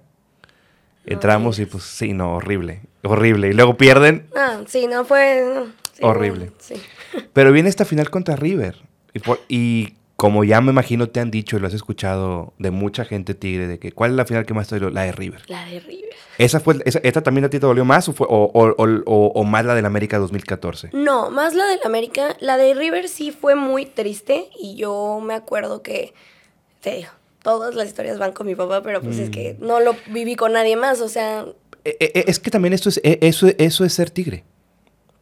Entramos 1.06 1.58
y 1.60 1.65
pues 1.65 1.84
sí, 1.84 2.13
no, 2.13 2.36
horrible, 2.36 2.82
horrible. 3.04 3.50
Y 3.50 3.54
luego 3.54 3.78
pierden. 3.78 4.28
Ah, 4.36 4.62
sí, 4.67 4.88
no 4.88 5.06
fue... 5.06 5.65
horrible. 6.02 6.52
Pero 7.34 7.52
viene 7.52 7.70
esta 7.70 7.86
final 7.86 8.10
contra 8.10 8.36
River. 8.36 8.84
Y, 9.13 9.22
y 9.48 9.98
como 10.17 10.43
ya 10.43 10.62
me 10.62 10.72
imagino 10.72 11.10
te 11.10 11.20
han 11.20 11.30
dicho 11.30 11.56
y 11.56 11.60
lo 11.60 11.67
has 11.67 11.76
escuchado 11.76 12.54
de 12.58 12.72
mucha 12.72 13.06
gente 13.06 13.36
tigre, 13.36 13.67
de 13.67 13.80
que 13.80 13.91
¿cuál 13.91 14.12
es 14.12 14.17
la 14.17 14.26
final 14.26 14.46
que 14.48 14.54
más 14.56 14.67
te 14.67 14.76
dolió? 14.76 14.89
La 14.89 15.04
de 15.04 15.12
River. 15.12 15.43
La 15.48 15.63
de 15.65 15.80
River. 15.80 16.10
¿Esa 16.39 16.60
fue, 16.60 16.76
¿Esta 16.86 17.22
también 17.22 17.46
a 17.46 17.50
ti 17.50 17.60
te 17.60 17.67
dolió 17.67 17.86
más 17.86 18.10
o, 18.10 18.13
fue, 18.13 18.26
o, 18.28 18.52
o, 18.54 19.32
o, 19.36 19.43
más 19.43 19.63
la 19.63 19.76
del 19.76 19.86
América 19.86 20.17
2014? 20.17 20.89
No, 20.93 21.30
más 21.30 21.54
la 21.54 21.67
del 21.67 21.80
América. 21.86 22.36
La 22.39 22.58
de 22.58 22.74
River 22.74 23.10
sí 23.10 23.32
fue 23.32 23.54
muy 23.54 23.86
triste 23.86 24.50
y 24.60 24.76
yo 24.76 25.22
me 25.24 25.36
acuerdo 25.36 25.84
que 25.84 26.15
te 26.82 26.96
digo, 26.96 27.10
todas 27.48 27.76
las 27.76 27.88
historias 27.88 28.20
van 28.20 28.34
con 28.34 28.46
mi 28.46 28.56
papá, 28.56 28.82
pero 28.84 29.02
pues 29.02 29.18
es 29.20 29.30
Mm. 29.30 29.32
que 29.32 29.56
no 29.60 29.80
lo 29.80 29.96
viví 30.08 30.36
con 30.36 30.52
nadie 30.52 30.76
más, 30.76 31.00
o 31.00 31.08
sea, 31.08 31.46
Eh, 31.86 31.96
eh, 32.02 32.24
Es 32.28 32.38
que 32.40 32.52
también 32.52 32.74
esto 32.74 32.90
es, 32.90 33.00
eh, 33.06 33.20
eso, 33.22 33.48
eso 33.58 33.86
es 33.86 33.94
ser 33.94 34.10
tigre. 34.10 34.44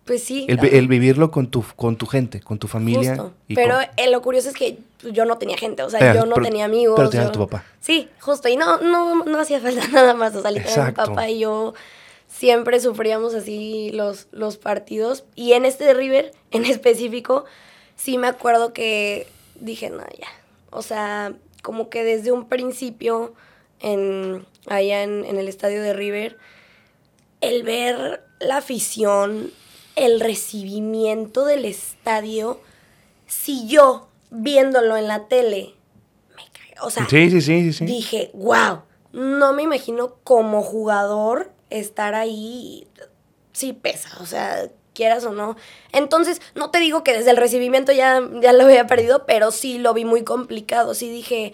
pues 0.05 0.23
sí. 0.23 0.45
El, 0.49 0.57
vi- 0.57 0.69
el 0.71 0.87
vivirlo 0.87 1.29
con 1.31 1.49
tu, 1.51 1.63
con 1.75 1.95
tu 1.97 2.05
gente, 2.07 2.39
con 2.39 2.57
tu 2.57 2.67
familia. 2.67 3.11
Justo. 3.15 3.33
y 3.47 3.53
Pero 3.55 3.75
con- 3.75 3.85
eh, 3.97 4.09
lo 4.09 4.21
curioso 4.23 4.49
es 4.49 4.55
que 4.55 4.77
yo 5.11 5.25
no 5.25 5.37
tenía 5.37 5.57
gente, 5.57 5.83
o 5.83 5.89
sea, 5.91 5.99
Eh, 5.99 6.15
yo 6.15 6.25
no 6.25 6.33
pero- 6.35 6.45
tenía 6.47 6.65
amigos. 6.65 6.95
pero 6.97 7.09
tenías 7.11 7.25
yo- 7.27 7.29
a 7.29 7.33
tu 7.33 7.39
papá. 7.47 7.63
Sí, 7.79 8.07
justo, 8.19 8.47
y 8.47 8.55
no, 8.55 8.77
no, 8.81 9.23
no 9.25 9.39
hacía 9.39 9.59
falta 9.59 9.81
nada 9.91 10.13
más, 10.15 10.35
o 10.35 10.41
sea, 10.41 10.49
literal, 10.51 10.87
mi 10.87 10.91
papá 10.93 11.29
y 11.29 11.39
yo 11.39 11.73
siempre 12.27 12.79
sufríamos 12.79 13.33
así 13.35 13.91
los, 13.93 14.27
los 14.31 14.57
partidos. 14.57 15.23
Y 15.35 15.53
en 15.53 15.65
este 15.65 15.83
de 15.85 15.93
River, 15.93 16.31
en 16.51 16.65
específico, 16.65 17.45
sí 17.95 18.17
me 18.17 18.27
acuerdo 18.27 18.73
que 18.73 19.27
dije, 19.59 19.89
no, 19.91 20.03
ya. 20.19 20.27
O 20.71 20.81
sea, 20.81 21.33
como 21.65 21.89
que 21.89 22.03
desde 22.03 22.31
un 22.31 22.47
principio, 22.47 23.33
en, 23.79 24.45
allá 24.67 25.01
en, 25.01 25.25
en 25.25 25.37
el 25.37 25.47
estadio 25.47 25.81
de 25.81 25.93
River, 25.93 26.37
el 27.41 27.63
ver 27.63 28.23
la 28.39 28.57
afición, 28.57 29.49
el 29.95 30.19
recibimiento 30.19 31.43
del 31.43 31.65
estadio, 31.65 32.61
si 33.25 33.67
yo 33.67 34.09
viéndolo 34.29 34.95
en 34.95 35.07
la 35.07 35.27
tele, 35.27 35.73
me 36.37 36.43
cagué. 36.53 36.75
O 36.83 36.91
sea, 36.91 37.07
Sí, 37.09 37.31
sí, 37.31 37.41
sí, 37.41 37.63
sí. 37.63 37.73
sí. 37.73 37.85
dije, 37.85 38.29
wow, 38.35 38.81
no 39.11 39.53
me 39.53 39.63
imagino 39.63 40.17
como 40.23 40.61
jugador 40.61 41.51
estar 41.71 42.13
ahí. 42.13 42.87
Sí 43.53 43.73
pesa, 43.73 44.09
o 44.21 44.27
sea, 44.27 44.69
quieras 44.95 45.23
o 45.25 45.31
no. 45.31 45.55
Entonces, 45.91 46.41
no 46.55 46.71
te 46.71 46.79
digo 46.79 47.03
que 47.03 47.13
desde 47.13 47.29
el 47.29 47.37
recibimiento 47.37 47.91
ya, 47.91 48.21
ya 48.41 48.53
lo 48.53 48.63
había 48.63 48.87
perdido, 48.87 49.25
pero 49.27 49.51
sí 49.51 49.77
lo 49.77 49.93
vi 49.93 50.05
muy 50.05 50.23
complicado. 50.23 50.95
Sí 50.95 51.09
dije, 51.09 51.53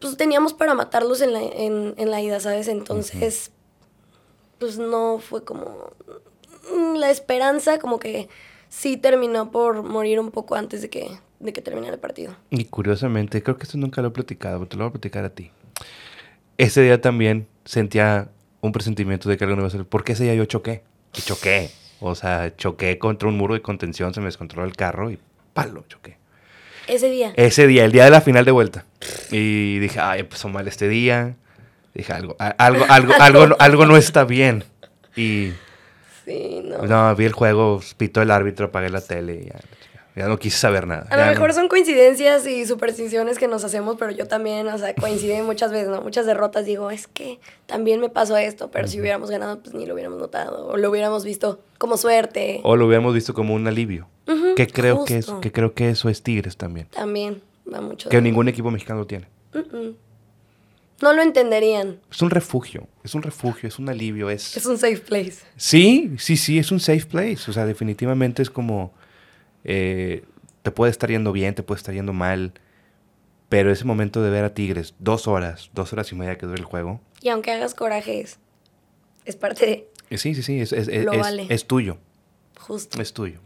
pues 0.00 0.16
teníamos 0.16 0.54
para 0.54 0.74
matarlos 0.74 1.20
en 1.20 1.32
la, 1.32 1.40
en, 1.42 1.94
en 1.96 2.10
la 2.10 2.20
ida, 2.20 2.40
¿sabes? 2.40 2.66
Entonces, 2.66 3.52
pues 4.58 4.78
no 4.78 5.20
fue 5.20 5.44
como 5.44 5.92
la 6.96 7.10
esperanza, 7.10 7.78
como 7.78 7.98
que 7.98 8.28
sí 8.68 8.96
terminó 8.96 9.50
por 9.50 9.82
morir 9.82 10.18
un 10.18 10.30
poco 10.30 10.54
antes 10.54 10.82
de 10.82 10.90
que, 10.90 11.18
de 11.38 11.52
que 11.52 11.60
terminara 11.60 11.94
el 11.94 12.00
partido. 12.00 12.34
Y 12.50 12.64
curiosamente, 12.64 13.42
creo 13.42 13.56
que 13.56 13.64
esto 13.64 13.78
nunca 13.78 14.02
lo 14.02 14.08
he 14.08 14.12
platicado, 14.12 14.58
pero 14.58 14.68
te 14.68 14.76
lo 14.76 14.84
voy 14.84 14.88
a 14.88 14.92
platicar 14.92 15.24
a 15.24 15.30
ti. 15.30 15.50
Ese 16.58 16.82
día 16.82 17.00
también 17.00 17.46
sentía 17.64 18.30
un 18.60 18.72
presentimiento 18.72 19.28
de 19.28 19.36
que 19.36 19.44
algo 19.44 19.56
no 19.56 19.62
iba 19.62 19.68
a 19.68 19.70
salir. 19.70 19.86
Porque 19.86 20.12
ese 20.12 20.24
día 20.24 20.34
yo 20.34 20.44
choqué. 20.46 20.84
Y 21.14 21.20
choqué. 21.20 21.70
O 22.04 22.14
sea, 22.14 22.54
choqué 22.56 22.98
contra 22.98 23.28
un 23.28 23.36
muro 23.36 23.54
de 23.54 23.62
contención, 23.62 24.12
se 24.12 24.20
me 24.20 24.26
descontroló 24.26 24.66
el 24.66 24.74
carro 24.74 25.10
y 25.10 25.18
palo, 25.54 25.84
choqué. 25.88 26.16
Ese 26.88 27.08
día. 27.10 27.32
Ese 27.36 27.66
día, 27.68 27.84
el 27.84 27.92
día 27.92 28.04
de 28.04 28.10
la 28.10 28.20
final 28.20 28.44
de 28.44 28.50
vuelta. 28.50 28.84
Y 29.30 29.78
dije, 29.78 30.00
ay, 30.00 30.20
empezó 30.20 30.48
mal 30.48 30.66
este 30.66 30.88
día. 30.88 31.36
Dije, 31.94 32.12
algo, 32.12 32.36
algo, 32.38 32.84
algo, 32.88 33.12
algo, 33.20 33.46
no- 33.46 33.56
algo 33.58 33.86
no 33.86 33.96
está 33.96 34.24
bien. 34.24 34.64
Y 35.14 35.52
Sí, 36.24 36.60
no. 36.64 36.78
no, 36.86 37.14
vi 37.16 37.24
el 37.24 37.32
juego, 37.32 37.80
pitó 37.96 38.20
el 38.22 38.30
árbitro, 38.30 38.66
apagué 38.66 38.88
la 38.90 39.00
tele 39.00 39.42
y 39.42 39.46
ya, 39.46 39.60
ya 40.14 40.28
no 40.28 40.38
quise 40.38 40.58
saber 40.58 40.86
nada. 40.86 41.06
A 41.10 41.16
lo 41.16 41.26
mejor 41.26 41.48
no- 41.48 41.54
son 41.54 41.68
coincidencias 41.68 42.46
y 42.46 42.66
supersticiones 42.66 43.38
que 43.38 43.48
nos 43.48 43.64
hacemos, 43.64 43.96
pero 43.98 44.10
yo 44.12 44.26
también, 44.26 44.66
o 44.68 44.76
sea, 44.78 44.94
coincide 44.94 45.42
muchas 45.42 45.72
veces, 45.72 45.88
¿no? 45.88 46.02
Muchas 46.02 46.26
derrotas 46.26 46.66
digo, 46.66 46.90
es 46.90 47.06
que 47.06 47.40
también 47.66 48.00
me 48.00 48.08
pasó 48.10 48.36
esto, 48.36 48.70
pero 48.70 48.88
si 48.88 49.00
hubiéramos 49.00 49.30
ganado, 49.30 49.60
pues 49.62 49.74
ni 49.74 49.86
lo 49.86 49.94
hubiéramos 49.94 50.18
notado, 50.20 50.66
o 50.68 50.76
lo 50.76 50.90
hubiéramos 50.90 51.24
visto 51.24 51.60
como 51.78 51.96
suerte. 51.96 52.60
O 52.62 52.76
lo 52.76 52.86
hubiéramos 52.86 53.14
visto 53.14 53.32
como 53.34 53.54
un 53.54 53.66
alivio. 53.66 54.08
Que 54.56 54.66
creo 54.66 55.04
que, 55.04 55.16
es, 55.18 55.26
que 55.40 55.50
creo 55.50 55.74
que 55.74 55.90
eso 55.90 56.08
es 56.08 56.22
Tigres 56.22 56.56
también. 56.56 56.86
También 56.90 57.42
va 57.72 57.80
mucho. 57.80 58.08
Que 58.08 58.20
ningún 58.20 58.48
equipo 58.48 58.70
mexicano 58.70 59.06
tiene. 59.06 59.26
No 61.00 61.12
lo 61.12 61.22
entenderían. 61.22 61.98
Es 62.12 62.22
un 62.22 62.30
refugio, 62.30 62.86
es 63.02 63.14
un 63.16 63.22
refugio, 63.22 63.68
es 63.68 63.78
un 63.80 63.88
alivio, 63.88 64.30
es... 64.30 64.56
Es 64.56 64.66
un 64.66 64.78
safe 64.78 64.98
place. 64.98 65.38
Sí, 65.56 66.12
sí, 66.18 66.36
sí, 66.36 66.58
es 66.58 66.70
un 66.70 66.78
safe 66.78 67.04
place. 67.06 67.50
O 67.50 67.52
sea, 67.52 67.66
definitivamente 67.66 68.40
es 68.42 68.50
como... 68.50 68.92
eh, 69.64 70.24
te 70.62 70.70
puede 70.70 70.90
estar 70.90 71.10
yendo 71.10 71.32
bien, 71.32 71.54
te 71.54 71.62
puede 71.62 71.78
estar 71.78 71.94
yendo 71.94 72.12
mal. 72.12 72.52
Pero 73.48 73.70
ese 73.70 73.84
momento 73.84 74.22
de 74.22 74.30
ver 74.30 74.44
a 74.44 74.54
Tigres, 74.54 74.94
dos 74.98 75.28
horas, 75.28 75.70
dos 75.74 75.92
horas 75.92 76.10
y 76.12 76.14
media 76.14 76.38
que 76.38 76.46
dura 76.46 76.58
el 76.58 76.64
juego. 76.64 77.00
Y 77.20 77.28
aunque 77.28 77.50
hagas 77.52 77.74
corajes, 77.74 78.38
es 79.24 79.36
parte 79.36 79.66
de 79.66 79.88
eh, 80.10 80.18
sí, 80.18 80.34
sí, 80.34 80.42
sí, 80.42 80.60
es, 80.60 80.72
es- 80.72 80.88
es- 80.88 81.04
vale. 81.06 81.46
tuyo, 81.66 81.98
justo. 82.58 83.00
es 83.00 83.12
tuyo. 83.12 83.40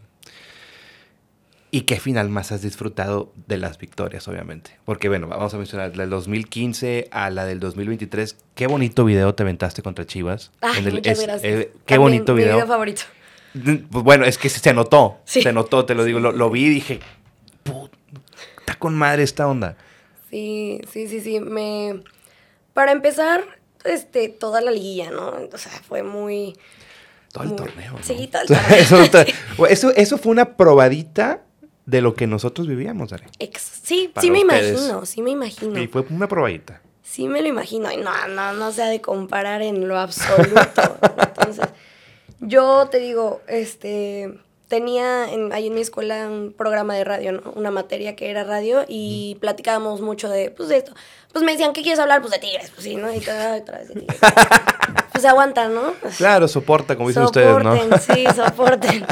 ¿Y 1.69 1.81
qué 1.81 1.99
final 1.99 2.29
más 2.29 2.53
has 2.53 2.61
disfrutado 2.61 3.33
de 3.47 3.57
las 3.57 3.77
victorias, 3.77 4.25
obviamente? 4.29 4.71
Porque, 4.85 5.09
bueno, 5.09 5.27
vamos 5.27 5.53
a 5.53 5.57
mencionar 5.57 5.95
la 5.97 6.03
del 6.03 6.09
2015 6.09 7.09
a 7.11 7.29
la 7.29 7.45
del 7.45 7.59
2023. 7.59 8.37
Qué 8.55 8.67
bonito 8.67 9.03
video 9.03 9.35
te 9.35 9.43
aventaste 9.43 9.81
contra 9.81 10.05
Chivas. 10.05 10.51
En 10.77 10.87
el- 10.87 10.93
muchas 10.93 11.21
gracias. 11.21 11.43
eh, 11.43 11.71
qué 11.85 11.95
También, 11.95 12.01
bonito 12.01 12.33
Mi 12.33 12.39
video. 12.43 12.55
video 12.55 12.67
favorito. 12.67 13.01
Pues 13.53 14.03
bueno, 14.03 14.25
es 14.25 14.37
que 14.37 14.49
se 14.49 14.73
notó. 14.73 15.17
Sí. 15.25 15.41
Se 15.41 15.51
notó, 15.53 15.85
te 15.85 15.95
lo 15.95 16.03
digo. 16.03 16.19
Lo, 16.19 16.31
lo 16.31 16.49
vi 16.49 16.65
y 16.65 16.69
dije, 16.69 16.99
"Put- 17.63 17.91
está 18.59 18.75
con 18.75 18.95
madre 18.95 19.23
esta 19.23 19.47
onda. 19.47 19.75
Sí, 20.29 20.81
sí, 20.91 21.07
sí, 21.07 21.21
sí. 21.21 21.39
Me... 21.39 22.01
Para 22.73 22.91
empezar, 22.91 23.43
este, 23.85 24.29
toda 24.29 24.61
la 24.61 24.71
liguilla, 24.71 25.09
¿no? 25.09 25.29
O 25.51 25.57
sea, 25.57 25.71
fue 25.87 26.03
muy... 26.03 26.55
Todo 27.31 27.43
el 27.43 27.49
muy- 27.49 27.57
torneo. 27.57 27.93
¿no? 27.93 28.03
Sí, 28.03 28.27
todo 28.31 28.41
el 28.43 28.47
torneo. 28.47 28.77
eso, 28.77 29.01
eso, 29.69 29.91
eso 29.95 30.17
fue 30.17 30.31
una 30.31 30.55
probadita 30.57 31.41
de 31.85 32.01
lo 32.01 32.13
que 32.13 32.27
nosotros 32.27 32.67
vivíamos, 32.67 33.09
Dani. 33.11 33.23
Sí, 33.57 34.11
Para 34.13 34.21
sí 34.21 34.29
me 34.31 34.43
ustedes. 34.43 34.71
imagino, 34.81 35.05
sí 35.05 35.21
me 35.21 35.31
imagino. 35.31 35.81
Y 35.81 35.87
fue 35.87 36.05
una 36.09 36.27
probadita. 36.27 36.81
Sí 37.01 37.27
me 37.29 37.41
lo 37.41 37.47
imagino. 37.47 37.89
Y 37.91 37.97
no, 37.97 38.27
no, 38.27 38.51
no 38.53 38.71
se 38.73 38.83
ha 38.83 38.87
de 38.87 38.99
comparar 38.99 39.61
en 39.61 39.87
lo 39.87 39.97
absoluto. 39.97 40.97
Entonces, 41.39 41.69
yo 42.39 42.87
te 42.89 42.99
digo, 42.99 43.41
este, 43.47 44.39
tenía 44.67 45.31
en, 45.31 45.51
ahí 45.53 45.67
en 45.67 45.73
mi 45.73 45.81
escuela 45.81 46.27
un 46.27 46.53
programa 46.57 46.95
de 46.95 47.03
radio, 47.03 47.31
¿no? 47.31 47.51
Una 47.55 47.71
materia 47.71 48.15
que 48.15 48.29
era 48.29 48.43
radio 48.43 48.85
y 48.87 49.37
platicábamos 49.41 50.01
mucho 50.01 50.29
de, 50.29 50.51
pues, 50.51 50.69
de 50.69 50.77
esto. 50.77 50.93
Pues 51.31 51.43
me 51.43 51.51
decían, 51.51 51.73
¿qué 51.73 51.81
quieres 51.81 51.99
hablar? 51.99 52.21
Pues 52.21 52.31
de 52.31 52.39
tigres, 52.39 52.71
pues 52.71 52.83
sí, 52.83 52.95
¿no? 52.95 53.13
Y 53.13 53.19
todo, 53.19 53.55
otra 53.55 53.79
vez 53.79 53.87
de 53.89 54.01
tigres. 54.01 54.19
pues 55.11 55.25
aguanta, 55.25 55.67
¿no? 55.67 55.93
Claro, 56.17 56.47
soporta, 56.47 56.95
como 56.95 57.09
dicen 57.09 57.23
ustedes, 57.23 57.63
¿no? 57.63 57.75
Soporten, 57.77 57.99
sí, 58.15 58.25
soporten. 58.35 59.05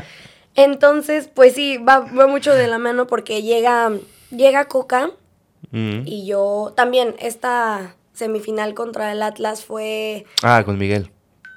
Entonces, 0.56 1.30
pues 1.34 1.54
sí, 1.54 1.78
va, 1.78 2.00
va 2.00 2.28
mucho 2.28 2.54
de 2.54 2.68
la 2.68 2.78
mano 2.78 3.08
porque 3.08 3.42
llega, 3.42 3.92
llega 4.32 4.66
Coca 4.66 5.12
Mm. 5.72 6.04
y 6.06 6.26
yo 6.26 6.74
también, 6.76 7.16
esta 7.20 7.96
semifinal 8.14 8.74
contra 8.74 9.12
el 9.12 9.22
Atlas 9.22 9.66
fue 9.66 10.26
Ah, 10.42 10.62
con 10.66 10.78
Miguel. 10.78 11.12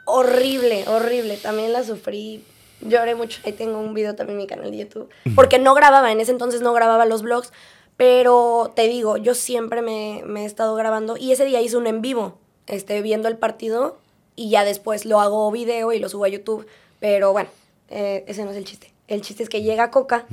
Horrible, 0.08 0.84
horrible. 0.88 1.36
También 1.36 1.72
la 1.72 1.84
sufrí, 1.84 2.42
lloré 2.80 3.14
mucho. 3.14 3.40
Ahí 3.44 3.52
tengo 3.52 3.78
un 3.78 3.94
video 3.94 4.14
también 4.14 4.38
en 4.38 4.42
mi 4.44 4.46
canal 4.48 4.70
de 4.70 4.78
YouTube. 4.78 5.08
Porque 5.34 5.58
no 5.58 5.74
grababa, 5.74 6.10
en 6.12 6.20
ese 6.20 6.32
entonces 6.32 6.60
no 6.60 6.72
grababa 6.72 7.06
los 7.06 7.22
vlogs. 7.22 7.52
Pero 7.96 8.72
te 8.76 8.86
digo, 8.86 9.16
yo 9.16 9.34
siempre 9.34 9.82
me, 9.82 10.22
me 10.24 10.42
he 10.42 10.46
estado 10.46 10.74
grabando 10.76 11.16
y 11.16 11.32
ese 11.32 11.44
día 11.44 11.60
hice 11.60 11.76
un 11.76 11.86
en 11.88 12.00
vivo, 12.00 12.38
este, 12.68 13.02
viendo 13.02 13.26
el 13.28 13.36
partido 13.36 13.98
y 14.36 14.50
ya 14.50 14.64
después 14.64 15.04
lo 15.04 15.20
hago 15.20 15.50
video 15.50 15.92
y 15.92 15.98
lo 15.98 16.08
subo 16.08 16.24
a 16.24 16.28
YouTube. 16.28 16.64
Pero 17.00 17.32
bueno, 17.32 17.48
eh, 17.90 18.24
ese 18.28 18.44
no 18.44 18.52
es 18.52 18.56
el 18.56 18.64
chiste. 18.64 18.92
El 19.08 19.20
chiste 19.22 19.42
es 19.42 19.48
que 19.48 19.62
llega 19.62 19.90
Coca 19.90 20.26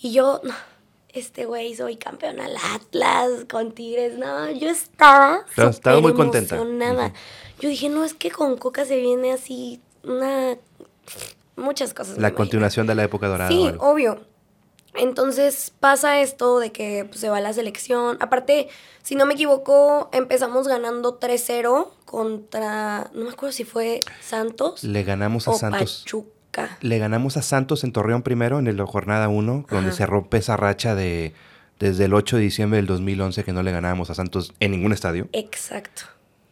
y 0.00 0.12
yo, 0.12 0.40
no, 0.44 0.54
este 1.08 1.44
güey, 1.44 1.74
soy 1.74 1.96
campeón 1.96 2.38
al 2.38 2.56
Atlas 2.72 3.30
con 3.50 3.72
Tigres. 3.72 4.16
No, 4.16 4.48
yo 4.52 4.68
estaba, 4.70 5.44
Estaba- 5.56 6.00
muy 6.00 6.14
contenta. 6.14 6.54
emocionada. 6.54 7.06
Ujú. 7.06 7.14
Yo 7.62 7.68
dije, 7.68 7.88
no, 7.88 8.04
es 8.04 8.12
que 8.12 8.32
con 8.32 8.56
Coca 8.56 8.84
se 8.84 8.96
viene 8.96 9.32
así 9.32 9.80
una... 10.02 10.56
Muchas 11.54 11.94
cosas. 11.94 12.14
La 12.14 12.22
imagino. 12.22 12.36
continuación 12.36 12.86
de 12.88 12.96
la 12.96 13.04
época 13.04 13.28
dorada. 13.28 13.48
Sí, 13.48 13.70
obvio. 13.78 14.20
Entonces 14.94 15.72
pasa 15.78 16.20
esto 16.20 16.58
de 16.58 16.72
que 16.72 17.04
pues, 17.04 17.20
se 17.20 17.28
va 17.28 17.40
la 17.40 17.52
selección. 17.52 18.16
Aparte, 18.18 18.68
si 19.04 19.14
no 19.14 19.26
me 19.26 19.34
equivoco, 19.34 20.10
empezamos 20.12 20.66
ganando 20.66 21.20
3-0 21.20 21.88
contra, 22.04 23.12
no 23.14 23.26
me 23.26 23.30
acuerdo 23.30 23.52
si 23.52 23.62
fue 23.62 24.00
Santos 24.20 24.82
Le 24.82 25.04
ganamos 25.04 25.46
a 25.46 25.52
o 25.52 25.54
Santos. 25.54 26.02
Pachuca. 26.02 26.78
Le 26.80 26.98
ganamos 26.98 27.36
a 27.36 27.42
Santos 27.42 27.84
en 27.84 27.92
Torreón 27.92 28.22
primero, 28.22 28.58
en 28.58 28.76
la 28.76 28.86
jornada 28.86 29.28
1, 29.28 29.66
donde 29.70 29.90
Ajá. 29.90 29.96
se 29.96 30.06
rompe 30.06 30.38
esa 30.38 30.56
racha 30.56 30.96
de 30.96 31.32
desde 31.78 32.06
el 32.06 32.14
8 32.14 32.36
de 32.38 32.42
diciembre 32.42 32.76
del 32.78 32.86
2011 32.86 33.44
que 33.44 33.52
no 33.52 33.62
le 33.62 33.70
ganábamos 33.70 34.10
a 34.10 34.14
Santos 34.14 34.52
en 34.58 34.72
ningún 34.72 34.92
estadio. 34.92 35.28
Exacto. 35.32 36.02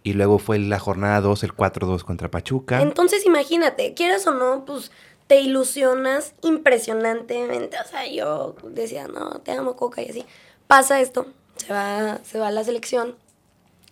Y 0.03 0.15
luego 0.15 0.39
fue 0.39 0.59
la 0.59 0.79
jornada 0.79 1.21
2, 1.21 1.45
el 1.45 1.55
4-2 1.55 2.05
contra 2.05 2.31
Pachuca. 2.31 2.81
Entonces 2.81 3.27
imagínate, 3.27 3.95
quieras 3.95 4.27
o 4.27 4.33
no, 4.33 4.65
pues 4.65 4.91
te 5.27 5.41
ilusionas 5.41 6.35
impresionantemente. 6.43 7.77
O 7.79 7.89
sea, 7.89 8.11
yo 8.11 8.57
decía, 8.65 9.07
no, 9.09 9.41
te 9.41 9.53
amo 9.53 9.77
Coca 9.77 10.03
y 10.03 10.09
así. 10.09 10.25
Pasa 10.67 11.01
esto, 11.01 11.27
se 11.57 11.73
va, 11.73 12.19
se 12.25 12.39
va 12.39 12.49
a 12.49 12.51
la 12.51 12.65
selección 12.65 13.15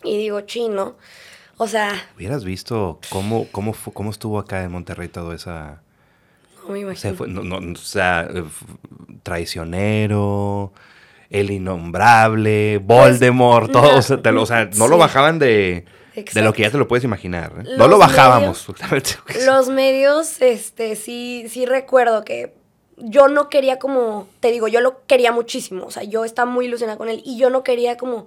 y 0.03 0.17
digo, 0.17 0.41
chino. 0.43 0.97
O 1.59 1.67
sea, 1.67 1.93
Hubieras 2.17 2.45
visto 2.45 3.01
cómo, 3.11 3.47
cómo, 3.51 3.75
cómo 3.93 4.11
estuvo 4.11 4.39
acá 4.39 4.63
en 4.63 4.73
Monterrey 4.73 5.09
todo 5.09 5.33
esa... 5.33 5.83
no 6.63 6.73
me 6.73 6.81
imagino. 6.81 7.15
fue, 7.15 7.29
no, 7.29 7.43
no, 7.43 7.73
o 7.73 7.77
sea, 7.77 8.29
eh, 8.33 8.45
traicionero, 9.23 10.73
el 11.31 11.51
innombrable, 11.51 12.79
Voldemort, 12.79 13.71
Pues, 13.71 13.83
todo, 13.83 13.93
no, 13.93 13.99
o 13.99 14.03
sea, 14.03 14.23
te 14.23 14.33
lo- 14.33 14.43
o 14.43 14.47
sea, 14.47 14.69
no 14.77 14.89
lo 14.89 14.99
bajaban 14.99 15.39
de, 15.39 15.85
de 16.15 16.43
lo 16.43 16.53
que 16.53 16.63
ya 16.63 16.71
te 16.71 16.79
lo 16.79 16.89
puedes 16.89 17.05
imaginar. 17.05 17.53
¿eh? 17.61 17.69
No 17.77 17.87
lo 17.89 17.99
bajábamos. 17.99 18.67
Los 19.47 19.69
medios, 19.69 20.41
este, 20.41 20.97
sí, 20.97 21.47
sí 21.49 21.67
recuerdo 21.67 22.25
que 22.25 22.55
yo 22.97 23.29
no 23.29 23.49
quería 23.49 23.79
como, 23.79 24.27
te 24.41 24.51
digo, 24.51 24.67
yo 24.69 24.81
lo 24.81 25.07
quería 25.07 25.31
muchísimo, 25.31 25.87
o 25.87 25.91
sea, 25.91 26.03
yo 26.03 26.25
estaba 26.25 26.51
muy 26.51 26.67
ilusionada 26.67 26.99
con 26.99 27.09
él 27.09 27.23
y 27.25 27.39
yo 27.39 27.49
no 27.51 27.63
quería 27.63 27.97
como, 27.97 28.27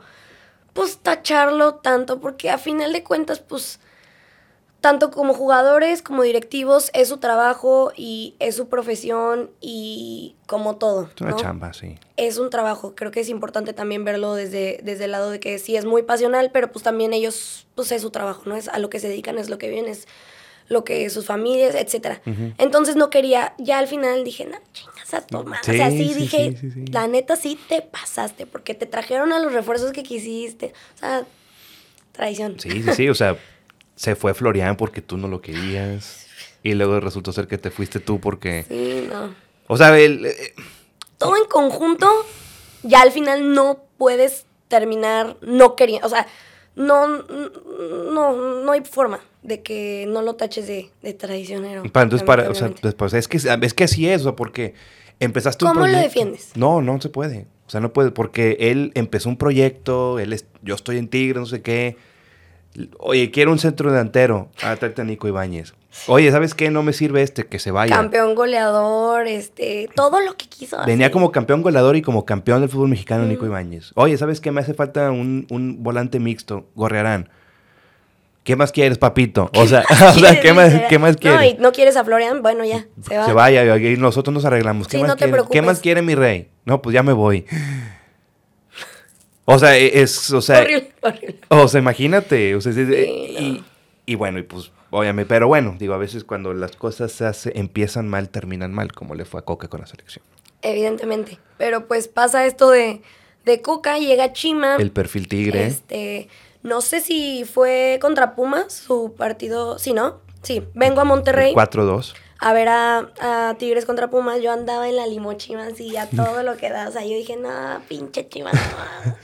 pues, 0.74 1.00
tacharlo 1.00 1.76
tanto, 1.76 2.22
porque 2.22 2.50
a 2.50 2.58
final 2.58 2.94
de 2.94 3.04
cuentas, 3.04 3.40
pues, 3.40 3.80
tanto 4.82 5.12
como 5.12 5.34
jugadores 5.36 6.02
como 6.02 6.24
directivos, 6.24 6.90
es 6.94 7.08
su 7.10 7.18
trabajo 7.18 7.94
y 7.96 8.36
es 8.40 8.56
su 8.56 8.68
profesión 8.68 9.52
y 9.62 10.36
como 10.48 10.76
todo. 10.78 11.10
Es 11.16 11.22
una 11.22 11.32
¿no? 11.32 11.38
chamba, 11.38 11.74
sí. 11.74 11.98
es 12.18 12.38
un 12.40 12.50
trabajo. 12.50 12.94
Creo 12.96 13.12
que 13.12 13.20
es 13.20 13.30
importante 13.30 13.74
también 13.74 14.04
verlo 14.04 14.34
desde, 14.34 14.80
desde 14.84 15.06
el 15.06 15.12
lado 15.12 15.30
de 15.30 15.40
que 15.40 15.60
sí 15.60 15.76
es 15.78 15.86
muy 15.86 16.02
pasional, 16.02 16.50
pero 16.52 16.72
pues 16.72 16.84
también 16.84 17.14
ellos, 17.14 17.68
pues 17.76 17.92
es 17.92 18.02
su 18.02 18.10
trabajo, 18.10 18.42
¿no? 18.46 18.56
Es 18.56 18.68
a 18.68 18.80
lo 18.80 18.90
que 18.90 19.00
se 19.00 19.08
dedican, 19.08 19.38
es 19.38 19.50
lo 19.52 19.60
que 19.60 19.70
viven, 19.70 19.88
es 19.88 20.08
lo 20.68 20.84
que 20.84 21.10
sus 21.10 21.26
familias, 21.26 21.76
etcétera. 21.76 22.22
Entonces 22.58 22.96
no 22.96 23.10
quería, 23.10 23.54
ya 23.60 23.78
al 23.78 23.88
final 23.88 24.24
dije, 24.24 24.46
no, 24.46 24.58
chingas 24.74 25.14
a 25.14 25.22
tu 25.22 25.44
madre". 25.44 25.60
O 25.74 25.78
sea, 25.78 25.92
Sí, 25.92 25.98
sí, 25.98 26.08
sí, 26.14 26.20
dije, 26.22 26.52
sí, 26.52 26.58
sí, 26.58 26.72
sí. 26.72 26.86
la 26.92 27.08
neta 27.08 27.36
sí 27.36 27.60
te 27.70 27.82
pasaste, 27.82 28.48
porque 28.48 28.74
te 28.74 28.86
trajeron 28.88 29.32
a 29.34 29.40
los 29.40 29.54
refuerzos 29.54 29.92
que 29.92 30.02
quisiste. 30.02 30.74
O 30.96 30.98
sea, 30.98 31.26
traición. 32.14 32.60
Sí, 32.60 32.82
sí, 32.84 32.94
sí, 32.96 33.10
o 33.10 33.14
sea, 33.16 33.38
se 34.02 34.16
fue 34.16 34.34
Florian 34.34 34.78
porque 34.78 35.00
tú 35.04 35.16
no 35.16 35.28
lo 35.28 35.42
querías. 35.42 36.26
Y 36.64 36.74
luego 36.74 37.00
resultó 37.00 37.32
ser 37.32 37.48
que 37.48 37.60
te 37.60 37.70
fuiste 37.70 38.00
tú 38.00 38.20
porque... 38.20 38.66
Sí, 38.68 39.08
no. 39.08 39.36
O 39.68 39.78
sea, 39.78 39.96
el, 39.98 40.26
eh, 40.26 40.56
todo 41.20 41.38
en 41.38 41.46
conjunto, 41.46 42.10
ya 42.82 43.04
al 43.04 43.12
final 43.12 43.54
no 43.54 43.84
puedes 44.00 44.46
terminar 44.70 45.38
no 45.42 45.76
queriendo. 45.76 46.08
O 46.08 46.10
sea, 46.10 46.26
no, 46.76 47.06
no, 47.08 48.64
no 48.64 48.72
hay 48.72 48.82
forma 48.82 49.20
de 49.44 49.62
que 49.62 50.08
no 50.08 50.24
lo 50.24 50.34
taches 50.34 50.66
de, 50.66 50.90
de 51.04 51.14
traicionero. 51.14 51.84
para, 51.92 52.04
entonces, 52.04 52.26
para, 52.26 52.50
o 52.50 52.56
sea, 52.56 52.72
después, 52.82 53.14
es 53.14 53.28
que, 53.28 53.38
es 53.38 53.74
que 53.76 53.84
así 53.84 54.10
es, 54.10 54.22
o 54.22 54.24
sea, 54.24 54.36
porque 54.36 54.74
empezaste 55.20 55.64
un 55.64 55.74
¿Cómo 55.74 55.86
lo 55.86 55.98
defiendes? 55.98 56.50
No, 56.56 56.82
no 56.82 57.00
se 57.00 57.10
puede. 57.10 57.46
O 57.68 57.70
sea, 57.70 57.82
no 57.82 57.94
puede, 57.94 58.10
porque 58.10 58.58
él 58.60 58.92
empezó 58.96 59.30
un 59.30 59.38
proyecto, 59.38 60.18
él 60.18 60.34
es, 60.34 60.48
yo 60.64 60.74
estoy 60.74 60.98
en 60.98 61.08
Tigre, 61.08 61.40
no 61.40 61.46
sé 61.46 61.62
qué. 61.62 61.98
Oye, 63.00 63.32
quiero 63.32 63.52
un 63.52 63.60
centro 63.60 63.92
delantero. 63.92 64.50
Ah, 64.62 64.76
tráete 64.78 65.02
a 65.02 65.06
Nico 65.06 65.28
Ibáñez. 65.28 65.74
Oye, 66.08 66.32
¿sabes 66.32 66.54
qué? 66.56 66.72
No 66.72 66.84
me 66.84 66.94
sirve 66.94 67.22
este, 67.22 67.46
que 67.46 67.60
se 67.60 67.72
vaya. 67.72 67.94
Campeón 67.96 68.34
goleador, 68.34 69.28
este, 69.28 69.90
todo 69.94 70.22
lo 70.22 70.38
que 70.38 70.48
quiso. 70.48 70.78
Venía 70.86 71.08
así. 71.08 71.14
como 71.14 71.32
campeón 71.34 71.62
goleador 71.62 71.98
y 71.98 72.02
como 72.02 72.24
campeón 72.26 72.62
del 72.62 72.70
fútbol 72.70 72.88
mexicano 72.88 73.26
Nico 73.26 73.44
Mm. 73.44 73.48
Ibáñez. 73.48 73.92
Oye, 73.96 74.18
¿sabes 74.18 74.40
qué? 74.40 74.52
Me 74.52 74.62
hace 74.62 74.74
falta 74.74 75.12
un, 75.12 75.48
un 75.50 75.84
volante 75.84 76.20
mixto, 76.20 76.66
Gorrearán. 76.76 77.28
¿Qué 78.44 78.56
más 78.56 78.72
quieres, 78.72 78.98
papito? 78.98 79.52
O 79.54 79.68
sea, 79.68 79.84
o 80.10 80.14
sea, 80.20 80.40
¿qué 80.40 80.54
más. 80.54 80.74
¿qué 80.90 80.98
más 80.98 81.14
No, 81.16 81.20
quieres? 81.20 81.54
y 81.54 81.58
no 81.62 81.72
quieres 81.74 81.98
a 81.98 82.06
Florian, 82.06 82.42
bueno, 82.42 82.64
ya, 82.64 82.88
se 83.08 83.18
va. 83.18 83.26
Se 83.26 83.34
vaya, 83.34 83.78
y 83.78 83.98
nosotros 83.98 84.34
nos 84.34 84.46
arreglamos. 84.46 84.88
¿Qué 84.88 84.98
Sí, 84.98 85.02
más 85.04 85.10
no 85.10 85.16
te 85.18 85.26
quiere? 85.26 85.44
¿Qué 85.52 85.62
más 85.62 85.80
quiere 85.82 86.02
mi 86.02 86.16
rey? 86.16 86.48
No, 86.66 86.82
pues 86.82 86.94
ya 86.94 87.04
me 87.04 87.12
voy. 87.14 87.46
O 89.46 89.60
sea, 89.60 89.78
e- 89.78 90.02
es, 90.02 90.32
o 90.32 90.42
sea, 90.42 90.60
horrible, 90.62 90.92
horrible. 91.02 91.31
O 91.58 91.68
sea, 91.68 91.80
imagínate, 91.80 92.56
o 92.56 92.62
sea, 92.62 92.74
sí, 92.74 92.86
Sí, 92.86 92.94
y, 93.40 93.52
no. 93.60 93.66
y 94.06 94.16
bueno, 94.16 94.40
y 94.40 94.44
pues, 94.44 94.72
obviamente, 94.90 95.28
pero 95.28 95.48
bueno, 95.48 95.76
digo, 95.78 95.94
a 95.94 95.98
veces 95.98 96.24
cuando 96.24 96.54
las 96.54 96.76
cosas 96.76 97.12
se 97.12 97.26
hace, 97.26 97.52
empiezan 97.58 98.08
mal, 98.08 98.30
terminan 98.30 98.74
mal, 98.74 98.92
como 98.94 99.16
le 99.16 99.26
fue 99.26 99.40
a 99.40 99.44
Coca 99.44 99.68
con 99.68 99.82
la 99.82 99.88
selección. 99.88 100.24
Evidentemente. 100.62 101.40
Pero 101.58 101.88
pues 101.88 102.08
pasa 102.08 102.46
esto 102.46 102.70
de, 102.70 103.02
de 103.46 103.62
Coca, 103.62 103.98
llega 103.98 104.32
Chima. 104.34 104.76
El 104.78 104.92
perfil 104.92 105.28
tigre. 105.28 105.66
Este, 105.66 106.28
no 106.64 106.82
sé 106.82 107.02
si 107.02 107.44
fue 107.46 107.98
contra 108.02 108.36
Pumas 108.36 108.72
su 108.72 109.16
partido. 109.18 109.80
Sí, 109.80 109.94
¿no? 109.94 110.20
Sí, 110.44 110.64
vengo 110.76 111.02
a 111.02 111.04
Monterrey 111.04 111.50
el 111.50 111.56
4-2. 111.56 112.14
a 112.40 112.54
ver 112.54 112.68
a, 112.70 113.10
a 113.20 113.56
Tigres 113.58 113.86
contra 113.86 114.10
Pumas. 114.10 114.42
Yo 114.42 114.52
andaba 114.52 114.88
en 114.88 114.96
la 114.96 115.08
limochima 115.08 115.66
así 115.68 115.98
a 115.98 116.08
todo 116.16 116.44
lo 116.44 116.58
que 116.58 116.70
da. 116.70 116.88
O 116.88 116.92
sea, 116.92 117.02
yo 117.04 117.10
dije, 117.16 117.36
no, 117.38 117.50
pinche 117.88 118.28
Chivas. 118.30 118.54
no". 118.54 119.16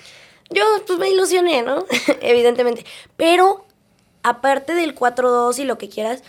Yo 0.49 0.63
pues 0.85 0.97
me 0.99 1.09
ilusioné, 1.09 1.61
¿no? 1.61 1.85
Evidentemente. 2.21 2.85
Pero 3.17 3.65
aparte 4.23 4.73
del 4.73 4.95
4-2 4.95 5.59
y 5.59 5.63
lo 5.65 5.77
que 5.77 5.89
quieras, 5.89 6.23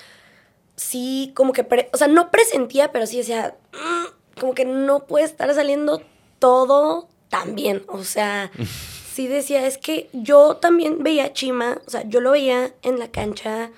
sí, 0.76 1.32
como 1.34 1.52
que, 1.52 1.64
pre- 1.64 1.90
o 1.92 1.96
sea, 1.96 2.08
no 2.08 2.30
presentía, 2.30 2.92
pero 2.92 3.06
sí 3.06 3.18
decía, 3.18 3.56
"Mm", 3.72 4.40
como 4.40 4.54
que 4.54 4.64
no 4.64 5.00
puede 5.06 5.24
estar 5.24 5.52
saliendo 5.54 6.02
todo 6.38 7.08
tan 7.28 7.54
bien. 7.54 7.84
O 7.88 8.04
sea, 8.04 8.50
sí 9.12 9.26
decía, 9.28 9.66
es 9.66 9.78
que 9.78 10.08
yo 10.12 10.56
también 10.56 11.02
veía 11.02 11.24
a 11.26 11.32
Chima, 11.32 11.80
o 11.86 11.90
sea, 11.90 12.02
yo 12.08 12.20
lo 12.20 12.32
veía 12.32 12.72
en 12.82 12.98
la 12.98 13.10
cancha 13.10 13.70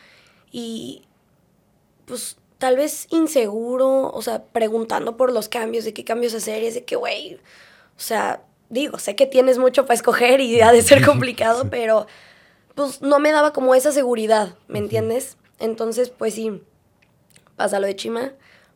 y 0.52 1.02
pues 2.06 2.36
tal 2.58 2.76
vez 2.76 3.06
inseguro, 3.10 4.10
o 4.12 4.22
sea, 4.22 4.42
preguntando 4.44 5.16
por 5.16 5.32
los 5.32 5.48
cambios, 5.48 5.84
de 5.84 5.94
qué 5.94 6.04
cambios 6.04 6.34
hacer, 6.34 6.62
y 6.62 6.66
es 6.66 6.74
de 6.74 6.84
que, 6.84 6.96
güey, 6.96 7.36
o 7.36 8.00
sea, 8.00 8.42
digo, 8.70 8.98
sé 8.98 9.14
que 9.16 9.26
tienes 9.26 9.58
mucho 9.58 9.84
para 9.84 9.94
escoger 9.94 10.40
y 10.40 10.60
ha 10.62 10.72
de 10.72 10.82
ser 10.82 11.04
complicado, 11.04 11.68
pero 11.70 12.06
pues 12.74 13.02
no 13.02 13.18
me 13.18 13.32
daba 13.32 13.52
como 13.52 13.74
esa 13.74 13.92
seguridad, 13.92 14.54
¿me 14.68 14.78
entiendes? 14.78 15.36
Entonces, 15.58 16.08
pues 16.08 16.34
sí, 16.34 16.62
pasa 17.56 17.78
lo 17.78 17.86
de 17.86 17.96
Chima. 17.96 18.32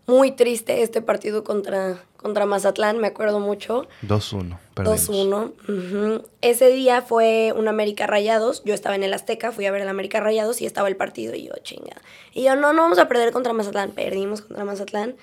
Muy 0.07 0.33
triste 0.33 0.83
este 0.83 1.01
partido 1.01 1.45
contra, 1.45 2.05
contra 2.19 2.45
Mazatlán, 2.45 2.99
me 2.99 3.07
acuerdo 3.07 3.41
mucho. 3.41 3.89
2-1. 4.07 4.59
perdimos. 4.75 5.09
2-1. 5.09 5.53
ujú. 5.67 6.29
Ese 6.43 6.69
día 6.69 7.01
fue 7.01 7.55
un 7.57 7.69
América 7.69 8.07
Rayados. 8.07 8.63
Yo 8.67 8.75
estaba 8.75 8.97
en 8.97 9.03
el 9.03 9.15
Azteca, 9.15 9.51
fui 9.51 9.65
a 9.65 9.71
ver 9.71 9.81
el 9.81 9.89
América 9.89 10.21
Rayados 10.21 10.61
y 10.61 10.67
estaba 10.67 10.89
el 10.89 10.97
partido. 10.97 11.35
Y 11.35 11.45
yo, 11.45 11.55
chinga. 11.63 11.97
Y 12.35 12.43
yo, 12.43 12.55
no, 12.55 12.75
no 12.75 12.83
vamos 12.83 12.99
a 12.99 13.09
perder 13.09 13.33
contra 13.33 13.55
Mazatlán. 13.55 13.93
Perdimos 13.93 14.43
contra 14.43 14.67
Mazatlán. 14.67 15.17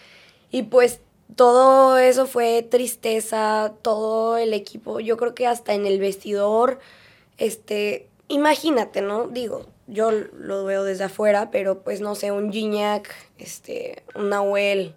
Y 0.50 0.64
pues 0.64 1.00
todo 1.36 1.98
eso 1.98 2.26
fue 2.28 2.64
tristeza, 2.64 3.74
todo 3.82 4.38
el 4.38 4.54
equipo. 4.54 5.00
Yo 5.00 5.18
creo 5.18 5.34
que 5.36 5.48
hasta 5.48 5.74
en 5.74 5.86
el 5.86 6.00
vestidor, 6.00 6.80
este, 7.38 8.08
imagínate, 8.28 9.02
¿no? 9.02 9.28
Digo, 9.28 9.66
yo 9.88 10.12
lo 10.12 10.66
veo 10.66 10.84
desde 10.84 11.06
afuera, 11.06 11.52
pero 11.52 11.80
pues 11.84 12.02
no 12.02 12.16
sé, 12.16 12.32
un 12.32 12.52
Gignac, 12.52 13.14
este, 13.38 14.04
un 14.16 14.30
Nahuel, 14.30 14.96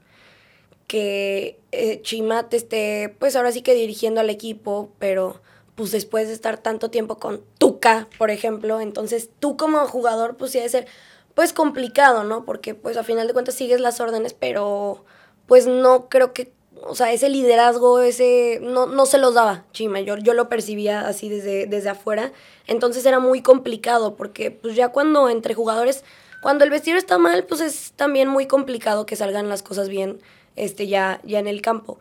que 0.86 1.58
eh, 1.72 2.00
Chima 2.02 2.48
te 2.48 2.56
esté, 2.56 3.14
pues 3.18 3.36
ahora 3.36 3.52
sí 3.52 3.62
que 3.62 3.74
dirigiendo 3.74 4.20
al 4.20 4.30
equipo, 4.30 4.90
pero 4.98 5.40
pues 5.74 5.90
después 5.90 6.28
de 6.28 6.34
estar 6.34 6.58
tanto 6.58 6.90
tiempo 6.90 7.18
con 7.18 7.42
Tuca, 7.58 8.08
por 8.18 8.30
ejemplo, 8.30 8.80
entonces 8.80 9.30
tú 9.40 9.56
como 9.56 9.86
jugador 9.86 10.36
pues 10.36 10.52
sí 10.52 10.58
debe 10.58 10.70
ser 10.70 10.86
pues 11.34 11.52
complicado, 11.52 12.22
¿no? 12.22 12.44
Porque 12.44 12.74
pues 12.74 12.96
a 12.96 13.02
final 13.02 13.26
de 13.26 13.32
cuentas 13.32 13.56
sigues 13.56 13.80
las 13.80 14.00
órdenes, 14.00 14.34
pero 14.34 15.04
pues 15.46 15.66
no 15.66 16.08
creo 16.08 16.32
que, 16.32 16.52
o 16.82 16.94
sea, 16.94 17.12
ese 17.12 17.28
liderazgo, 17.28 18.00
ese, 18.00 18.60
no, 18.62 18.86
no 18.86 19.06
se 19.06 19.18
los 19.18 19.34
daba 19.34 19.64
Chima, 19.72 20.00
yo, 20.00 20.16
yo 20.16 20.34
lo 20.34 20.48
percibía 20.48 21.06
así 21.06 21.28
desde, 21.28 21.66
desde 21.66 21.90
afuera, 21.90 22.32
entonces 22.66 23.04
era 23.06 23.18
muy 23.18 23.42
complicado, 23.42 24.16
porque 24.16 24.50
pues 24.50 24.74
ya 24.76 24.88
cuando 24.88 25.28
entre 25.28 25.54
jugadores, 25.54 26.04
cuando 26.42 26.64
el 26.64 26.70
vestido 26.70 26.98
está 26.98 27.18
mal, 27.18 27.44
pues 27.44 27.60
es 27.60 27.92
también 27.96 28.28
muy 28.28 28.46
complicado 28.46 29.06
que 29.06 29.16
salgan 29.16 29.48
las 29.48 29.62
cosas 29.62 29.88
bien, 29.88 30.20
este, 30.56 30.86
ya, 30.86 31.20
ya 31.24 31.38
en 31.38 31.46
el 31.46 31.62
campo. 31.62 31.98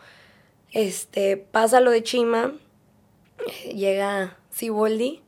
Este, 0.71 1.37
pasa 1.37 1.79
lo 1.79 1.91
de 1.91 2.03
Chima, 2.03 2.53
eh, 3.47 3.73
llega 3.73 4.37
Siboldi 4.51 5.21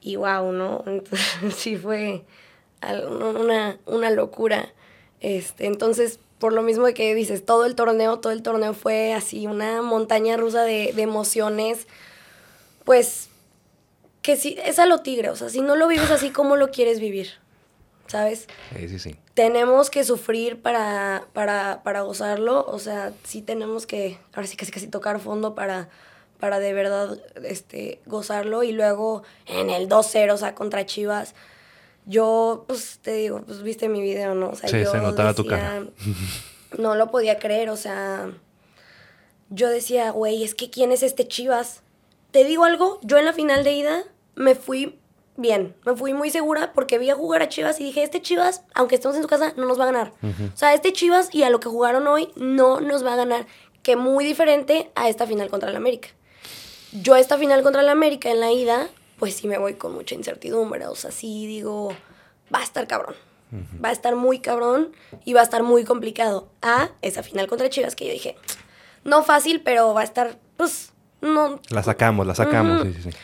y 0.00 0.16
wow, 0.16 0.52
¿no? 0.52 0.84
Sí 1.56 1.76
fue 1.76 2.24
una, 2.82 3.78
una 3.86 4.10
locura. 4.10 4.72
Este, 5.20 5.66
entonces, 5.66 6.20
por 6.46 6.52
lo 6.52 6.62
mismo 6.62 6.86
de 6.86 6.94
que 6.94 7.12
dices, 7.12 7.44
todo 7.44 7.64
el 7.64 7.74
torneo, 7.74 8.20
todo 8.20 8.32
el 8.32 8.40
torneo 8.40 8.72
fue 8.72 9.12
así, 9.14 9.48
una 9.48 9.82
montaña 9.82 10.36
rusa 10.36 10.62
de, 10.62 10.92
de 10.94 11.02
emociones, 11.02 11.88
pues, 12.84 13.30
que 14.22 14.36
sí, 14.36 14.56
es 14.64 14.78
a 14.78 14.86
lo 14.86 15.00
tigre, 15.00 15.28
o 15.28 15.34
sea, 15.34 15.48
si 15.48 15.60
no 15.60 15.74
lo 15.74 15.88
vives 15.88 16.08
así, 16.12 16.30
¿cómo 16.30 16.54
lo 16.54 16.70
quieres 16.70 17.00
vivir? 17.00 17.30
¿Sabes? 18.06 18.46
Sí, 18.76 18.88
sí, 18.88 18.98
sí. 19.00 19.16
tenemos 19.34 19.90
que 19.90 20.04
sufrir 20.04 20.62
para, 20.62 21.24
para, 21.32 21.82
para 21.82 22.02
gozarlo. 22.02 22.64
O 22.68 22.78
sea, 22.78 23.12
sí 23.24 23.42
tenemos 23.42 23.84
que, 23.84 24.20
ahora 24.32 24.46
sí 24.46 24.56
casi 24.56 24.70
casi 24.70 24.86
tocar 24.86 25.18
fondo 25.18 25.56
para, 25.56 25.88
para 26.38 26.60
de 26.60 26.72
verdad 26.74 27.20
este, 27.42 27.98
gozarlo. 28.06 28.62
Y 28.62 28.70
luego 28.70 29.24
en 29.46 29.70
el 29.70 29.88
2-0, 29.88 30.32
o 30.32 30.36
sea, 30.36 30.54
contra 30.54 30.86
Chivas, 30.86 31.34
yo, 32.06 32.64
pues 32.66 32.98
te 33.02 33.12
digo, 33.14 33.42
pues 33.44 33.62
viste 33.62 33.88
mi 33.88 34.00
video, 34.00 34.34
¿no? 34.34 34.50
O 34.50 34.54
sea, 34.54 34.68
Sí, 34.68 34.80
yo 34.80 34.90
se 34.90 34.98
notaba 34.98 35.34
tu 35.34 35.44
cara. 35.46 35.84
No 36.78 36.94
lo 36.94 37.10
podía 37.10 37.38
creer, 37.38 37.70
o 37.70 37.76
sea, 37.76 38.28
yo 39.50 39.68
decía, 39.68 40.10
güey, 40.10 40.42
es 40.42 40.54
que 40.54 40.68
¿quién 40.68 40.90
es 40.92 41.02
este 41.02 41.26
Chivas? 41.28 41.82
Te 42.32 42.44
digo 42.44 42.64
algo, 42.64 42.98
yo 43.02 43.18
en 43.18 43.24
la 43.24 43.32
final 43.32 43.64
de 43.64 43.72
ida 43.72 44.02
me 44.34 44.54
fui 44.56 44.98
bien, 45.36 45.74
me 45.86 45.94
fui 45.94 46.12
muy 46.12 46.30
segura 46.30 46.72
porque 46.74 46.98
vi 46.98 47.08
a 47.08 47.14
jugar 47.14 47.40
a 47.42 47.48
Chivas 47.48 47.80
y 47.80 47.84
dije, 47.84 48.02
este 48.02 48.20
Chivas, 48.20 48.62
aunque 48.74 48.96
estemos 48.96 49.16
en 49.16 49.22
su 49.22 49.28
casa, 49.28 49.54
no 49.56 49.64
nos 49.66 49.78
va 49.78 49.84
a 49.84 49.92
ganar. 49.92 50.12
O 50.52 50.56
sea, 50.56 50.74
este 50.74 50.92
Chivas 50.92 51.32
y 51.32 51.44
a 51.44 51.50
lo 51.50 51.60
que 51.60 51.68
jugaron 51.68 52.06
hoy 52.08 52.28
no 52.36 52.80
nos 52.80 53.04
va 53.06 53.12
a 53.14 53.16
ganar, 53.16 53.46
que 53.82 53.96
muy 53.96 54.24
diferente 54.24 54.90
a 54.96 55.08
esta 55.08 55.26
final 55.26 55.48
contra 55.48 55.70
el 55.70 55.76
América. 55.76 56.08
yo 56.92 57.14
a 57.14 57.20
esta 57.20 57.38
final 57.38 57.62
contra 57.62 57.80
el 57.82 57.88
América 57.88 58.30
en 58.30 58.40
la 58.40 58.50
ida, 58.52 58.88
pues 59.18 59.34
sí 59.34 59.48
me 59.48 59.58
voy 59.58 59.74
con 59.74 59.92
mucha 59.94 60.14
incertidumbre. 60.14 60.86
O 60.86 60.94
sea, 60.94 61.10
sí 61.10 61.46
digo, 61.46 61.88
va 62.54 62.60
a 62.60 62.64
estar 62.64 62.86
cabrón. 62.86 63.14
Va 63.82 63.90
a 63.90 63.92
estar 63.92 64.16
muy 64.16 64.40
cabrón 64.40 64.92
y 65.24 65.32
va 65.32 65.40
a 65.40 65.44
estar 65.44 65.62
muy 65.62 65.84
complicado. 65.84 66.48
A 66.62 66.90
esa 67.00 67.22
final 67.22 67.46
contra 67.46 67.70
Chivas 67.70 67.94
que 67.94 68.06
yo 68.06 68.12
dije, 68.12 68.36
no 69.04 69.22
fácil, 69.22 69.62
pero 69.62 69.94
va 69.94 70.00
a 70.00 70.04
estar, 70.04 70.38
pues, 70.56 70.92
no. 71.20 71.60
La 71.70 71.82
sacamos, 71.82 72.26
la 72.26 72.34
sacamos, 72.34 72.82
sí, 72.82 72.92
sí, 72.92 73.02
sí. 73.10 73.16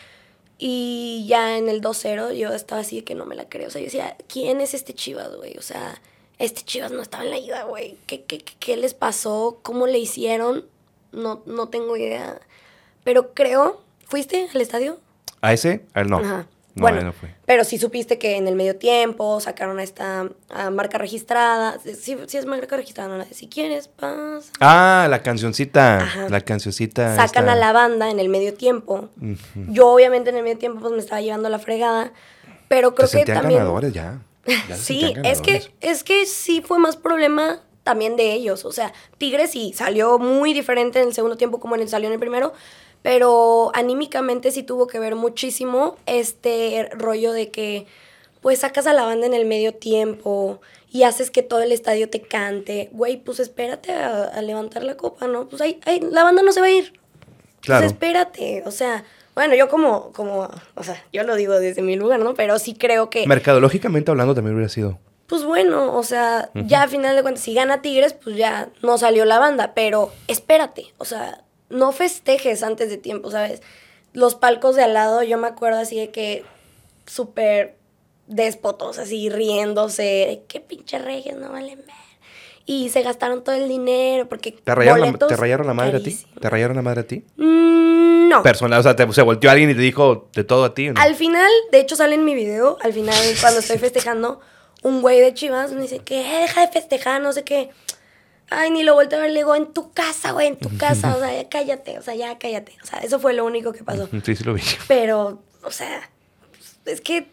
Y 0.57 1.25
ya 1.27 1.57
en 1.57 1.67
el 1.67 1.81
2-0 1.81 2.33
yo 2.37 2.53
estaba 2.53 2.81
así 2.81 2.97
de 2.97 3.03
que 3.03 3.15
no 3.15 3.25
me 3.25 3.35
la 3.35 3.49
creo. 3.49 3.67
O 3.67 3.69
sea, 3.69 3.81
yo 3.81 3.85
decía, 3.85 4.15
¿quién 4.27 4.61
es 4.61 4.73
este 4.73 4.93
Chivas, 4.93 5.35
güey? 5.35 5.57
O 5.57 5.61
sea, 5.61 6.01
este 6.39 6.61
Chivas 6.61 6.91
no 6.91 7.01
estaba 7.01 7.25
en 7.25 7.31
la 7.31 7.37
ida, 7.37 7.63
güey. 7.63 7.97
¿Qué, 8.07 8.23
qué, 8.23 8.39
qué 8.39 8.77
les 8.77 8.93
pasó? 8.93 9.59
¿Cómo 9.61 9.87
le 9.87 9.99
hicieron? 9.99 10.65
No, 11.11 11.43
no 11.45 11.67
tengo 11.67 11.97
idea. 11.97 12.39
Pero 13.03 13.33
creo, 13.33 13.81
¿fuiste 14.05 14.47
al 14.53 14.61
estadio? 14.61 14.99
¿A 15.43 15.51
ese? 15.51 15.81
A 15.93 16.01
él 16.01 16.09
no. 16.09 16.19
Ajá. 16.19 16.47
No, 16.75 16.81
bueno, 16.81 17.01
no 17.01 17.11
fue. 17.11 17.29
pero 17.45 17.65
sí 17.65 17.77
supiste 17.77 18.17
que 18.17 18.35
en 18.35 18.47
el 18.47 18.55
medio 18.55 18.77
tiempo 18.77 19.39
sacaron 19.39 19.77
a 19.77 19.83
esta 19.83 20.27
a 20.49 20.69
marca 20.71 20.97
registrada. 20.97 21.77
Sí, 21.83 22.17
sí 22.25 22.37
es 22.37 22.45
marca 22.47 22.77
registrada, 22.77 23.09
no 23.09 23.17
la 23.17 23.25
de 23.25 23.33
si 23.35 23.47
quieres, 23.47 23.89
pasa. 23.89 24.51
Ah, 24.59 25.05
la 25.07 25.21
cancioncita. 25.21 25.97
Ajá. 25.97 26.29
La 26.29 26.41
cancioncita. 26.41 27.15
Sacan 27.15 27.43
esta. 27.43 27.51
a 27.51 27.55
la 27.57 27.73
banda 27.73 28.09
en 28.09 28.19
el 28.19 28.29
medio 28.29 28.55
tiempo. 28.55 29.09
Yo 29.67 29.89
obviamente 29.89 30.31
en 30.31 30.37
el 30.37 30.43
medio 30.43 30.57
tiempo 30.57 30.79
pues 30.79 30.93
me 30.93 30.99
estaba 30.99 31.21
llevando 31.21 31.47
la 31.49 31.59
fregada, 31.59 32.11
pero 32.69 32.95
creo 32.95 33.09
que 33.09 33.25
también 33.25 33.59
ganadores 33.59 33.93
ya. 33.93 34.19
Ya 34.67 34.75
Sí, 34.75 35.13
es 35.23 35.41
que 35.41 35.71
es 35.81 36.03
que 36.03 36.25
sí 36.25 36.63
fue 36.65 36.79
más 36.79 36.95
problema 36.95 37.59
también 37.83 38.15
de 38.15 38.33
ellos, 38.33 38.63
o 38.65 38.71
sea, 38.71 38.93
Tigres 39.17 39.51
sí 39.51 39.73
salió 39.75 40.17
muy 40.17 40.53
diferente 40.53 41.01
en 41.01 41.09
el 41.09 41.13
segundo 41.13 41.35
tiempo 41.35 41.59
como 41.59 41.75
en 41.75 41.81
el 41.81 41.89
salió 41.89 42.07
en 42.07 42.13
el 42.13 42.19
primero, 42.19 42.53
pero 43.03 43.71
anímicamente 43.75 44.49
sí 44.51 44.63
tuvo 44.63 44.87
que 44.87 44.97
ver 44.97 45.15
muchísimo 45.15 45.97
este 46.07 46.89
rollo 46.93 47.31
de 47.33 47.51
que 47.51 47.85
pues 48.41 48.59
sacas 48.59 48.87
a 48.87 48.93
la 48.93 49.03
banda 49.03 49.27
en 49.27 49.35
el 49.35 49.45
medio 49.45 49.73
tiempo 49.75 50.59
y 50.91 51.03
haces 51.03 51.29
que 51.31 51.43
todo 51.43 51.61
el 51.61 51.71
estadio 51.71 52.09
te 52.09 52.21
cante. 52.21 52.89
Güey, 52.91 53.17
pues 53.17 53.39
espérate 53.39 53.93
a, 53.93 54.25
a 54.25 54.41
levantar 54.41 54.83
la 54.83 54.97
copa, 54.97 55.27
¿no? 55.27 55.47
Pues 55.47 55.61
ahí, 55.61 55.79
ahí, 55.85 55.99
la 55.99 56.23
banda 56.23 56.41
no 56.41 56.51
se 56.51 56.59
va 56.59 56.67
a 56.67 56.71
ir. 56.71 56.99
Claro. 57.61 57.81
Pues 57.81 57.93
espérate, 57.93 58.63
o 58.65 58.71
sea, 58.71 59.05
bueno, 59.35 59.55
yo 59.55 59.69
como, 59.69 60.11
como, 60.11 60.49
o 60.75 60.83
sea, 60.83 61.01
yo 61.11 61.23
lo 61.23 61.35
digo 61.35 61.59
desde 61.59 61.81
mi 61.81 61.95
lugar, 61.95 62.19
¿no? 62.19 62.33
Pero 62.33 62.59
sí 62.59 62.75
creo 62.75 63.09
que, 63.09 63.25
Mercadológicamente 63.25 64.11
hablando 64.11 64.35
también 64.35 64.55
hubiera 64.55 64.69
sido. 64.69 64.99
pues 65.27 65.43
bueno, 65.43 65.95
o 65.95 66.03
sea, 66.03 66.51
ya 66.53 66.83
a 66.83 66.87
final 66.87 67.15
de 67.15 67.21
cuentas, 67.23 67.43
si 67.43 67.53
gana 67.53 67.81
Tigres, 67.81 68.13
pues 68.13 68.35
ya 68.35 68.69
no 68.81 68.97
salió 68.97 69.25
la 69.25 69.39
banda, 69.39 69.73
pero 69.73 70.11
espérate, 70.27 70.93
o 70.97 71.05
sea, 71.05 71.42
no 71.69 71.91
festejes 71.91 72.63
antes 72.63 72.89
de 72.89 72.97
tiempo, 72.97 73.31
¿sabes? 73.31 73.61
Los 74.13 74.35
palcos 74.35 74.75
de 74.75 74.83
al 74.83 74.93
lado, 74.93 75.23
yo 75.23 75.37
me 75.37 75.47
acuerdo 75.47 75.79
así 75.79 75.97
de 75.99 76.11
que 76.11 76.43
súper 77.05 77.75
déspotos, 78.27 78.99
así 78.99 79.29
riéndose, 79.29 80.43
qué 80.47 80.59
pinche 80.59 80.99
reyes 80.99 81.35
no 81.35 81.51
valen 81.51 81.79
ver. 81.79 81.87
Y 82.65 82.89
se 82.89 83.01
gastaron 83.01 83.43
todo 83.43 83.55
el 83.55 83.67
dinero 83.67 84.29
porque 84.29 84.53
¿Te 84.53 84.73
rayaron, 84.73 84.99
la, 85.01 85.05
boletos 85.07 85.27
¿te 85.27 85.35
rayaron 85.35 85.67
la 85.67 85.73
madre 85.73 85.97
a 85.97 86.03
ti? 86.03 86.17
¿Te 86.39 86.49
rayaron 86.49 86.75
la 86.77 86.81
madre 86.81 87.01
a 87.01 87.07
ti? 87.07 87.23
Mm, 87.35 88.29
no. 88.29 88.41
Personal, 88.43 88.79
o 88.79 88.83
sea, 88.83 88.95
te- 88.95 89.11
se 89.11 89.21
volteó 89.21 89.51
alguien 89.51 89.69
y 89.69 89.75
te 89.75 89.81
dijo 89.81 90.29
de 90.33 90.43
todo 90.45 90.63
a 90.63 90.73
ti. 90.73 90.87
¿o 90.89 90.93
no? 90.93 91.01
Al 91.01 91.15
final, 91.15 91.51
de 91.71 91.79
hecho 91.81 91.95
sale 91.97 92.15
en 92.15 92.23
mi 92.23 92.35
video, 92.35 92.77
al 92.81 92.93
final 92.93 93.17
cuando 93.41 93.59
estoy 93.59 93.77
festejando, 93.79 94.39
un 94.81 95.01
güey 95.01 95.19
de 95.19 95.33
Chivas 95.33 95.73
me 95.73 95.81
dice 95.81 95.99
que 95.99 96.21
"Eh, 96.21 96.41
deja 96.41 96.61
de 96.61 96.67
festejar, 96.71 97.21
no 97.21 97.33
sé 97.33 97.43
qué. 97.43 97.69
Ay, 98.55 98.71
ni 98.71 98.83
lo 98.83 98.93
volteo 98.93 99.19
a 99.19 99.21
ver, 99.23 99.31
le 99.31 99.39
digo, 99.39 99.55
en 99.55 99.73
tu 99.73 99.91
casa, 99.93 100.31
güey, 100.31 100.47
en 100.47 100.57
tu 100.57 100.75
casa, 100.77 101.15
o 101.15 101.19
sea, 101.19 101.33
ya 101.41 101.49
cállate, 101.49 101.97
o 101.97 102.01
sea, 102.01 102.15
ya 102.15 102.37
cállate. 102.37 102.73
O 102.83 102.85
sea, 102.85 102.99
eso 102.99 103.19
fue 103.19 103.33
lo 103.33 103.45
único 103.45 103.73
que 103.73 103.83
pasó. 103.83 104.07
Sí, 104.23 104.35
sí 104.35 104.43
lo 104.43 104.53
vi. 104.53 104.61
Pero, 104.87 105.41
o 105.63 105.71
sea, 105.71 106.09
es 106.85 107.01
que 107.01 107.27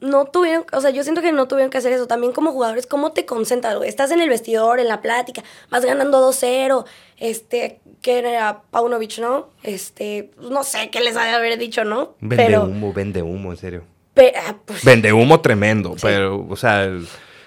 no 0.00 0.26
tuvieron, 0.26 0.64
o 0.72 0.80
sea, 0.80 0.90
yo 0.90 1.02
siento 1.02 1.22
que 1.22 1.32
no 1.32 1.48
tuvieron 1.48 1.70
que 1.70 1.78
hacer 1.78 1.92
eso. 1.92 2.06
También 2.06 2.32
como 2.32 2.52
jugadores, 2.52 2.86
¿cómo 2.86 3.10
te 3.12 3.26
concentras, 3.26 3.76
güey? 3.76 3.88
Estás 3.88 4.10
en 4.12 4.20
el 4.20 4.28
vestidor, 4.28 4.78
en 4.78 4.86
la 4.88 5.00
plática, 5.02 5.42
vas 5.70 5.84
ganando 5.84 6.20
2-0, 6.20 6.84
este, 7.16 7.80
que 8.00 8.18
era 8.18 8.62
Paunovic, 8.70 9.18
¿no? 9.18 9.48
Este, 9.64 10.30
no 10.38 10.62
sé 10.62 10.90
qué 10.90 11.00
les 11.00 11.16
haya 11.16 11.34
haber 11.36 11.58
dicho, 11.58 11.84
¿no? 11.84 12.14
Vende 12.20 12.36
Pero, 12.46 12.64
humo, 12.64 12.92
vende 12.92 13.22
humo, 13.22 13.50
en 13.50 13.56
serio. 13.56 13.84
pe- 14.14 14.34
ah, 14.36 14.54
pues, 14.64 14.84
Vende 14.84 15.12
humo 15.12 15.40
tremendo, 15.40 15.96
pero, 16.00 16.46
o 16.48 16.56
sea, 16.56 16.88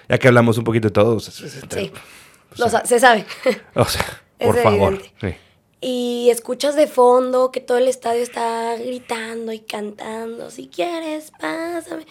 ya 0.08 0.18
que 0.18 0.28
hablamos 0.28 0.58
un 0.58 0.64
poquito 0.64 0.88
de 0.88 0.92
todo, 0.92 1.16
o 1.16 1.20
sea, 1.20 1.32
se- 1.32 1.48
se- 1.48 1.60
sí, 1.70 1.92
lo 2.56 2.68
sa- 2.68 2.84
se 2.84 2.98
sabe. 3.00 3.24
o 3.74 3.84
sea, 3.84 4.04
Es 4.38 4.46
por 4.48 4.58
favor. 4.62 5.02
sí. 5.20 5.34
Y 5.84 6.28
escuchas 6.30 6.76
de 6.76 6.86
fondo 6.86 7.50
que 7.50 7.60
todo 7.60 7.78
el 7.78 7.88
estadio 7.88 8.22
está 8.22 8.76
gritando 8.76 9.50
y 9.52 9.58
cantando, 9.60 10.48
si 10.50 10.68
quieres, 10.68 11.32
pásame. 11.40 12.06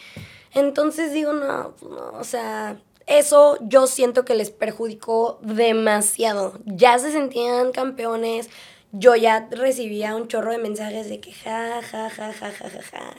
Entonces 0.54 1.14
digo, 1.14 1.32
no, 1.32 1.74
no, 1.90 2.12
o 2.20 2.24
sea, 2.26 2.78
eso 3.08 3.58
yo 3.62 3.88
siento 3.88 4.26
que 4.26 4.36
les 4.36 4.50
perjudicó 4.52 5.40
demasiado. 5.42 6.60
Ya 6.66 7.00
se 7.00 7.12
sentían 7.14 7.72
campeones, 7.72 8.50
yo 8.92 9.16
ya 9.16 9.48
recibía 9.52 10.16
un 10.16 10.28
chorro 10.28 10.52
de 10.52 10.58
mensajes 10.58 11.08
de 11.08 11.22
que 11.22 11.32
ja, 11.32 11.82
ja, 11.82 12.10
ja, 12.10 12.34
ja, 12.34 12.52
ja, 12.52 12.70
ja, 12.70 12.82
ja. 12.92 13.14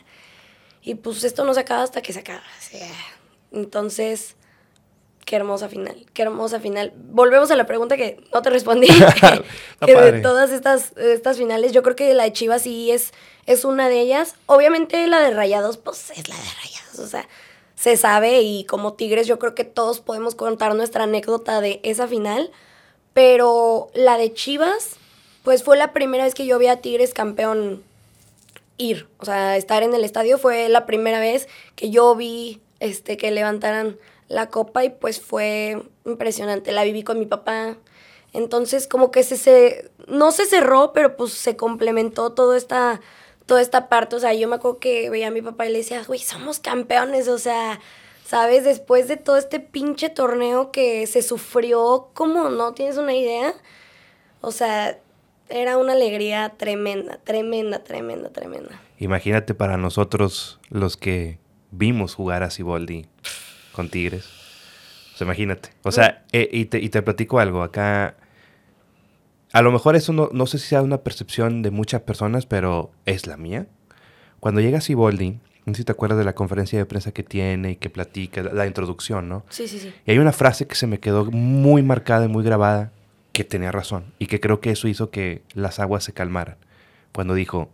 Y 0.83 0.97
pues 0.97 1.25
esto 1.25 1.45
no 1.47 1.55
se 1.55 1.61
acaba 1.61 1.83
hasta 1.83 2.03
que 2.03 2.13
se 2.13 2.19
acaba. 2.21 2.41
o 2.59 2.63
sea, 2.63 2.89
entonces, 3.53 4.37
qué 5.25 5.37
hermosa 5.37 5.69
final, 5.69 6.07
qué 6.13 6.23
hermosa 6.23 6.61
final. 6.61 6.93
Volvemos 6.97 7.51
a 7.51 7.57
la 7.57 7.67
pregunta 7.67 7.97
que 7.97 8.21
no 8.33 8.43
te 8.43 8.51
respondí. 8.51 8.89
Que 9.85 9.97
de 9.97 10.21
todas 10.21 10.53
estas, 10.53 10.97
estas 10.97 11.39
finales, 11.39 11.73
yo 11.73 11.83
creo 11.83 11.97
que 11.97 12.15
la 12.15 12.25
de 12.25 12.33
Chivas 12.33 12.63
sí 12.63 12.91
es, 12.91 13.13
es 13.47 13.65
una 13.65 13.89
de 13.89 14.01
ellas. 14.01 14.37
Obviamente 14.47 15.07
la 15.09 15.21
de 15.21 15.33
Rayados, 15.33 15.77
pues 15.77 16.11
es 16.11 16.29
la 16.29 16.37
de 16.37 16.43
Rayados. 16.63 16.99
O 16.99 17.07
sea, 17.07 17.29
se 17.75 17.97
sabe 17.97 18.43
y 18.43 18.65
como 18.65 18.93
Tigres 18.95 19.27
yo 19.27 19.39
creo 19.39 19.55
que 19.55 19.65
todos 19.65 20.01
podemos 20.01 20.35
contar 20.35 20.75
nuestra 20.75 21.05
anécdota 21.05 21.61
de 21.61 21.81
esa 21.83 22.07
final. 22.07 22.51
Pero 23.13 23.91
la 23.95 24.17
de 24.17 24.33
Chivas, 24.33 24.97
pues 25.43 25.65
fue 25.65 25.77
la 25.77 25.93
primera 25.93 26.25
vez 26.25 26.35
que 26.35 26.47
yo 26.47 26.59
vi 26.59 26.69
a 26.69 26.81
Tigres 26.81 27.13
campeón 27.13 27.83
ir. 28.79 29.09
O 29.19 29.25
sea, 29.25 29.57
estar 29.57 29.83
en 29.83 29.95
el 29.95 30.05
estadio 30.05 30.39
fue 30.39 30.69
la 30.69 30.87
primera 30.87 31.21
vez 31.21 31.49
que 31.75 31.91
yo 31.91 32.15
vi 32.15 32.61
este, 32.81 33.17
que 33.17 33.31
levantaran 33.31 33.97
la 34.33 34.49
copa 34.49 34.83
y 34.83 34.91
pues 34.91 35.21
fue 35.21 35.83
impresionante. 36.07 36.73
La 36.73 36.85
viví 36.85 37.03
con 37.03 37.19
mi 37.19 37.27
papá. 37.27 37.77
Entonces, 38.33 38.89
como 38.89 39.11
que 39.11 39.23
se, 39.25 39.37
se 39.37 39.91
no 40.09 40.33
se 40.33 40.47
cerró, 40.47 40.93
pero 40.95 41.17
pues 41.17 41.33
se 41.35 41.55
complementó 41.55 42.33
toda 42.33 42.57
esta, 42.57 43.03
toda 43.45 43.61
esta 43.61 43.91
parte. 43.91 44.17
O 44.17 44.21
sea, 44.21 44.33
yo 44.33 44.49
me 44.49 44.57
acuerdo 44.57 44.79
que 44.79 45.11
veía 45.11 45.29
a 45.29 45.31
mi 45.31 45.43
papá 45.43 45.67
y 45.67 45.73
le 45.73 45.79
decía, 45.79 46.03
güey, 46.05 46.19
somos 46.19 46.61
campeones. 46.61 47.29
O 47.29 47.37
sea, 47.37 47.79
¿sabes? 48.25 48.65
Después 48.65 49.07
de 49.07 49.19
todo 49.19 49.37
este 49.37 49.61
pinche 49.61 50.09
torneo 50.09 50.73
que 50.73 51.07
se 51.07 51.21
sufrió, 51.21 52.09
¿cómo 52.15 52.49
no 52.49 52.73
tienes 52.73 52.97
una 52.97 53.15
idea? 53.15 53.55
O 54.41 54.51
sea, 54.51 54.99
era 55.51 55.77
una 55.77 55.93
alegría 55.93 56.55
tremenda, 56.57 57.19
tremenda, 57.23 57.85
tremenda, 57.85 58.31
tremenda. 58.31 58.81
Imagínate 58.99 59.53
para 59.53 59.77
nosotros 59.77 60.59
los 60.71 60.97
que 60.97 61.39
vimos 61.71 62.15
jugar 62.15 62.43
a 62.43 62.51
Siboldi 62.51 63.07
con 63.73 63.89
Tigres. 63.89 64.27
O 65.15 65.17
sea, 65.17 65.25
imagínate. 65.25 65.71
O 65.83 65.93
sea, 65.93 66.25
eh, 66.33 66.49
y, 66.53 66.67
te, 66.67 66.79
y 66.79 66.89
te 66.89 67.03
platico 67.03 67.39
algo. 67.39 67.63
Acá, 67.63 68.17
a 69.53 69.63
lo 69.63 69.73
mejor 69.73 69.97
eso 69.97 70.13
no, 70.13 70.31
no 70.33 70.47
sé 70.47 70.59
si 70.59 70.69
sea 70.69 70.83
una 70.83 70.99
percepción 70.99 71.63
de 71.63 71.71
muchas 71.71 72.03
personas, 72.03 72.47
pero 72.47 72.91
es 73.05 73.27
la 73.27 73.37
mía. 73.37 73.67
Cuando 74.41 74.61
llega 74.61 74.81
Siboldi, 74.81 75.39
no 75.65 75.75
sé 75.75 75.79
si 75.79 75.85
te 75.85 75.93
acuerdas 75.93 76.19
de 76.19 76.25
la 76.25 76.35
conferencia 76.35 76.79
de 76.79 76.87
prensa 76.87 77.13
que 77.13 77.23
tiene 77.23 77.73
y 77.73 77.77
que 77.77 77.91
platica, 77.91 78.43
la, 78.43 78.53
la 78.53 78.67
introducción, 78.67 79.29
¿no? 79.29 79.45
Sí, 79.51 79.69
sí, 79.69 79.79
sí. 79.79 79.93
Y 80.07 80.11
hay 80.11 80.19
una 80.19 80.33
frase 80.33 80.67
que 80.67 80.75
se 80.75 80.87
me 80.87 80.99
quedó 80.99 81.27
muy 81.27 81.83
marcada 81.83 82.25
y 82.25 82.29
muy 82.29 82.43
grabada, 82.43 82.93
que 83.33 83.45
tenía 83.45 83.73
razón, 83.73 84.13
y 84.19 84.27
que 84.27 84.41
creo 84.41 84.61
que 84.61 84.71
eso 84.71 84.89
hizo 84.89 85.11
que 85.11 85.43
las 85.55 85.79
aguas 85.79 86.05
se 86.05 86.13
calmaran. 86.13 86.57
Cuando 87.13 87.35
dijo, 87.35 87.71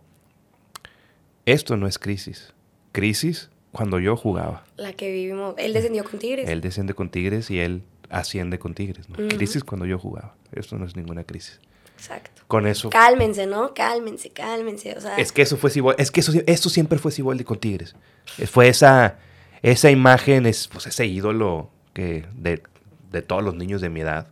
esto 1.45 1.77
no 1.77 1.87
es 1.87 1.97
crisis. 1.97 2.53
Crisis 2.91 3.49
cuando 3.71 3.99
yo 3.99 4.15
jugaba. 4.15 4.63
La 4.77 4.93
que 4.93 5.11
vivimos. 5.11 5.55
Él 5.57 5.73
descendió 5.73 6.03
con 6.03 6.19
Tigres. 6.19 6.49
Él 6.49 6.61
desciende 6.61 6.93
con 6.93 7.09
Tigres 7.09 7.49
y 7.51 7.59
él 7.59 7.83
asciende 8.09 8.59
con 8.59 8.73
Tigres. 8.73 9.07
Crisis 9.29 9.63
cuando 9.63 9.85
yo 9.85 9.99
jugaba. 9.99 10.35
Esto 10.51 10.77
no 10.77 10.85
es 10.85 10.95
ninguna 10.95 11.23
crisis. 11.23 11.59
Exacto. 11.97 12.41
Con 12.47 12.65
eso... 12.65 12.89
Cálmense, 12.89 13.45
¿no? 13.45 13.73
Cálmense, 13.73 14.29
cálmense. 14.29 14.95
O 14.97 15.01
sea, 15.01 15.17
Es 15.17 15.31
que 15.31 15.41
eso 15.41 15.57
fue 15.57 15.69
Siboldi. 15.69 16.01
Es 16.01 16.11
que 16.11 16.21
eso, 16.21 16.31
eso 16.47 16.69
siempre 16.69 16.97
fue 16.97 17.11
Siboldi 17.11 17.43
con 17.43 17.59
Tigres. 17.59 17.95
Eh, 18.37 18.47
Fue 18.47 18.69
esa, 18.69 19.19
esa 19.61 19.91
imagen, 19.91 20.45
es, 20.45 20.67
pues 20.69 20.87
ese 20.87 21.05
ídolo 21.05 21.69
que 21.93 22.25
de, 22.33 22.63
de 23.11 23.21
todos 23.21 23.43
los 23.43 23.55
niños 23.55 23.81
de 23.81 23.89
mi 23.89 23.99
edad. 24.01 24.27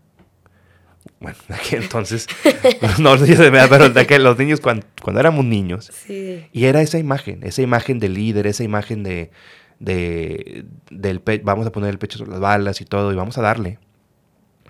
Bueno, 1.20 1.38
de 1.48 1.56
aquel 1.56 1.84
entonces, 1.84 2.28
no 3.00 3.12
los 3.16 3.22
niños 3.22 3.40
de 3.40 3.50
mi 3.52 3.58
edad, 3.58 3.68
pero 3.70 3.90
de 3.90 4.00
aquel, 4.02 4.24
los 4.24 4.38
niños 4.38 4.62
cuando, 4.62 4.86
cuando 5.02 5.20
éramos 5.20 5.44
niños. 5.46 5.90
sí. 5.92 6.46
Y 6.52 6.66
era 6.66 6.82
esa 6.82 7.00
imagen, 7.00 7.44
esa 7.44 7.62
imagen 7.64 7.98
de 8.00 8.10
líder, 8.10 8.46
esa 8.46 8.64
imagen 8.64 9.02
de, 9.04 9.32
de 9.80 10.66
del 10.92 11.20
pe- 11.22 11.42
vamos 11.44 11.66
a 11.66 11.72
poner 11.72 11.90
el 11.90 11.98
pecho 11.98 12.18
sobre 12.20 12.32
las 12.32 12.40
balas 12.40 12.82
y 12.82 12.86
todo, 12.86 13.12
y 13.12 13.16
vamos 13.16 13.38
a 13.38 13.42
darle. 13.42 13.80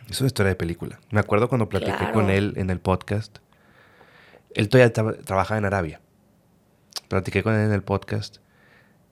Es 0.09 0.21
una 0.21 0.27
historia 0.27 0.49
de 0.51 0.55
película. 0.55 0.99
Me 1.11 1.19
acuerdo 1.19 1.49
cuando 1.49 1.67
platiqué 1.67 1.97
Claro. 1.97 2.13
con 2.13 2.29
él 2.29 2.53
en 2.55 2.69
el 2.69 2.79
podcast. 2.79 3.39
Él 4.53 4.69
todavía 4.69 4.93
tra- 4.93 5.21
trabajaba 5.25 5.57
en 5.57 5.65
Arabia. 5.65 5.99
platiqué 7.09 7.43
con 7.43 7.53
él 7.55 7.65
en 7.65 7.73
el 7.73 7.83
podcast. 7.83 8.37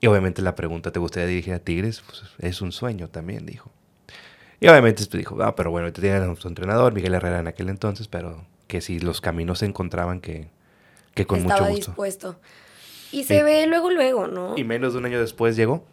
Y 0.00 0.06
obviamente 0.06 0.40
la 0.40 0.54
pregunta, 0.54 0.90
¿te 0.90 0.98
gustaría 1.00 1.26
dirigir 1.28 1.52
a 1.54 1.58
Tigres? 1.58 2.02
Pues 2.06 2.22
es 2.38 2.62
un 2.62 2.72
sueño 2.72 3.08
también, 3.08 3.44
dijo. 3.44 3.70
Y 4.60 4.68
obviamente 4.68 5.04
pues, 5.06 5.18
dijo, 5.18 5.42
ah, 5.42 5.54
pero 5.54 5.70
bueno, 5.70 5.92
te 5.92 6.00
tienen 6.00 6.30
a 6.30 6.36
su 6.36 6.48
entrenador, 6.48 6.92
Miguel 6.92 7.14
Herrera 7.14 7.40
en 7.40 7.48
aquel 7.48 7.68
entonces, 7.68 8.08
pero 8.08 8.44
que 8.66 8.80
si 8.80 8.98
los 9.00 9.20
caminos 9.20 9.60
se 9.60 9.66
encontraban, 9.66 10.20
que, 10.20 10.48
que 11.14 11.26
con 11.26 11.40
Estaba 11.40 11.60
mucho 11.60 11.70
gusto. 11.70 11.90
dispuesto. 11.90 12.36
Y 13.12 13.24
se 13.24 13.42
ve 13.42 13.66
luego, 13.66 13.90
luego, 13.90 14.26
¿no? 14.26 14.54
Y 14.56 14.64
menos 14.64 14.92
de 14.92 14.98
un 14.98 15.06
año 15.06 15.20
después 15.20 15.56
llegó. 15.56 15.84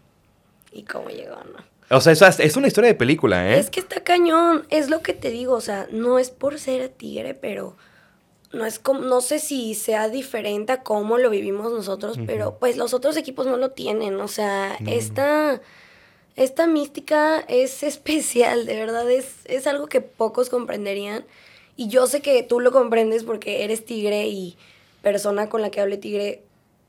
¿Y 0.72 0.84
cómo 0.84 1.10
llegó, 1.10 1.36
no? 1.36 1.64
O 1.96 2.02
sea, 2.02 2.14
es, 2.14 2.40
es 2.40 2.58
una 2.58 2.68
historia 2.68 2.88
de 2.88 2.96
película, 2.96 3.50
¿eh? 3.50 3.60
Es 3.60 3.70
que 3.70 3.80
está 3.80 4.04
cañón, 4.04 4.66
es 4.70 4.90
lo 4.90 5.02
que 5.02 5.14
te 5.14 5.30
digo, 5.30 5.54
o 5.54 5.62
sea, 5.62 5.88
no 5.92 6.18
es 6.18 6.32
por 6.32 6.58
ser 6.58 6.90
tigre, 6.90 7.36
pero 7.36 7.76
no 8.52 8.66
es 8.66 8.80
como, 8.80 9.02
no 9.02 9.22
sé 9.22 9.40
si 9.40 9.76
sea 9.76 10.10
diferente 10.10 10.72
a 10.72 10.84
cómo 10.84 11.18
lo 11.18 11.30
vivimos 11.30 11.72
nosotros, 11.72 12.18
pero 12.26 12.58
pues 12.60 12.78
los 12.78 12.94
otros 12.94 13.18
equipos 13.18 13.46
no 13.46 13.58
lo 13.58 13.72
tienen, 13.72 14.20
o 14.20 14.28
sea, 14.28 14.76
esta, 14.88 15.62
esta 16.36 16.68
mística 16.68 17.40
es 17.48 17.84
especial, 17.84 18.66
de 18.66 18.76
verdad, 18.76 19.10
es, 19.10 19.28
es 19.46 19.68
algo 19.68 19.88
que 19.88 20.02
pocos 20.02 20.50
comprenderían. 20.50 21.24
Y 21.76 21.88
yo 21.88 22.06
sé 22.08 22.22
que 22.22 22.44
tú 22.44 22.60
lo 22.60 22.72
comprendes 22.72 23.24
porque 23.24 23.64
eres 23.64 23.84
tigre 23.86 24.28
y 24.28 24.56
persona 25.02 25.50
con 25.50 25.62
la 25.62 25.72
que 25.72 25.82
hable 25.82 25.98
tigre, 25.98 26.44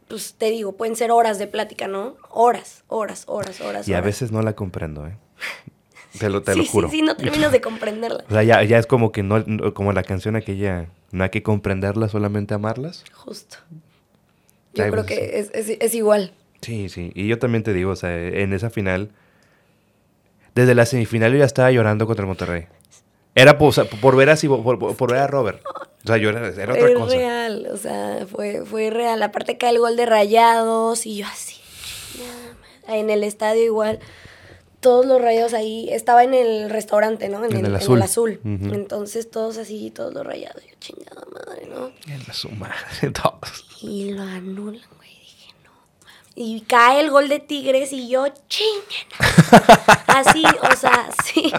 pues 0.09 0.34
te 0.34 0.51
digo, 0.51 0.72
pueden 0.72 0.95
ser 0.95 1.11
horas 1.11 1.38
de 1.38 1.47
plática, 1.47 1.88
¿no? 1.88 2.16
Horas, 2.30 2.84
horas, 2.88 3.24
horas, 3.26 3.61
horas. 3.62 3.88
Y 3.88 3.95
a 3.95 4.01
veces 4.03 4.30
no 4.30 4.42
la 4.42 4.55
comprendo, 4.55 5.07
¿eh? 5.07 5.16
Te 6.18 6.28
lo, 6.28 6.42
te 6.42 6.53
sí, 6.55 6.59
lo 6.59 6.64
juro. 6.66 6.90
Sí, 6.90 6.97
sí, 6.99 7.03
no 7.03 7.16
terminas 7.16 7.51
de 7.51 7.61
comprenderla. 7.62 8.24
O 8.28 8.32
sea, 8.32 8.42
ya, 8.42 8.62
ya 8.62 8.78
es 8.78 8.86
como 8.86 9.11
que 9.11 9.22
no, 9.22 9.40
no- 9.47 9.72
como 9.72 9.92
la 9.95 10.03
canción 10.03 10.36
aquella, 10.36 10.88
no 11.12 11.24
hay 11.24 11.30
que 11.30 11.42
comprenderlas, 11.42 12.11
solamente 12.11 12.53
amarlas. 12.53 13.05
Justo. 13.14 13.57
Yo 14.74 14.84
creo 14.90 15.03
veces 15.05 15.18
que 15.18 15.38
es, 15.38 15.51
es, 15.55 15.76
es 15.80 15.95
igual. 15.95 16.32
Sí, 16.61 16.88
sí. 16.90 17.11
Y 17.14 17.26
yo 17.26 17.38
también 17.38 17.62
te 17.64 17.72
digo, 17.72 17.90
o 17.92 17.97
sea, 17.97 18.14
en 18.16 18.53
esa 18.53 18.68
final, 18.70 19.11
desde 20.55 20.75
la 20.75 20.87
semifinal 20.87 21.33
yo 21.33 21.39
ya 21.39 21.45
estaba 21.45 21.71
llorando 21.71 22.07
contra 22.07 22.23
el 22.23 22.29
Monterrey. 22.29 22.67
Era 23.35 23.59
por, 23.59 23.71
o 23.71 23.73
sea, 23.73 23.85
por 23.85 24.15
ver 24.17 24.31
así, 24.31 24.47
por, 24.49 25.11
ver 25.11 25.19
a 25.19 25.27
Robert. 25.27 25.61
O 25.67 26.07
sea, 26.07 26.17
yo 26.19 26.29
era, 26.31 26.47
era 26.49 26.73
otra 26.73 26.87
Fue 26.87 26.95
cosa. 26.95 27.17
real, 27.17 27.69
o 27.73 27.77
sea, 27.77 28.27
fue, 28.31 28.65
fue 28.65 28.91
real. 28.91 29.23
Aparte 29.23 29.59
cae 29.59 29.71
el 29.71 29.79
gol 29.81 29.97
de 29.97 30.07
rayados 30.07 31.05
y 31.07 31.17
yo 31.17 31.27
así, 31.27 31.57
en 32.87 33.11
el 33.11 33.25
estadio 33.25 33.63
igual. 33.65 33.99
Todos 34.79 35.07
los 35.07 35.21
rayados 35.21 35.55
ahí, 35.55 35.89
estaba 35.91 36.25
en 36.25 36.35
el 36.35 36.69
restaurante, 36.69 37.31
¿no? 37.31 37.43
En 37.43 37.57
el, 37.57 37.65
el 37.65 37.75
azul. 37.75 38.03
azul. 38.03 38.41
Ujú. 38.45 38.75
Entonces 38.75 39.31
todos 39.31 39.57
así, 39.57 39.91
todos 39.91 40.13
los 40.13 40.27
rayados. 40.27 40.63
Yo, 40.63 40.75
chingada 40.79 41.23
madre, 41.33 41.67
¿no? 41.67 41.91
En 42.07 42.23
la 42.29 42.35
suma, 42.35 42.71
todos. 43.23 43.79
Y 43.81 44.13
lo 44.13 44.23
anulan, 44.23 44.83
güey. 44.99 45.04
Y 46.37 46.62
cae 46.62 47.01
el 47.01 47.11
gol 47.11 47.28
de 47.28 47.39
Tigres 47.39 47.93
y 47.93 48.09
yo, 48.09 48.26
chinguen. 48.49 49.07
Así, 50.09 50.43
o 50.45 50.76
sea, 50.76 51.09
sí. 51.24 51.53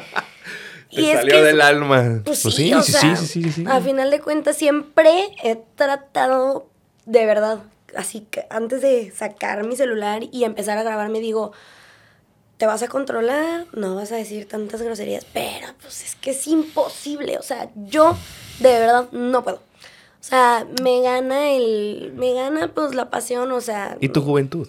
Te 0.94 1.14
salió 1.14 1.36
es- 1.38 1.44
del 1.46 1.62
alma. 1.62 2.22
Pues, 2.26 2.42
Pues 2.44 2.56
sí, 2.56 2.68
sí, 2.68 2.74
o 2.74 2.82
sí, 2.84 2.92
sea, 2.92 3.16
sí, 3.16 3.26
sí, 3.28 3.44
sí, 3.44 3.52
sí. 3.52 3.64
A 3.68 3.80
final 3.82 4.12
de 4.12 4.20
cuentas, 4.22 4.58
siempre 4.58 5.30
he 5.44 5.56
tratado, 5.76 6.68
de 7.06 7.26
verdad, 7.26 7.60
así 7.96 8.22
que 8.30 8.46
antes 8.50 8.82
de 8.82 9.12
sacar 9.16 9.64
mi 9.64 9.76
celular 9.76 10.24
y 10.32 10.44
empezar 10.44 10.78
a 10.78 10.84
grabar, 10.84 11.10
me 11.10 11.20
digo, 11.22 11.54
te 12.58 12.66
vas 12.66 12.82
a 12.84 12.88
controlar, 12.88 13.66
no 13.74 13.96
vas 13.96 14.12
a 14.12 14.16
decir 14.16 14.48
tantas 14.48 14.82
groserías, 14.82 15.26
pero 15.34 15.68
pues 15.82 16.04
es 16.04 16.16
que 16.16 16.32
es 16.32 16.48
imposible, 16.48 17.38
o 17.38 17.44
sea, 17.44 17.70
yo 17.76 18.16
de 18.60 18.72
verdad 18.80 19.08
no 19.12 19.44
puedo. 19.44 19.62
O 20.26 20.28
sea, 20.28 20.66
me 20.82 21.02
gana 21.02 21.52
el, 21.52 22.12
me 22.16 22.34
gana 22.34 22.70
pues 22.74 22.96
la 22.96 23.12
pasión, 23.12 23.52
o 23.52 23.62
sea, 23.62 23.96
Y 24.02 24.10
tu 24.10 24.22
juventud. 24.24 24.68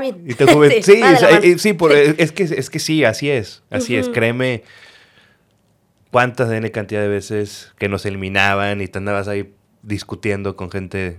bien. 0.00 0.24
Y 0.26 0.34
tu 0.34 0.48
juventud. 0.48 0.78
sí, 0.82 1.00
de 1.00 1.16
sea, 1.16 1.30
mano. 1.30 1.44
eh, 1.44 1.58
sí, 1.60 1.74
por- 1.74 1.92
Es, 1.92 2.32
que, 2.32 2.42
es 2.42 2.70
que 2.70 2.80
sí, 2.80 3.04
así 3.04 3.30
es. 3.30 3.62
Así 3.70 3.94
es. 3.94 4.08
Créeme, 4.08 4.64
cuántas 6.10 6.50
N 6.50 6.68
cantidad 6.72 7.02
de 7.02 7.08
veces 7.08 7.72
que 7.78 7.88
nos 7.88 8.04
eliminaban 8.04 8.80
y 8.80 8.88
te 8.88 8.98
andabas 8.98 9.28
ahí 9.28 9.54
discutiendo 9.82 10.56
con 10.56 10.72
gente 10.72 11.18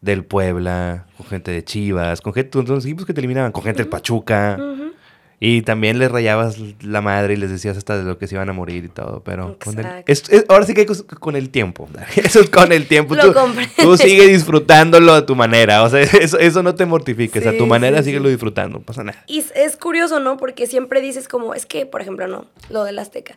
del 0.00 0.24
Puebla, 0.24 1.06
con 1.16 1.26
gente 1.26 1.50
de 1.50 1.64
Chivas, 1.64 2.20
con 2.20 2.32
gente 2.32 2.62
los 2.62 2.84
equipos 2.84 3.06
que 3.06 3.12
te 3.14 3.20
eliminaban, 3.20 3.50
con 3.50 3.64
gente 3.64 3.82
del 3.82 3.88
Pachuca. 3.88 4.56
Ujú. 4.56 4.92
Y 5.38 5.60
también 5.62 5.98
les 5.98 6.10
rayabas 6.10 6.56
la 6.82 7.02
madre 7.02 7.34
y 7.34 7.36
les 7.36 7.50
decías 7.50 7.76
hasta 7.76 7.98
de 7.98 8.04
lo 8.04 8.16
que 8.16 8.26
se 8.26 8.36
iban 8.36 8.48
a 8.48 8.54
morir 8.54 8.84
y 8.84 8.88
todo, 8.88 9.20
pero 9.22 9.58
con 9.62 9.78
el- 9.78 9.84
Exacto. 9.84 10.12
es- 10.12 10.28
es- 10.30 10.44
ahora 10.48 10.64
sí 10.64 10.72
que 10.72 10.86
con 10.86 11.36
el 11.36 11.50
tiempo. 11.50 11.88
Eso 12.16 12.40
es 12.40 12.48
con 12.48 12.72
el 12.72 12.88
tiempo. 12.88 13.14
Lo 13.14 13.34
Tú, 13.34 13.38
tú 13.76 13.96
sigue 13.98 14.26
disfrutándolo 14.28 15.12
a 15.12 15.26
tu 15.26 15.36
manera. 15.36 15.82
O 15.82 15.90
sea, 15.90 16.00
eso, 16.22 16.38
eso 16.38 16.62
no 16.62 16.74
te 16.74 16.86
mortifiques. 16.86 17.46
a 17.46 17.52
Sí, 17.52 17.58
tu 17.58 17.66
manera 17.66 17.98
sí, 17.98 18.04
síguelo 18.04 18.24
sí. 18.26 18.30
disfrutando. 18.30 18.78
No 18.78 18.84
pasa 18.84 19.04
nada. 19.04 19.24
Y 19.26 19.44
es- 19.54 19.76
curioso, 19.76 20.20
¿no? 20.20 20.38
Porque 20.38 20.66
siempre 20.66 21.02
dices 21.02 21.28
como, 21.28 21.52
es 21.52 21.66
que, 21.66 21.84
por 21.84 22.00
ejemplo, 22.00 22.26
no, 22.28 22.46
lo 22.70 22.84
del 22.84 22.98
Azteca. 22.98 23.36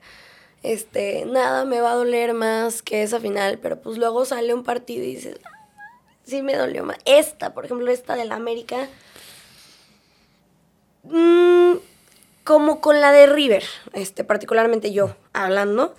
Este, 0.63 1.25
nada 1.25 1.65
me 1.65 1.81
va 1.81 1.91
a 1.91 1.95
doler 1.95 2.33
más 2.33 2.81
que 2.81 3.03
esa 3.03 3.19
final, 3.19 3.59
pero 3.61 3.81
pues 3.81 3.97
luego 3.97 4.23
sale 4.23 4.53
un 4.53 4.63
partido 4.63 5.03
y 5.03 5.15
dices, 5.15 5.37
"Ah, 5.45 5.49
sí 6.25 6.41
me 6.43 6.55
dolió 6.55 6.85
más. 6.85 6.97
Esta, 7.05 7.53
por 7.53 7.65
ejemplo, 7.65 7.89
esta 7.91 8.15
del 8.15 8.31
América, 8.31 8.87
mm, 11.03 11.73
como 12.49 12.81
con 12.81 12.99
la 12.99 13.11
de 13.11 13.27
River, 13.27 13.63
este, 13.93 14.23
particularmente 14.23 14.91
yo 14.91 15.15
hablando, 15.33 15.93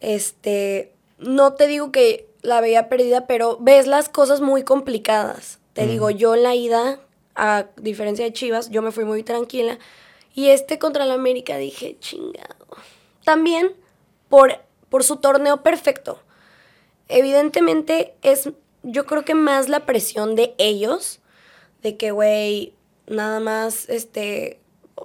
este, 0.00 0.92
no 1.16 1.54
te 1.54 1.66
digo 1.68 1.90
que 1.90 2.28
la 2.42 2.60
veía 2.60 2.90
perdida, 2.90 3.26
pero 3.26 3.56
ves 3.62 3.86
las 3.86 4.10
cosas 4.10 4.42
muy 4.42 4.62
complicadas. 4.62 5.58
Te 5.72 5.86
digo, 5.86 6.10
yo 6.10 6.34
en 6.34 6.42
la 6.42 6.54
ida, 6.54 7.00
a 7.34 7.68
diferencia 7.78 8.26
de 8.26 8.34
Chivas, 8.34 8.68
yo 8.68 8.82
me 8.82 8.92
fui 8.92 9.06
muy 9.06 9.22
tranquila. 9.22 9.78
Y 10.34 10.50
este 10.50 10.78
contra 10.78 11.04
el 11.04 11.12
América 11.12 11.56
dije, 11.56 11.96
chingado. 11.98 12.66
También 13.24 13.72
por, 14.28 14.60
por 14.90 15.02
su 15.02 15.16
torneo 15.16 15.62
perfecto. 15.62 16.20
Evidentemente 17.08 18.14
es, 18.20 18.50
yo 18.82 19.06
creo 19.06 19.24
que 19.24 19.34
más 19.34 19.70
la 19.70 19.86
presión 19.86 20.34
de 20.34 20.54
ellos, 20.58 21.20
de 21.80 21.96
que, 21.96 22.10
güey, 22.10 22.74
nada 23.06 23.40
más, 23.40 23.88
este, 23.88 24.60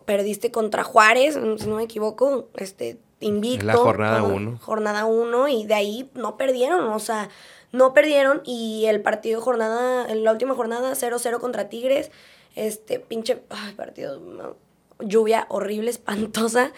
perdiste 0.06 0.52
contra 0.52 0.84
Juárez, 0.84 1.36
si 1.36 1.68
no 1.68 1.76
me 1.76 1.84
equivoco, 1.84 2.50
este, 2.56 3.00
invicto. 3.20 3.66
La 3.66 3.76
jornada 3.76 4.18
ajá, 4.18 4.24
uno. 4.24 4.60
Jornada 4.62 5.06
uno, 5.06 5.48
y 5.48 5.66
de 5.66 5.74
ahí 5.74 6.10
no 6.14 6.38
perdieron, 6.38 6.90
o 6.90 7.00
sea, 7.00 7.30
no 7.72 7.94
perdieron, 7.94 8.42
y 8.46 8.86
el 8.88 9.02
partido 9.02 9.42
jornada, 9.42 10.10
en 10.10 10.24
la 10.24 10.32
última 10.32 10.56
jornada, 10.56 10.94
0-0 10.94 11.40
contra 11.40 11.70
Tigres, 11.70 12.12
este, 12.56 13.00
pinche, 13.00 13.42
ay, 13.50 13.74
partido, 13.74 14.20
no, 14.20 14.56
lluvia 15.00 15.46
horrible, 15.50 15.90
espantosa. 15.92 16.72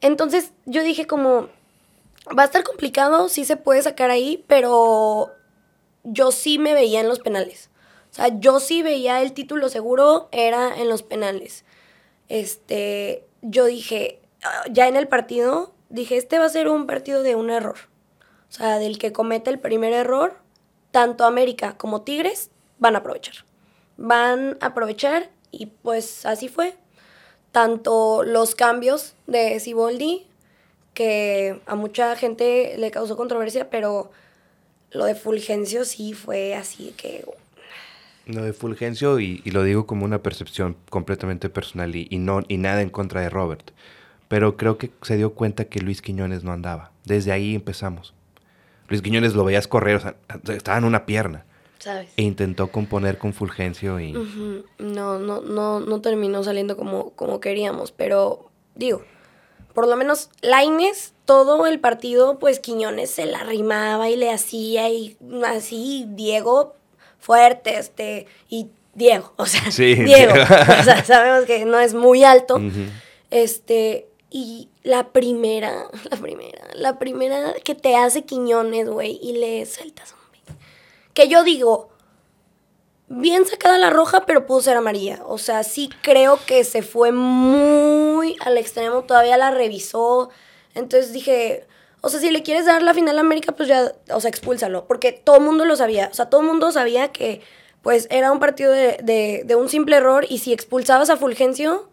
Entonces 0.00 0.52
yo 0.66 0.82
dije 0.82 1.06
como, 1.06 1.48
va 2.36 2.42
a 2.42 2.46
estar 2.46 2.64
complicado, 2.64 3.28
sí 3.28 3.44
se 3.44 3.56
puede 3.56 3.82
sacar 3.82 4.10
ahí, 4.10 4.44
pero 4.46 5.30
yo 6.04 6.32
sí 6.32 6.58
me 6.58 6.74
veía 6.74 7.00
en 7.00 7.08
los 7.08 7.20
penales. 7.20 7.70
O 8.10 8.14
sea, 8.14 8.40
yo 8.40 8.58
sí 8.58 8.82
veía 8.82 9.22
el 9.22 9.32
título 9.32 9.68
seguro, 9.68 10.28
era 10.32 10.76
en 10.76 10.88
los 10.88 11.02
penales. 11.02 11.64
Este, 12.30 13.26
yo 13.42 13.66
dije, 13.66 14.20
ah, 14.44 14.62
ya 14.70 14.88
en 14.88 14.96
el 14.96 15.08
partido, 15.08 15.74
dije, 15.88 16.16
este 16.16 16.38
va 16.38 16.46
a 16.46 16.48
ser 16.48 16.68
un 16.68 16.86
partido 16.86 17.22
de 17.22 17.34
un 17.34 17.50
error. 17.50 17.76
O 18.48 18.52
sea, 18.52 18.78
del 18.78 18.98
que 18.98 19.12
cometa 19.12 19.50
el 19.50 19.58
primer 19.58 19.92
error, 19.92 20.38
tanto 20.92 21.24
América 21.24 21.76
como 21.76 22.02
Tigres 22.02 22.50
van 22.78 22.94
a 22.94 23.00
aprovechar. 23.00 23.34
Van 23.96 24.56
a 24.60 24.66
aprovechar 24.66 25.28
y 25.50 25.66
pues 25.66 26.24
así 26.24 26.48
fue. 26.48 26.76
Tanto 27.50 28.22
los 28.22 28.54
cambios 28.54 29.16
de 29.26 29.58
Siboldi, 29.58 30.28
que 30.94 31.60
a 31.66 31.74
mucha 31.74 32.14
gente 32.14 32.76
le 32.78 32.92
causó 32.92 33.16
controversia, 33.16 33.70
pero 33.70 34.12
lo 34.92 35.04
de 35.04 35.16
Fulgencio 35.16 35.84
sí 35.84 36.14
fue 36.14 36.54
así 36.54 36.94
que... 36.96 37.24
Lo 38.34 38.44
de 38.44 38.52
Fulgencio, 38.52 39.18
y, 39.20 39.42
y 39.44 39.50
lo 39.50 39.62
digo 39.62 39.86
como 39.86 40.04
una 40.04 40.22
percepción 40.22 40.76
completamente 40.88 41.48
personal 41.50 41.94
y, 41.96 42.06
y 42.10 42.18
no, 42.18 42.42
y 42.48 42.58
nada 42.58 42.82
en 42.82 42.90
contra 42.90 43.20
de 43.20 43.30
Robert. 43.30 43.70
Pero 44.28 44.56
creo 44.56 44.78
que 44.78 44.90
se 45.02 45.16
dio 45.16 45.34
cuenta 45.34 45.64
que 45.64 45.80
Luis 45.80 46.02
Quiñones 46.02 46.44
no 46.44 46.52
andaba. 46.52 46.92
Desde 47.04 47.32
ahí 47.32 47.54
empezamos. 47.54 48.14
Luis 48.88 49.02
Quiñones 49.02 49.34
lo 49.34 49.44
veías 49.44 49.66
correr, 49.66 49.96
o 49.96 50.00
sea, 50.00 50.16
estaba 50.48 50.78
en 50.78 50.84
una 50.84 51.06
pierna. 51.06 51.44
¿Sabes? 51.78 52.10
E 52.16 52.22
intentó 52.22 52.68
componer 52.68 53.16
con 53.18 53.32
Fulgencio 53.32 53.98
y... 53.98 54.12
No, 54.78 55.18
no, 55.18 55.40
no, 55.40 55.80
no 55.80 56.00
terminó 56.00 56.44
saliendo 56.44 56.76
como, 56.76 57.10
como 57.10 57.40
queríamos, 57.40 57.90
pero 57.90 58.50
digo, 58.74 59.02
por 59.72 59.88
lo 59.88 59.96
menos 59.96 60.30
Laines, 60.42 61.14
todo 61.24 61.66
el 61.66 61.80
partido, 61.80 62.38
pues 62.38 62.60
Quiñones 62.60 63.10
se 63.10 63.24
la 63.24 63.44
rimaba 63.44 64.10
y 64.10 64.16
le 64.16 64.30
hacía 64.30 64.90
y 64.90 65.16
así, 65.46 66.04
Diego 66.10 66.76
fuerte, 67.20 67.78
este, 67.78 68.26
y 68.48 68.68
Diego, 68.94 69.32
o 69.36 69.46
sea, 69.46 69.70
Sí, 69.70 69.94
Diego, 69.94 70.34
Diego. 70.34 70.42
o 70.42 70.82
sea, 70.82 71.04
sabemos 71.06 71.44
que 71.46 71.64
no 71.64 71.78
es 71.78 71.94
muy 71.94 72.24
alto, 72.24 72.60
este, 73.30 74.08
y 74.30 74.68
la 74.82 75.08
primera, 75.12 75.86
la 76.10 76.16
primera, 76.16 76.68
la 76.74 76.98
primera 76.98 77.54
que 77.64 77.74
te 77.74 77.96
hace 77.96 78.22
Quiñones, 78.22 78.88
güey, 78.88 79.18
y 79.22 79.34
le 79.34 79.66
sueltas 79.66 80.12
un 80.12 80.32
beat. 80.32 80.58
Que 81.14 81.28
yo 81.28 81.42
digo, 81.44 81.90
bien 83.08 83.44
sacada 83.44 83.76
la 83.76 83.90
roja, 83.90 84.24
pero 84.24 84.46
pudo 84.46 84.60
ser 84.62 84.76
amarilla. 84.76 85.20
O 85.26 85.36
sea, 85.36 85.64
sí 85.64 85.90
creo 86.00 86.38
que 86.46 86.64
se 86.64 86.82
fue 86.82 87.12
muy 87.12 88.36
al 88.40 88.56
extremo, 88.56 89.02
todavía 89.02 89.36
la 89.36 89.50
revisó. 89.50 90.30
Entonces 90.74 91.12
dije, 91.12 91.66
o 92.02 92.08
sea, 92.08 92.20
si 92.20 92.30
le 92.30 92.42
quieres 92.42 92.66
dar 92.66 92.82
la 92.82 92.94
final 92.94 93.18
a 93.18 93.20
América, 93.20 93.52
pues 93.52 93.68
ya, 93.68 93.92
o 94.12 94.20
sea, 94.20 94.30
expúlsalo. 94.30 94.86
Porque 94.86 95.12
todo 95.12 95.36
el 95.36 95.42
mundo 95.42 95.64
lo 95.64 95.76
sabía. 95.76 96.08
O 96.10 96.14
sea, 96.14 96.26
todo 96.26 96.40
el 96.40 96.46
mundo 96.46 96.72
sabía 96.72 97.08
que, 97.08 97.42
pues, 97.82 98.06
era 98.10 98.32
un 98.32 98.38
partido 98.38 98.72
de, 98.72 99.42
de, 99.44 99.54
un 99.54 99.68
simple 99.68 99.96
error 99.96 100.24
y 100.28 100.38
si 100.38 100.52
expulsabas 100.52 101.10
a 101.10 101.16
Fulgencio, 101.16 101.88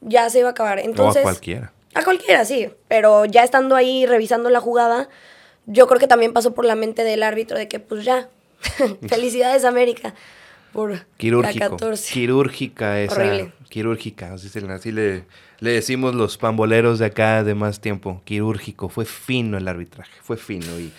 ya 0.00 0.30
se 0.30 0.40
iba 0.40 0.48
a 0.48 0.52
acabar. 0.52 0.78
Entonces, 0.78 1.20
a 1.20 1.22
cualquiera. 1.22 1.72
A 1.94 2.04
cualquiera, 2.04 2.44
sí. 2.44 2.70
Pero 2.88 3.24
ya 3.24 3.42
estando 3.42 3.74
ahí 3.74 4.06
revisando 4.06 4.50
la 4.50 4.60
jugada, 4.60 5.08
yo 5.66 5.86
creo 5.88 5.98
que 5.98 6.06
también 6.06 6.32
pasó 6.32 6.54
por 6.54 6.64
la 6.64 6.76
mente 6.76 7.02
del 7.02 7.22
árbitro 7.22 7.58
de 7.58 7.66
que, 7.66 7.80
pues 7.80 8.04
ya, 8.04 8.28
felicidades 9.08 9.64
América 9.64 10.14
por 10.72 11.06
Quirúrgico, 11.16 11.76
Quirúrgica 12.12 13.00
esa. 13.00 13.14
Horrible. 13.14 13.52
Quirúrgica, 13.68 14.34
así, 14.34 14.90
le, 14.90 15.24
le, 15.60 15.70
decimos 15.70 16.14
los 16.14 16.36
pamboleros 16.36 16.98
de 16.98 17.06
acá 17.06 17.44
de 17.44 17.54
más 17.54 17.80
tiempo. 17.80 18.20
Quirúrgico, 18.24 18.88
fue 18.88 19.04
fino 19.04 19.58
el 19.58 19.68
arbitraje, 19.68 20.12
fue 20.22 20.36
fino. 20.36 20.78
Y, 20.78 20.92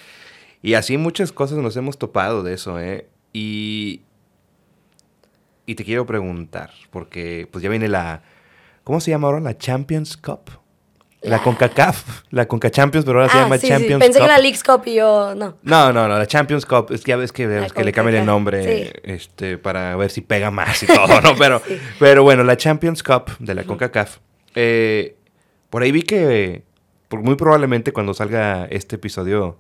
y 0.61 0.75
así 0.75 0.97
muchas 0.97 1.31
cosas 1.31 1.57
nos 1.57 1.75
hemos 1.75 1.97
topado 1.97 2.43
de 2.43 2.53
eso, 2.53 2.79
¿eh? 2.79 3.07
Y, 3.33 4.01
y 5.65 5.75
te 5.75 5.83
quiero 5.83 6.05
preguntar, 6.05 6.71
porque 6.91 7.47
pues 7.51 7.63
ya 7.63 7.69
viene 7.69 7.87
la, 7.87 8.23
¿cómo 8.83 9.01
se 9.01 9.11
llama 9.11 9.27
ahora? 9.27 9.39
La 9.39 9.57
Champions 9.57 10.15
Cup. 10.17 10.60
La 11.21 11.43
CONCACAF, 11.43 12.23
la 12.31 12.47
CONCA 12.47 12.71
Champions, 12.71 13.05
pero 13.05 13.19
ahora 13.19 13.31
se 13.31 13.37
ah, 13.37 13.43
llama 13.43 13.59
Champions 13.59 14.03
sí. 14.03 14.07
Pensé 14.07 14.19
que 14.19 14.25
era 14.25 14.37
la 14.37 14.41
Leagues 14.41 14.63
Cup 14.63 14.81
y 14.85 14.95
yo 14.95 15.35
no. 15.35 15.55
No, 15.61 15.93
no, 15.93 16.07
no, 16.07 16.17
la 16.17 16.25
Champions 16.25 16.65
Cup, 16.65 16.87
es 16.89 17.03
que 17.03 17.09
ya 17.09 17.15
ves 17.15 17.31
que, 17.31 17.45
le 17.47 17.93
cambian 17.93 18.17
el 18.17 18.25
nombre 18.25 18.99
este, 19.03 19.59
para 19.59 19.95
ver 19.95 20.09
si 20.09 20.21
pega 20.21 20.49
más 20.49 20.81
y 20.81 20.87
todo, 20.87 21.21
¿no? 21.21 21.35
Pero, 21.37 21.61
pero 21.99 22.23
bueno, 22.23 22.43
la 22.43 22.57
Champions 22.57 23.03
Cup 23.03 23.31
de 23.39 23.53
la 23.53 23.63
CONCACAF, 23.63 24.17
eh, 24.55 25.15
por 25.69 25.83
ahí 25.83 25.91
vi 25.91 26.01
que 26.01 26.63
muy 27.11 27.35
probablemente 27.35 27.93
cuando 27.93 28.13
salga 28.13 28.65
este 28.65 28.95
episodio 28.95 29.57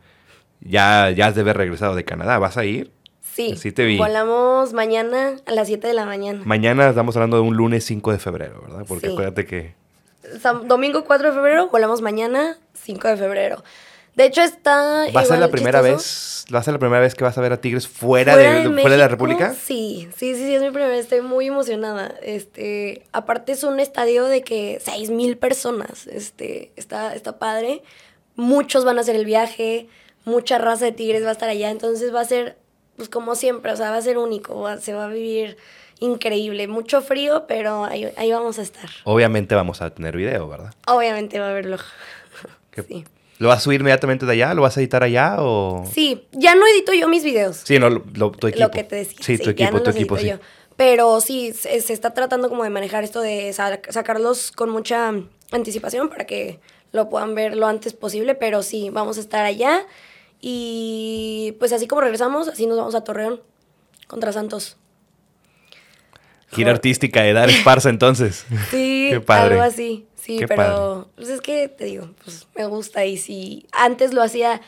ya, 0.61 1.09
ya 1.11 1.27
has 1.27 1.35
de 1.35 1.41
haber 1.41 1.57
regresado 1.57 1.95
de 1.95 2.05
Canadá. 2.05 2.39
¿Vas 2.39 2.57
a 2.57 2.65
ir? 2.65 2.91
Sí. 3.21 3.55
Sí 3.55 3.71
te 3.71 3.85
vi. 3.85 3.97
Volamos 3.97 4.73
mañana 4.73 5.37
a 5.45 5.51
las 5.51 5.67
7 5.67 5.87
de 5.87 5.93
la 5.93 6.05
mañana. 6.05 6.41
Mañana 6.45 6.89
estamos 6.89 7.15
hablando 7.15 7.37
de 7.37 7.43
un 7.43 7.55
lunes 7.55 7.83
5 7.85 8.11
de 8.11 8.19
febrero, 8.19 8.61
¿verdad? 8.61 8.85
Porque 8.87 9.07
acuérdate 9.07 9.45
que 9.45 9.80
domingo 10.65 11.03
4 11.03 11.29
de 11.29 11.33
febrero, 11.33 11.69
volamos 11.69 12.01
mañana 12.01 12.57
5 12.73 13.07
de 13.07 13.17
febrero. 13.17 13.63
De 14.15 14.25
hecho, 14.25 14.41
está. 14.41 15.05
¿Va 15.15 15.21
a 15.21 15.25
ser 15.25 15.39
la 15.39 15.49
primera 15.49 15.81
vez? 15.81 16.45
¿Va 16.53 16.59
a 16.59 16.63
ser 16.63 16.73
la 16.73 16.79
primera 16.79 16.99
vez 16.99 17.15
que 17.15 17.23
vas 17.23 17.37
a 17.37 17.41
ver 17.41 17.53
a 17.53 17.61
Tigres 17.61 17.87
fuera, 17.87 18.35
de, 18.35 18.69
fuera 18.69 18.89
de 18.89 18.97
la 18.97 19.07
República? 19.07 19.53
Sí, 19.53 20.09
sí, 20.17 20.35
sí, 20.35 20.43
sí, 20.43 20.55
es 20.55 20.61
mi 20.61 20.69
primera 20.69 20.89
vez. 20.89 21.01
Estoy 21.01 21.21
muy 21.21 21.47
emocionada. 21.47 22.15
Este, 22.21 23.03
aparte 23.13 23.53
es 23.53 23.63
un 23.63 23.79
estadio 23.79 24.25
de 24.25 24.41
que 24.41 24.81
6 24.83 25.11
mil 25.11 25.37
personas. 25.37 26.07
Este, 26.07 26.73
está, 26.75 27.15
está 27.15 27.39
padre. 27.39 27.83
Muchos 28.35 28.83
van 28.83 28.97
a 28.97 29.01
hacer 29.01 29.15
el 29.15 29.25
viaje. 29.25 29.87
Mucha 30.25 30.57
raza 30.57 30.85
de 30.85 30.91
Tigres 30.91 31.23
va 31.23 31.29
a 31.29 31.33
estar 31.33 31.47
allá. 31.47 31.69
Entonces 31.69 32.13
va 32.13 32.19
a 32.19 32.25
ser, 32.25 32.57
pues 32.97 33.07
como 33.07 33.35
siempre, 33.35 33.71
o 33.71 33.77
sea, 33.77 33.91
va 33.91 33.97
a 33.97 34.01
ser 34.01 34.17
único. 34.17 34.67
se 34.79 34.93
va 34.93 35.05
a 35.05 35.09
vivir 35.09 35.55
increíble. 36.01 36.67
Mucho 36.67 37.01
frío, 37.01 37.45
pero 37.47 37.85
ahí, 37.85 38.31
vamos 38.31 38.59
a 38.59 38.63
estar. 38.63 38.89
Obviamente 39.05 39.55
vamos 39.55 39.81
a 39.81 39.89
tener 39.91 40.17
video, 40.17 40.49
¿verdad? 40.49 40.73
Obviamente 40.87 41.39
va 41.39 41.47
a 41.47 41.51
haberlo. 41.51 41.77
Sí. 42.87 43.03
¿Lo 43.37 43.49
vas 43.49 43.57
a 43.57 43.61
subir 43.61 43.81
inmediatamente 43.81 44.25
de 44.25 44.31
allá? 44.31 44.53
¿Lo 44.53 44.61
vas 44.61 44.77
a 44.77 44.79
editar 44.79 45.03
allá 45.03 45.37
o...? 45.39 45.83
Sí, 45.91 46.25
ya 46.31 46.55
no 46.55 46.65
edito 46.67 46.93
yo 46.93 47.09
mis 47.09 47.21
videos. 47.21 47.57
Sí, 47.57 47.79
no, 47.79 47.89
lo, 47.89 48.31
tu 48.31 48.47
equipo. 48.47 48.63
Lo 48.63 48.71
que 48.71 48.85
te 48.85 48.95
decía. 48.95 49.17
Sí, 49.19 49.37
tu 49.37 49.49
equipo, 49.49 49.81
tu 49.81 49.89
equipo, 49.89 50.17
sí. 50.17 50.31
Pero 50.77 51.19
sí, 51.19 51.51
se, 51.51 51.75
está 51.75 52.13
tratando 52.13 52.47
como 52.47 52.63
de 52.63 52.69
manejar 52.69 53.03
esto 53.03 53.19
de 53.19 53.51
sacarlos 53.51 54.53
con 54.53 54.69
mucha 54.69 55.13
anticipación 55.51 56.07
para 56.07 56.25
que 56.25 56.61
lo 56.91 57.09
puedan 57.09 57.35
ver 57.35 57.57
lo 57.57 57.67
antes 57.67 57.93
posible, 57.93 58.35
pero 58.35 58.63
sí, 58.63 58.89
vamos 58.89 59.17
a 59.17 59.19
estar 59.19 59.43
allá 59.43 59.85
y 60.39 61.55
pues 61.59 61.73
así 61.73 61.87
como 61.87 62.01
regresamos, 62.01 62.47
así 62.47 62.65
nos 62.65 62.77
vamos 62.77 62.95
a 62.95 63.03
Torreón 63.03 63.41
contra 64.07 64.31
Santos. 64.31 64.77
Gira 66.51 66.71
artística 66.71 67.21
de 67.21 67.33
Dar 67.33 67.49
Esparza, 67.49 67.89
entonces. 67.89 68.45
Sí, 68.71 69.11
algo 69.27 69.61
así. 69.61 70.05
Sí, 70.15 70.39
pero 70.47 71.09
pues 71.15 71.29
es 71.29 71.41
que 71.41 71.67
te 71.67 71.85
digo, 71.85 72.09
pues 72.23 72.47
me 72.55 72.65
gusta 72.65 73.05
y 73.05 73.17
si 73.17 73.65
antes 73.71 74.13
lo 74.13 74.21
hacía, 74.21 74.61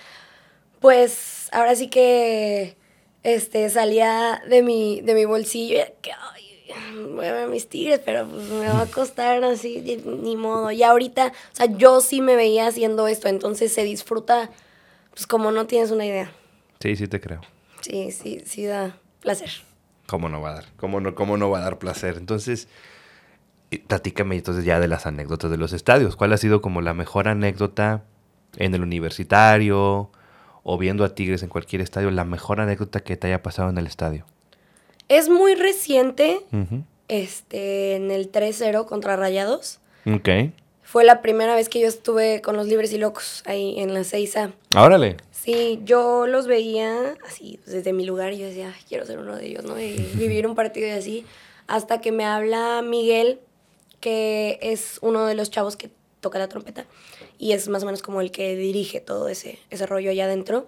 pues 0.80 1.48
ahora 1.52 1.76
sí 1.76 1.90
que 1.90 2.76
este 3.22 3.70
salía 3.70 4.42
de 4.50 4.64
mi 4.64 5.02
de 5.02 5.14
mi 5.14 5.26
bolsillo 5.26 5.78
que 6.02 6.12
voy 7.08 7.26
a 7.26 7.34
ver 7.34 7.48
mis 7.50 7.70
tigres, 7.70 8.02
pero 8.04 8.28
pues 8.28 8.50
me 8.50 8.68
va 8.68 8.82
a 8.82 8.86
costar 8.88 9.44
así 9.44 10.02
ni 10.06 10.36
modo. 10.36 10.72
Y 10.72 10.82
ahorita, 10.82 11.28
o 11.28 11.56
sea, 11.56 11.68
yo 11.68 12.02
sí 12.02 12.22
me 12.22 12.36
veía 12.36 12.68
haciendo 12.68 13.08
esto, 13.08 13.28
entonces 13.28 13.72
se 13.74 13.84
disfruta 13.84 14.50
pues 15.12 15.28
como 15.28 15.52
no 15.52 15.68
tienes 15.68 15.92
una 15.92 16.06
idea. 16.06 16.32
Sí, 16.80 16.96
sí 16.96 17.08
te 17.08 17.22
creo. 17.22 17.42
Sí, 17.82 18.12
sí, 18.12 18.42
sí 18.46 18.66
da 18.66 18.98
placer. 19.20 19.52
¿Cómo 20.14 20.30
no 20.30 20.42
va 20.42 20.52
a 20.52 20.54
dar? 20.54 20.66
¿Cómo 20.78 21.00
no, 21.00 21.16
cómo 21.16 21.38
no 21.38 21.50
va 21.50 21.58
a 21.58 21.62
dar 21.62 21.80
placer? 21.80 22.18
Entonces, 22.20 22.68
platícame 23.88 24.36
entonces 24.36 24.64
ya 24.64 24.80
de 24.80 24.88
las 24.88 25.08
anécdotas 25.08 25.50
de 25.50 25.58
los 25.58 25.74
estadios. 25.74 26.16
¿Cuál 26.16 26.34
ha 26.34 26.38
sido 26.38 26.62
como 26.62 26.82
la 26.82 26.94
mejor 26.94 27.28
anécdota 27.28 28.04
en 28.58 28.76
el 28.76 28.84
universitario 28.84 30.12
o 30.62 30.78
viendo 30.78 31.04
a 31.04 31.16
Tigres 31.16 31.42
en 31.42 31.50
cualquier 31.50 31.82
estadio? 31.82 32.12
La 32.12 32.26
mejor 32.26 32.62
anécdota 32.62 33.00
que 33.00 33.18
te 33.18 33.26
haya 33.26 33.42
pasado 33.42 33.72
en 33.72 33.78
el 33.80 33.88
estadio. 33.88 34.24
Es 35.10 35.30
muy 35.30 35.56
reciente, 35.56 36.42
este, 37.08 37.96
en 37.96 38.12
el 38.12 38.32
3-0 38.32 38.86
contra 38.86 39.16
Rayados. 39.16 39.80
Ok. 40.06 40.30
Fue 40.84 41.04
la 41.04 41.24
primera 41.24 41.56
vez 41.56 41.70
que 41.70 41.80
yo 41.80 41.88
estuve 41.88 42.42
con 42.42 42.56
los 42.56 42.68
Libres 42.68 42.94
y 42.94 43.00
Locos 43.00 43.42
ahí 43.48 43.80
en 43.80 43.96
la 43.96 44.02
6A. 44.02 44.54
Órale. 44.78 45.18
Sí, 45.44 45.82
yo 45.84 46.26
los 46.26 46.48
veía 46.48 47.18
así, 47.28 47.60
desde 47.66 47.92
mi 47.92 48.06
lugar, 48.06 48.32
y 48.32 48.38
yo 48.38 48.46
decía, 48.46 48.74
quiero 48.88 49.06
ser 49.06 49.20
uno 49.20 49.36
de 49.36 49.48
ellos, 49.48 49.66
¿no? 49.66 49.78
Y 49.78 49.96
vivir 50.16 50.48
un 50.48 50.56
partido 50.56 50.88
y 50.88 50.92
así. 50.92 51.26
Hasta 51.68 52.00
que 52.00 52.14
me 52.14 52.24
habla 52.24 52.82
Miguel, 52.82 53.42
que 54.00 54.58
es 54.62 55.00
uno 55.02 55.26
de 55.26 55.36
los 55.36 55.52
chavos 55.52 55.76
que 55.76 55.90
toca 56.22 56.40
la 56.40 56.48
trompeta, 56.48 56.86
y 57.38 57.52
es 57.52 57.68
más 57.68 57.84
o 57.84 57.86
menos 57.86 58.02
como 58.02 58.22
el 58.22 58.32
que 58.32 58.56
dirige 58.56 59.02
todo 59.02 59.28
ese, 59.28 59.60
ese 59.70 59.86
rollo 59.86 60.12
allá 60.12 60.26
adentro. 60.26 60.66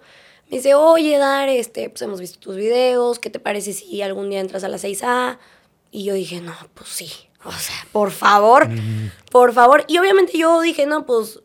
Me 0.50 0.58
dice, 0.58 0.74
oye, 0.74 1.16
Dar, 1.16 1.48
este, 1.48 1.88
pues 1.88 2.02
hemos 2.02 2.20
visto 2.20 2.38
tus 2.38 2.56
videos, 2.56 3.18
¿qué 3.18 3.30
te 3.30 3.40
parece 3.40 3.72
si 3.72 4.02
algún 4.02 4.28
día 4.28 4.40
entras 4.40 4.62
a 4.62 4.68
la 4.68 4.76
6A? 4.76 5.38
Y 5.90 6.04
yo 6.04 6.12
dije, 6.12 6.42
no, 6.42 6.54
pues 6.74 6.90
sí, 6.90 7.10
o 7.46 7.52
sea, 7.52 7.86
por 7.92 8.10
favor, 8.10 8.68
por 9.30 9.54
favor. 9.54 9.84
Y 9.88 9.96
obviamente 9.96 10.36
yo 10.36 10.60
dije, 10.60 10.84
no, 10.84 11.06
pues 11.06 11.40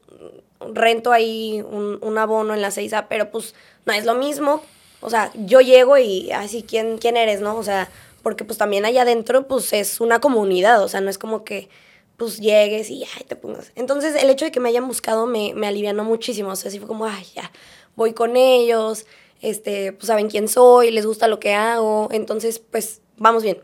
rento 0.73 1.11
ahí 1.11 1.61
un, 1.61 2.17
abono 2.17 2.53
en 2.53 2.61
la 2.61 2.69
6A, 2.69 3.07
pero 3.09 3.31
pues 3.31 3.55
no 3.85 3.93
es 3.93 4.05
lo 4.05 4.15
mismo. 4.15 4.61
O 5.01 5.09
sea, 5.09 5.31
yo 5.35 5.61
llego 5.61 5.97
y 5.97 6.31
así, 6.31 6.63
¿quién, 6.63 6.97
¿quién 6.97 7.17
eres, 7.17 7.41
no? 7.41 7.57
O 7.57 7.63
sea, 7.63 7.89
porque 8.23 8.43
pues 8.43 8.57
también 8.57 8.85
allá 8.85 9.01
adentro 9.01 9.47
pues 9.47 9.73
es 9.73 9.99
una 9.99 10.19
comunidad, 10.19 10.83
o 10.83 10.87
sea, 10.87 11.01
no 11.01 11.09
es 11.09 11.17
como 11.17 11.43
que 11.43 11.69
pues 12.17 12.39
llegues 12.39 12.89
y 12.91 13.03
ay, 13.03 13.23
te 13.27 13.35
pongas. 13.35 13.71
Entonces 13.75 14.21
el 14.21 14.29
hecho 14.29 14.45
de 14.45 14.51
que 14.51 14.59
me 14.59 14.69
hayan 14.69 14.87
buscado 14.87 15.25
me, 15.25 15.53
me 15.55 15.67
alivianó 15.67 16.03
muchísimo, 16.03 16.49
o 16.49 16.55
sea, 16.55 16.69
así 16.69 16.77
fue 16.77 16.87
como, 16.87 17.05
ay, 17.05 17.25
ya, 17.33 17.51
voy 17.95 18.13
con 18.13 18.37
ellos, 18.37 19.07
este, 19.41 19.93
pues 19.93 20.07
saben 20.07 20.29
quién 20.29 20.47
soy, 20.47 20.91
les 20.91 21.05
gusta 21.05 21.27
lo 21.27 21.39
que 21.39 21.53
hago, 21.53 22.09
entonces 22.11 22.59
pues 22.59 23.01
vamos 23.17 23.43
bien. 23.43 23.63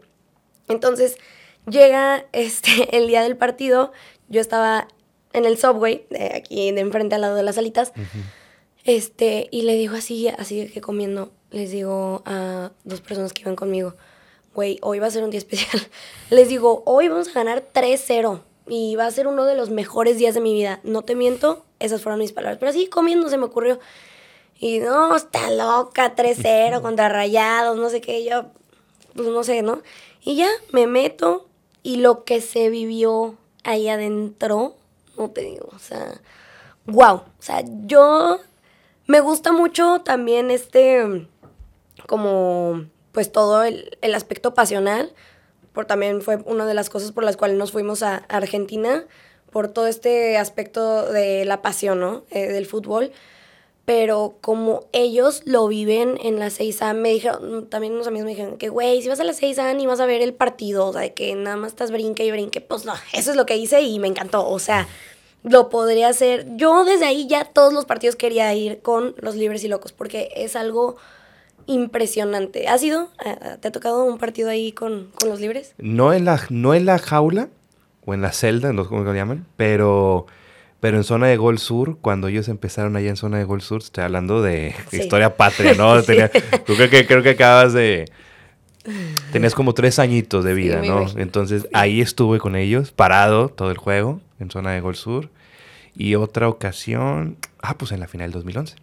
Entonces 0.68 1.18
llega 1.70 2.26
este, 2.32 2.98
el 2.98 3.08
día 3.08 3.22
del 3.22 3.38
partido, 3.38 3.92
yo 4.28 4.42
estaba 4.42 4.88
en 5.34 5.46
el 5.46 5.58
subway, 5.58 6.06
aquí 6.34 6.72
de 6.72 6.82
enfrente 6.82 7.16
al 7.16 7.22
lado 7.22 7.36
de 7.36 7.44
las 7.44 7.56
salitas. 7.56 7.92
Este, 8.84 9.50
y 9.52 9.64
le 9.64 9.76
digo 9.76 9.96
así, 9.96 10.30
así 10.30 10.70
que 10.70 10.80
comiendo, 10.80 11.32
les 11.52 11.72
digo 11.72 12.24
a 12.26 12.72
dos 12.86 13.02
personas 13.02 13.34
que 13.34 13.42
iban 13.42 13.56
conmigo, 13.58 13.96
güey, 14.58 14.80
hoy 14.82 15.00
va 15.00 15.08
a 15.08 15.12
ser 15.12 15.24
un 15.24 15.30
día 15.30 15.38
especial. 15.38 15.88
Les 16.32 16.50
digo, 16.50 16.82
hoy 16.88 17.10
vamos 17.10 17.28
a 17.28 17.34
ganar 17.34 17.68
3-0 17.74 18.42
y 18.68 18.96
va 18.96 19.06
a 19.06 19.12
ser 19.12 19.28
uno 19.28 19.46
de 19.46 19.56
los 19.56 19.70
mejores 19.70 20.18
días 20.18 20.34
de 20.34 20.42
mi 20.42 20.54
vida. 20.54 20.80
No 20.84 21.04
te 21.04 21.14
miento, 21.16 21.64
esas 21.80 22.02
fueron 22.02 22.20
mis 22.20 22.32
palabras. 22.32 22.58
Pero 22.60 22.72
así 22.72 22.88
comiendo 22.88 23.30
se 23.30 23.38
me 23.38 23.46
ocurrió. 23.46 23.80
Y 24.58 24.80
no, 24.80 25.16
está 25.16 25.52
loca, 25.52 26.16
3-0 26.16 26.82
contra 26.82 27.08
rayados, 27.08 27.78
no 27.78 27.90
sé 27.90 28.02
qué. 28.02 28.24
Yo, 28.24 28.46
pues 29.14 29.28
no 29.28 29.44
sé, 29.44 29.62
¿no? 29.62 29.84
Y 30.24 30.38
ya 30.38 30.50
me 30.72 30.88
meto 30.88 31.48
y 31.84 31.98
lo 31.98 32.24
que 32.24 32.42
se 32.42 32.70
vivió 32.70 33.36
ahí 33.64 33.90
adentro 33.90 34.77
no 35.18 35.30
te 35.30 35.42
digo, 35.42 35.70
o 35.76 35.80
sea, 35.80 36.22
wow, 36.86 37.16
o 37.16 37.42
sea, 37.42 37.64
yo 37.86 38.40
me 39.08 39.20
gusta 39.20 39.52
mucho 39.52 40.02
también 40.04 40.52
este, 40.52 41.28
como, 42.08 42.86
pues 43.12 43.32
todo 43.32 43.64
el, 43.64 44.16
aspecto 44.16 44.54
pasional, 44.54 45.14
por 45.74 45.86
también 45.86 46.22
fue 46.22 46.38
una 46.46 46.66
de 46.66 46.74
las 46.74 46.90
cosas 46.90 47.12
por 47.12 47.24
las 47.24 47.38
cuales 47.38 47.58
nos 47.58 47.72
fuimos 47.72 48.04
a 48.04 48.18
Argentina, 48.30 49.06
por 49.52 49.70
todo 49.70 49.88
este 49.88 50.38
aspecto 50.38 51.12
de 51.12 51.46
la 51.46 51.62
pasión, 51.62 52.00
¿no? 52.00 52.24
Eh, 52.32 52.48
del 52.48 52.66
fútbol. 52.66 53.12
Pero 53.88 54.36
como 54.42 54.82
ellos 54.92 55.44
lo 55.46 55.66
viven 55.70 56.18
en 56.22 56.40
la 56.40 56.48
6A, 56.48 56.94
me 56.94 57.08
dijeron, 57.08 57.70
también 57.70 57.94
unos 57.94 58.06
amigos 58.06 58.26
me 58.26 58.32
dijeron 58.32 58.58
que, 58.58 58.68
güey, 58.68 59.02
si 59.02 59.08
vas 59.08 59.22
a 59.22 59.24
la 59.24 59.32
6A 59.32 59.78
ni 59.78 59.88
vas 59.88 60.02
a 60.02 60.06
ver 60.06 60.22
el 60.22 60.34
partido, 60.34 60.88
o 60.88 60.92
sea, 60.92 61.08
que 61.14 61.34
nada 61.36 61.56
más 61.56 61.70
estás 61.70 61.90
brinque 61.90 62.26
y 62.26 62.32
brinque, 62.32 62.60
pues 62.60 62.84
no, 62.84 62.94
eso 63.14 63.32
es 63.32 63.38
lo 63.38 63.46
que 63.46 63.56
hice 63.56 63.80
y 63.80 63.98
me 64.00 64.10
encantó, 64.10 64.46
o 64.46 64.60
sea, 64.60 64.90
lo 65.44 65.70
podría 65.70 66.10
hacer. 66.10 66.46
Yo 66.58 66.84
desde 66.84 67.06
ahí 67.06 67.28
ya 67.28 67.46
todos 67.46 67.72
los 67.72 67.86
partidos 67.86 68.18
quería 68.18 68.54
ir 68.54 68.82
con 68.82 69.16
los 69.20 69.38
libres 69.38 69.64
y 69.64 69.70
locos, 69.70 69.94
porque 69.94 70.32
es 70.36 70.58
algo 70.58 70.98
impresionante. 71.66 72.68
¿Has 72.68 72.84
ido? 72.84 73.08
¿Te 73.62 73.70
ha 73.70 73.72
tocado 73.72 74.04
un 74.04 74.18
partido 74.18 74.50
ahí 74.50 74.74
con, 74.74 75.12
con 75.18 75.30
los 75.30 75.40
libres? 75.40 75.76
No 75.78 76.12
en, 76.12 76.26
la, 76.26 76.42
no 76.50 76.74
en 76.74 76.86
la 76.86 77.00
jaula 77.00 77.48
o 78.06 78.14
en 78.14 78.22
la 78.22 78.34
celda, 78.34 78.74
no 78.74 78.84
sé 78.84 78.90
cómo 78.90 79.06
lo 79.06 79.14
llaman, 79.14 79.46
pero 79.56 80.26
pero 80.80 80.98
en 80.98 81.04
zona 81.04 81.28
de 81.28 81.38
Gol 81.38 81.58
Sur, 81.58 81.98
cuando 82.02 82.28
ellos 82.28 82.48
empezaron 82.50 82.96
allá 82.96 83.10
en 83.10 83.16
zona 83.16 83.38
de 83.38 83.44
Gol 83.44 83.62
Sur, 83.62 83.82
estoy 83.82 84.04
hablando 84.04 84.42
de 84.42 84.76
historia 84.92 85.36
patria, 85.36 85.74
¿no? 85.74 86.02
Tenía, 86.04 86.30
creo, 86.30 86.90
que, 86.90 87.08
creo 87.08 87.24
que 87.24 87.32
acabas 87.32 87.74
de... 87.74 88.06
Tenías 89.32 89.54
como 89.54 89.74
tres 89.74 90.00
añitos 90.00 90.46
de 90.46 90.54
vida, 90.54 90.82
¿no? 90.82 91.08
Entonces 91.18 91.68
ahí 91.74 92.00
estuve 92.00 92.40
con 92.40 92.56
ellos, 92.56 92.92
parado 92.92 93.50
todo 93.50 93.72
el 93.72 93.78
juego, 93.78 94.22
en 94.40 94.50
zona 94.50 94.72
de 94.72 94.80
Gol 94.80 94.96
Sur. 94.96 95.30
Y 95.96 96.16
otra 96.16 96.48
ocasión, 96.48 97.38
ah, 97.62 97.78
pues 97.78 97.92
en 97.92 98.00
la 98.00 98.08
final 98.08 98.32
2011. 98.32 98.76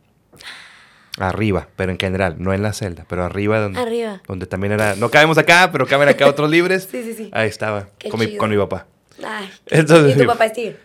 Arriba, 1.19 1.69
pero 1.77 1.93
en 1.93 1.99
general, 1.99 2.35
no 2.39 2.53
en 2.53 2.63
la 2.63 2.73
celda, 2.73 3.07
pero 3.09 3.25
arriba 3.25 3.61
donde, 3.61 3.81
arriba. 3.81 4.21
donde 4.27 4.47
también 4.47 4.73
era, 4.73 4.97
no 4.97 5.11
cabemos 5.11 5.39
acá, 5.39 5.71
pero 5.71 5.87
caben 5.87 6.09
acá 6.09 6.27
otros 6.27 6.51
libres. 6.51 6.89
sí, 6.91 7.05
sí, 7.05 7.15
sí. 7.15 7.31
Ahí 7.33 7.49
estaba, 7.49 7.87
con 8.11 8.19
mi, 8.19 8.37
con 8.37 8.51
mi, 8.51 8.57
papá. 8.57 8.89
Ay, 9.25 9.49
Entonces, 9.67 10.17
¿Y 10.17 10.21
tu 10.21 10.27
papá 10.27 10.47
es 10.47 10.53
tigre? 10.53 10.77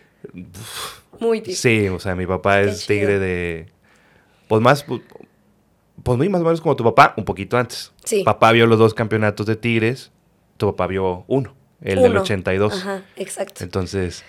Muy 1.18 1.40
tigre. 1.40 1.56
Sí, 1.56 1.88
o 1.88 1.98
sea, 1.98 2.14
mi 2.14 2.26
papá 2.26 2.60
es 2.60 2.86
tigre 2.86 3.18
de, 3.18 3.66
pues 4.48 4.62
más, 4.62 4.84
pues, 4.84 5.00
pues 6.02 6.18
muy 6.18 6.28
más 6.28 6.40
o 6.40 6.44
menos 6.44 6.60
como 6.60 6.76
tu 6.76 6.84
papá, 6.84 7.14
un 7.16 7.24
poquito 7.24 7.56
antes. 7.56 7.92
Sí. 8.04 8.22
Papá 8.24 8.52
vio 8.52 8.66
los 8.66 8.78
dos 8.78 8.94
campeonatos 8.94 9.46
de 9.46 9.56
tigres, 9.56 10.12
tu 10.56 10.66
papá 10.66 10.86
vio 10.86 11.24
uno, 11.26 11.54
el 11.82 12.02
del 12.02 12.16
82. 12.16 12.72
Ajá, 12.74 13.04
exacto. 13.16 13.64
Entonces, 13.64 14.24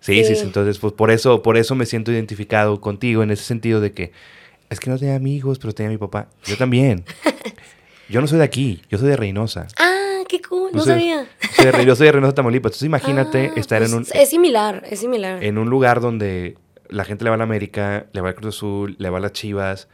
sí, 0.00 0.24
sí, 0.24 0.34
sí, 0.34 0.42
entonces, 0.42 0.78
pues 0.78 0.92
por 0.92 1.10
eso, 1.10 1.42
por 1.42 1.56
eso 1.56 1.74
me 1.74 1.86
siento 1.86 2.12
identificado 2.12 2.80
contigo 2.80 3.22
en 3.22 3.30
ese 3.30 3.44
sentido 3.44 3.80
de 3.80 3.92
que 3.92 4.12
es 4.70 4.80
que 4.80 4.90
no 4.90 4.98
tenía 4.98 5.14
amigos, 5.14 5.58
pero 5.58 5.72
tenía 5.72 5.90
mi 5.90 5.98
papá. 5.98 6.28
Yo 6.44 6.56
también. 6.56 7.04
yo 8.08 8.20
no 8.20 8.26
soy 8.26 8.38
de 8.38 8.44
aquí, 8.44 8.82
yo 8.90 8.98
soy 8.98 9.08
de 9.08 9.16
Reynosa. 9.16 9.68
Ah, 9.78 10.03
qué 10.36 10.48
cool, 10.48 10.70
no, 10.72 10.84
sabía. 10.84 11.26
yo 11.84 11.96
soy 11.96 12.06
de 12.06 12.12
Reynosa, 12.12 12.34
Tamaulipas. 12.34 12.70
Entonces 12.70 12.86
imagínate 12.86 13.52
ah, 13.54 13.60
estar 13.60 13.82
en 13.82 13.90
pues, 13.90 14.10
un... 14.10 14.20
Es 14.20 14.30
similar, 14.30 14.82
es 14.88 15.00
similar. 15.00 15.42
En 15.42 15.58
un 15.58 15.70
lugar 15.70 16.00
donde 16.00 16.56
la 16.88 17.04
gente 17.04 17.24
le 17.24 17.30
va 17.30 17.34
a 17.34 17.38
la 17.38 17.44
América, 17.44 18.06
le 18.12 18.20
va 18.20 18.28
al 18.28 18.34
Cruz 18.34 18.56
Azul, 18.56 18.96
le 18.98 19.10
va 19.10 19.18
a 19.18 19.20
las 19.20 19.32
Chivas, 19.32 19.88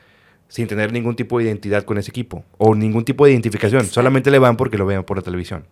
sin 0.48 0.66
tener 0.66 0.92
ningún 0.92 1.16
tipo 1.16 1.38
de 1.38 1.44
identidad 1.44 1.84
con 1.84 1.98
ese 1.98 2.10
equipo. 2.10 2.44
O 2.58 2.74
ningún 2.74 3.04
tipo 3.04 3.24
de 3.24 3.32
identificación. 3.32 3.86
Solamente 3.86 4.30
le 4.30 4.38
van 4.38 4.56
porque 4.56 4.78
lo 4.78 4.86
ven 4.86 5.04
por 5.04 5.16
la 5.16 5.22
televisión. 5.22 5.64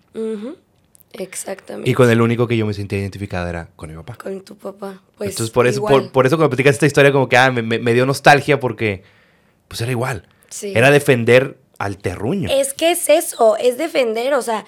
Exactamente. 1.13 1.91
Y 1.91 1.95
con 1.95 2.11
el 2.11 2.21
único 2.21 2.47
que 2.47 2.57
yo 2.57 2.67
me 2.67 2.75
sentía 2.75 2.99
identificada 2.99 3.49
era 3.49 3.69
con 3.77 3.91
mi 3.91 3.97
papá. 3.97 4.17
Con 4.17 4.41
tu 4.43 4.57
papá. 4.57 5.03
Pues 5.17 5.31
Entonces, 5.31 5.53
por 5.53 5.67
eso, 5.67 5.83
por, 5.83 6.27
eso 6.27 6.37
cuando 6.37 6.51
platicas 6.51 6.75
esta 6.75 6.87
historia, 6.87 7.13
como 7.13 7.29
que 7.29 7.37
ah, 7.37 7.51
me, 7.51 7.95
dio 7.95 8.07
nostalgia 8.07 8.61
porque 8.61 9.03
pues 9.67 9.81
era 9.81 9.91
igual. 9.91 10.29
Sí. 10.49 10.73
Era 10.75 10.91
defender 10.91 11.59
al 11.79 11.97
terruño. 11.99 12.49
Es 12.53 12.75
que 12.75 12.91
es 12.91 13.09
eso, 13.09 13.57
es 13.57 13.79
defender. 13.79 14.35
O 14.35 14.43
sea, 14.43 14.65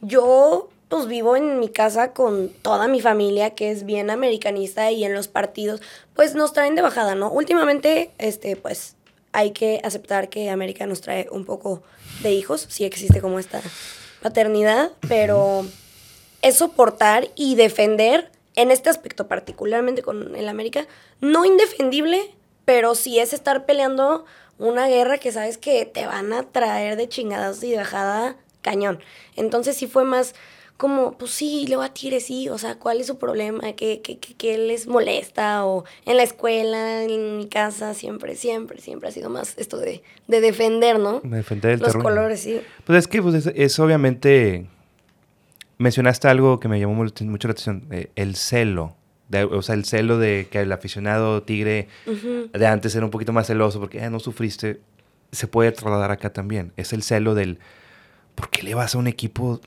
yo 0.00 0.68
pues 0.88 1.06
vivo 1.06 1.36
en 1.36 1.58
mi 1.58 1.70
casa 1.70 2.12
con 2.12 2.50
toda 2.50 2.86
mi 2.86 3.00
familia 3.00 3.54
que 3.54 3.70
es 3.70 3.84
bien 3.84 4.10
americanista 4.10 4.90
y 4.90 5.04
en 5.04 5.14
los 5.14 5.26
partidos 5.26 5.80
pues 6.14 6.34
nos 6.34 6.52
traen 6.52 6.74
de 6.74 6.82
bajada, 6.82 7.14
¿no? 7.14 7.30
Últimamente, 7.30 8.10
este, 8.18 8.56
pues 8.56 8.96
hay 9.32 9.52
que 9.52 9.80
aceptar 9.84 10.28
que 10.28 10.50
América 10.50 10.86
nos 10.86 11.00
trae 11.00 11.28
un 11.30 11.46
poco 11.46 11.82
de 12.22 12.32
hijos, 12.32 12.66
sí 12.68 12.84
existe 12.84 13.22
como 13.22 13.38
esta 13.38 13.62
paternidad, 14.20 14.92
pero 15.08 15.64
es 16.42 16.56
soportar 16.56 17.28
y 17.36 17.54
defender 17.54 18.30
en 18.54 18.70
este 18.70 18.90
aspecto 18.90 19.28
particularmente 19.28 20.02
con 20.02 20.36
el 20.36 20.46
América, 20.46 20.86
no 21.22 21.46
indefendible, 21.46 22.34
pero 22.66 22.94
sí 22.94 23.18
es 23.18 23.32
estar 23.32 23.64
peleando 23.64 24.26
una 24.62 24.86
guerra 24.86 25.18
que 25.18 25.32
sabes 25.32 25.58
que 25.58 25.84
te 25.84 26.06
van 26.06 26.32
a 26.32 26.44
traer 26.44 26.96
de 26.96 27.08
chingadas 27.08 27.62
y 27.62 27.74
bajada 27.74 28.36
cañón. 28.62 29.00
Entonces 29.36 29.76
sí 29.76 29.86
fue 29.86 30.04
más 30.04 30.34
como, 30.76 31.16
pues 31.16 31.30
sí, 31.30 31.66
le 31.68 31.76
va 31.76 31.86
a 31.86 31.94
tirar, 31.94 32.20
sí, 32.20 32.48
o 32.48 32.58
sea, 32.58 32.76
¿cuál 32.76 33.00
es 33.00 33.06
su 33.06 33.16
problema? 33.16 33.72
¿Qué, 33.74 34.00
qué, 34.02 34.18
qué, 34.18 34.58
les 34.58 34.88
molesta? 34.88 35.64
O 35.64 35.84
en 36.06 36.16
la 36.16 36.24
escuela, 36.24 37.04
en 37.04 37.38
mi 37.38 37.46
casa, 37.46 37.94
siempre, 37.94 38.34
siempre, 38.34 38.80
siempre 38.80 39.08
ha 39.08 39.12
sido 39.12 39.30
más 39.30 39.56
esto 39.58 39.78
de, 39.78 40.02
de 40.26 40.40
defender, 40.40 40.98
¿no? 40.98 41.20
defender 41.22 41.72
el 41.72 41.80
Los 41.80 41.94
colores, 41.94 42.40
sí. 42.40 42.60
Pues 42.84 42.98
es 42.98 43.08
que 43.08 43.22
pues 43.22 43.46
es 43.46 43.78
obviamente 43.78 44.66
mencionaste 45.78 46.28
algo 46.28 46.58
que 46.58 46.68
me 46.68 46.80
llamó 46.80 46.94
mucho 46.94 47.48
la 47.48 47.52
atención, 47.52 47.86
eh, 47.90 48.10
el 48.16 48.36
celo. 48.36 48.96
O 49.50 49.62
sea, 49.62 49.74
el 49.74 49.84
celo 49.84 50.18
de 50.18 50.48
que 50.50 50.60
el 50.60 50.72
aficionado 50.72 51.42
tigre 51.42 51.88
de 52.52 52.66
antes 52.66 52.94
era 52.94 53.04
un 53.04 53.10
poquito 53.10 53.32
más 53.32 53.46
celoso 53.46 53.80
porque 53.80 54.02
ah, 54.02 54.10
no 54.10 54.20
sufriste, 54.20 54.80
se 55.30 55.46
puede 55.46 55.72
trasladar 55.72 56.10
acá 56.10 56.32
también. 56.32 56.72
Es 56.76 56.92
el 56.92 57.02
celo 57.02 57.34
del, 57.34 57.58
¿por 58.34 58.50
qué 58.50 58.62
le 58.62 58.74
vas 58.74 58.94
a 58.94 58.98
un 58.98 59.06
equipo 59.06 59.60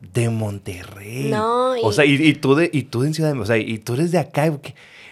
de 0.00 0.30
Monterrey? 0.30 1.28
No, 1.30 1.72
O 1.82 1.92
sea, 1.92 2.04
y, 2.04 2.34
tú 2.34 2.54
de, 2.54 2.70
y 2.72 2.84
tú 2.84 3.02
de 3.02 3.12
Ciudad 3.12 3.38
o 3.38 3.46
sea, 3.46 3.58
y 3.58 3.78
tú 3.78 3.94
eres 3.94 4.12
de 4.12 4.18
acá, 4.18 4.46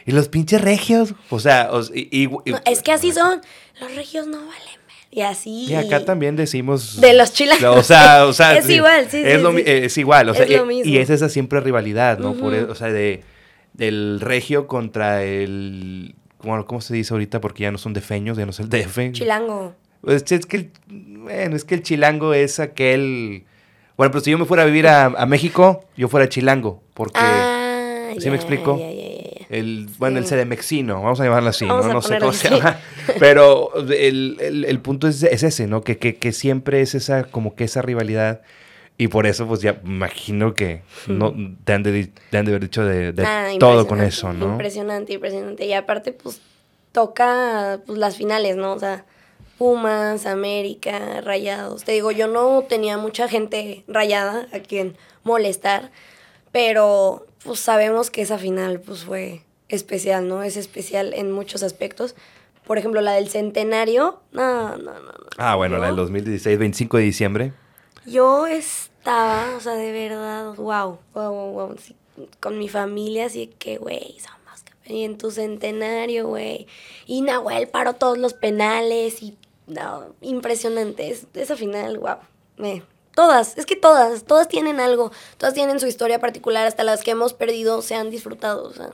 y 0.06 0.12
los 0.12 0.28
pinches 0.28 0.60
regios, 0.60 1.14
o 1.30 1.38
sea, 1.38 1.70
y, 1.94 2.28
es 2.64 2.82
que 2.82 2.92
así 2.92 3.12
son, 3.12 3.40
los 3.80 3.94
regios 3.94 4.26
no 4.26 4.38
valen 4.38 4.78
y 5.10 5.22
así. 5.22 5.66
Y 5.68 5.74
acá 5.74 6.04
también 6.04 6.36
decimos. 6.36 7.00
De 7.00 7.14
los 7.14 7.32
chilangos. 7.32 7.78
O 7.78 7.82
sea, 7.82 8.26
o 8.26 8.32
sea. 8.32 8.56
es 8.58 8.68
igual, 8.68 9.08
sí, 9.10 9.22
es, 9.24 9.40
sí, 9.40 9.62
es 9.66 9.98
igual, 9.98 10.28
o 10.28 10.34
sea, 10.34 10.46
y, 10.46 10.98
es 10.98 11.10
esa 11.10 11.28
siempre 11.28 11.60
rivalidad, 11.60 12.18
¿no? 12.18 12.34
Por, 12.34 12.54
e, 12.54 12.62
o 12.64 12.74
sea, 12.74 12.88
de, 12.88 13.22
del 13.78 14.20
regio 14.20 14.66
contra 14.66 15.24
el. 15.24 16.14
Bueno, 16.42 16.66
¿cómo 16.66 16.82
se 16.82 16.92
dice 16.92 17.14
ahorita? 17.14 17.40
Porque 17.40 17.62
ya 17.62 17.72
no 17.72 17.78
son 17.78 17.94
defeños, 17.94 18.36
ya 18.36 18.44
no 18.44 18.50
es 18.50 18.60
el 18.60 18.68
DF. 18.68 19.12
Chilango. 19.12 19.74
Pues 20.02 20.30
es 20.30 20.44
que 20.44 20.56
el, 20.58 20.70
bueno, 20.90 21.56
es 21.56 21.64
que 21.64 21.76
el 21.76 21.82
chilango 21.82 22.34
es 22.34 22.60
aquel. 22.60 23.44
Bueno, 23.96 24.12
pero 24.12 24.22
si 24.22 24.30
yo 24.30 24.38
me 24.38 24.44
fuera 24.44 24.64
a 24.64 24.66
vivir 24.66 24.86
a, 24.86 25.06
a 25.06 25.24
México, 25.24 25.84
yo 25.96 26.08
fuera 26.08 26.28
chilango. 26.28 26.82
Porque. 26.92 27.18
Ah, 27.18 28.12
¿Sí 28.18 28.28
me 28.28 28.36
explico? 28.36 28.78
el, 29.48 29.88
bueno, 29.98 30.18
el 30.18 30.26
sedemexino, 30.26 31.02
vamos 31.02 31.20
a 31.20 31.24
llamarlo 31.24 31.48
así, 31.48 31.66
¿no? 31.66 31.82
No 31.82 32.02
sé 32.02 32.18
cómo 32.18 32.32
se 32.32 32.50
llama. 32.50 32.78
Pero 33.18 33.72
el, 33.90 34.80
punto 34.82 35.08
es, 35.08 35.22
ese, 35.22 35.66
¿no? 35.66 35.82
Que, 35.82 35.96
que, 35.96 36.32
siempre 36.32 36.82
es 36.82 36.94
esa, 36.94 37.24
como 37.24 37.54
que 37.54 37.64
esa 37.64 37.82
rivalidad. 37.82 38.42
Y 39.00 39.06
por 39.06 39.28
eso, 39.28 39.46
pues 39.46 39.60
ya 39.60 39.80
imagino 39.84 40.54
que 40.54 40.82
no, 41.06 41.32
te, 41.64 41.72
han 41.72 41.84
de, 41.84 42.10
haber 42.32 42.60
dicho 42.60 42.84
de, 42.84 43.14
ah, 43.24 43.50
todo 43.60 43.86
con 43.86 44.00
eso, 44.00 44.32
¿no? 44.32 44.46
Impresionante, 44.46 45.12
impresionante. 45.12 45.66
Y 45.66 45.72
aparte, 45.72 46.10
pues 46.10 46.40
toca 46.90 47.80
pues, 47.86 47.96
las 47.96 48.16
finales, 48.16 48.56
¿no? 48.56 48.72
O 48.72 48.78
sea, 48.80 49.04
Pumas, 49.56 50.26
América, 50.26 51.20
Rayados. 51.20 51.84
Te 51.84 51.92
digo, 51.92 52.10
yo 52.10 52.26
no 52.26 52.64
tenía 52.68 52.98
mucha 52.98 53.28
gente 53.28 53.84
rayada 53.86 54.48
a 54.52 54.58
quien 54.58 54.96
molestar, 55.22 55.92
pero 56.50 57.24
pues 57.44 57.60
sabemos 57.60 58.10
que 58.10 58.22
esa 58.22 58.36
final 58.36 58.80
pues 58.80 59.04
fue 59.04 59.42
especial, 59.68 60.26
¿no? 60.26 60.42
Es 60.42 60.56
especial 60.56 61.14
en 61.14 61.30
muchos 61.30 61.62
aspectos. 61.62 62.16
Por 62.66 62.78
ejemplo, 62.78 63.00
la 63.00 63.12
del 63.12 63.28
centenario, 63.28 64.20
no, 64.32 64.76
no, 64.76 64.92
no. 64.92 65.12
Ah, 65.36 65.54
bueno, 65.54 65.78
la 65.78 65.86
del 65.86 65.96
2016, 65.96 66.58
25 66.58 66.96
de 66.96 67.02
diciembre. 67.04 67.52
Yo 68.10 68.46
estaba, 68.46 69.56
o 69.56 69.60
sea, 69.60 69.74
de 69.74 69.92
verdad, 69.92 70.54
wow, 70.54 70.98
wow, 71.14 71.32
wow, 71.32 71.52
wow. 71.52 71.76
con 72.40 72.58
mi 72.58 72.68
familia, 72.68 73.26
así 73.26 73.48
que, 73.58 73.78
güey, 73.78 74.18
somos 74.20 74.64
Y 74.86 75.04
en 75.04 75.18
tu 75.18 75.30
centenario, 75.30 76.28
güey. 76.28 76.66
Y 77.06 77.22
Nahuel 77.22 77.68
paró 77.68 77.94
todos 77.94 78.18
los 78.18 78.34
penales 78.34 79.22
y, 79.22 79.36
no, 79.66 80.14
impresionante. 80.20 81.16
esa 81.34 81.56
final, 81.56 81.98
wow, 81.98 82.16
me, 82.56 82.82
Todas, 83.18 83.58
es 83.58 83.66
que 83.66 83.74
todas, 83.74 84.22
todas 84.22 84.46
tienen 84.46 84.78
algo, 84.78 85.10
todas 85.38 85.52
tienen 85.52 85.80
su 85.80 85.88
historia 85.88 86.20
particular, 86.20 86.68
hasta 86.68 86.84
las 86.84 87.02
que 87.02 87.10
hemos 87.10 87.34
perdido 87.34 87.82
se 87.82 87.96
han 87.96 88.10
disfrutado. 88.10 88.62
O 88.62 88.72
sea. 88.72 88.90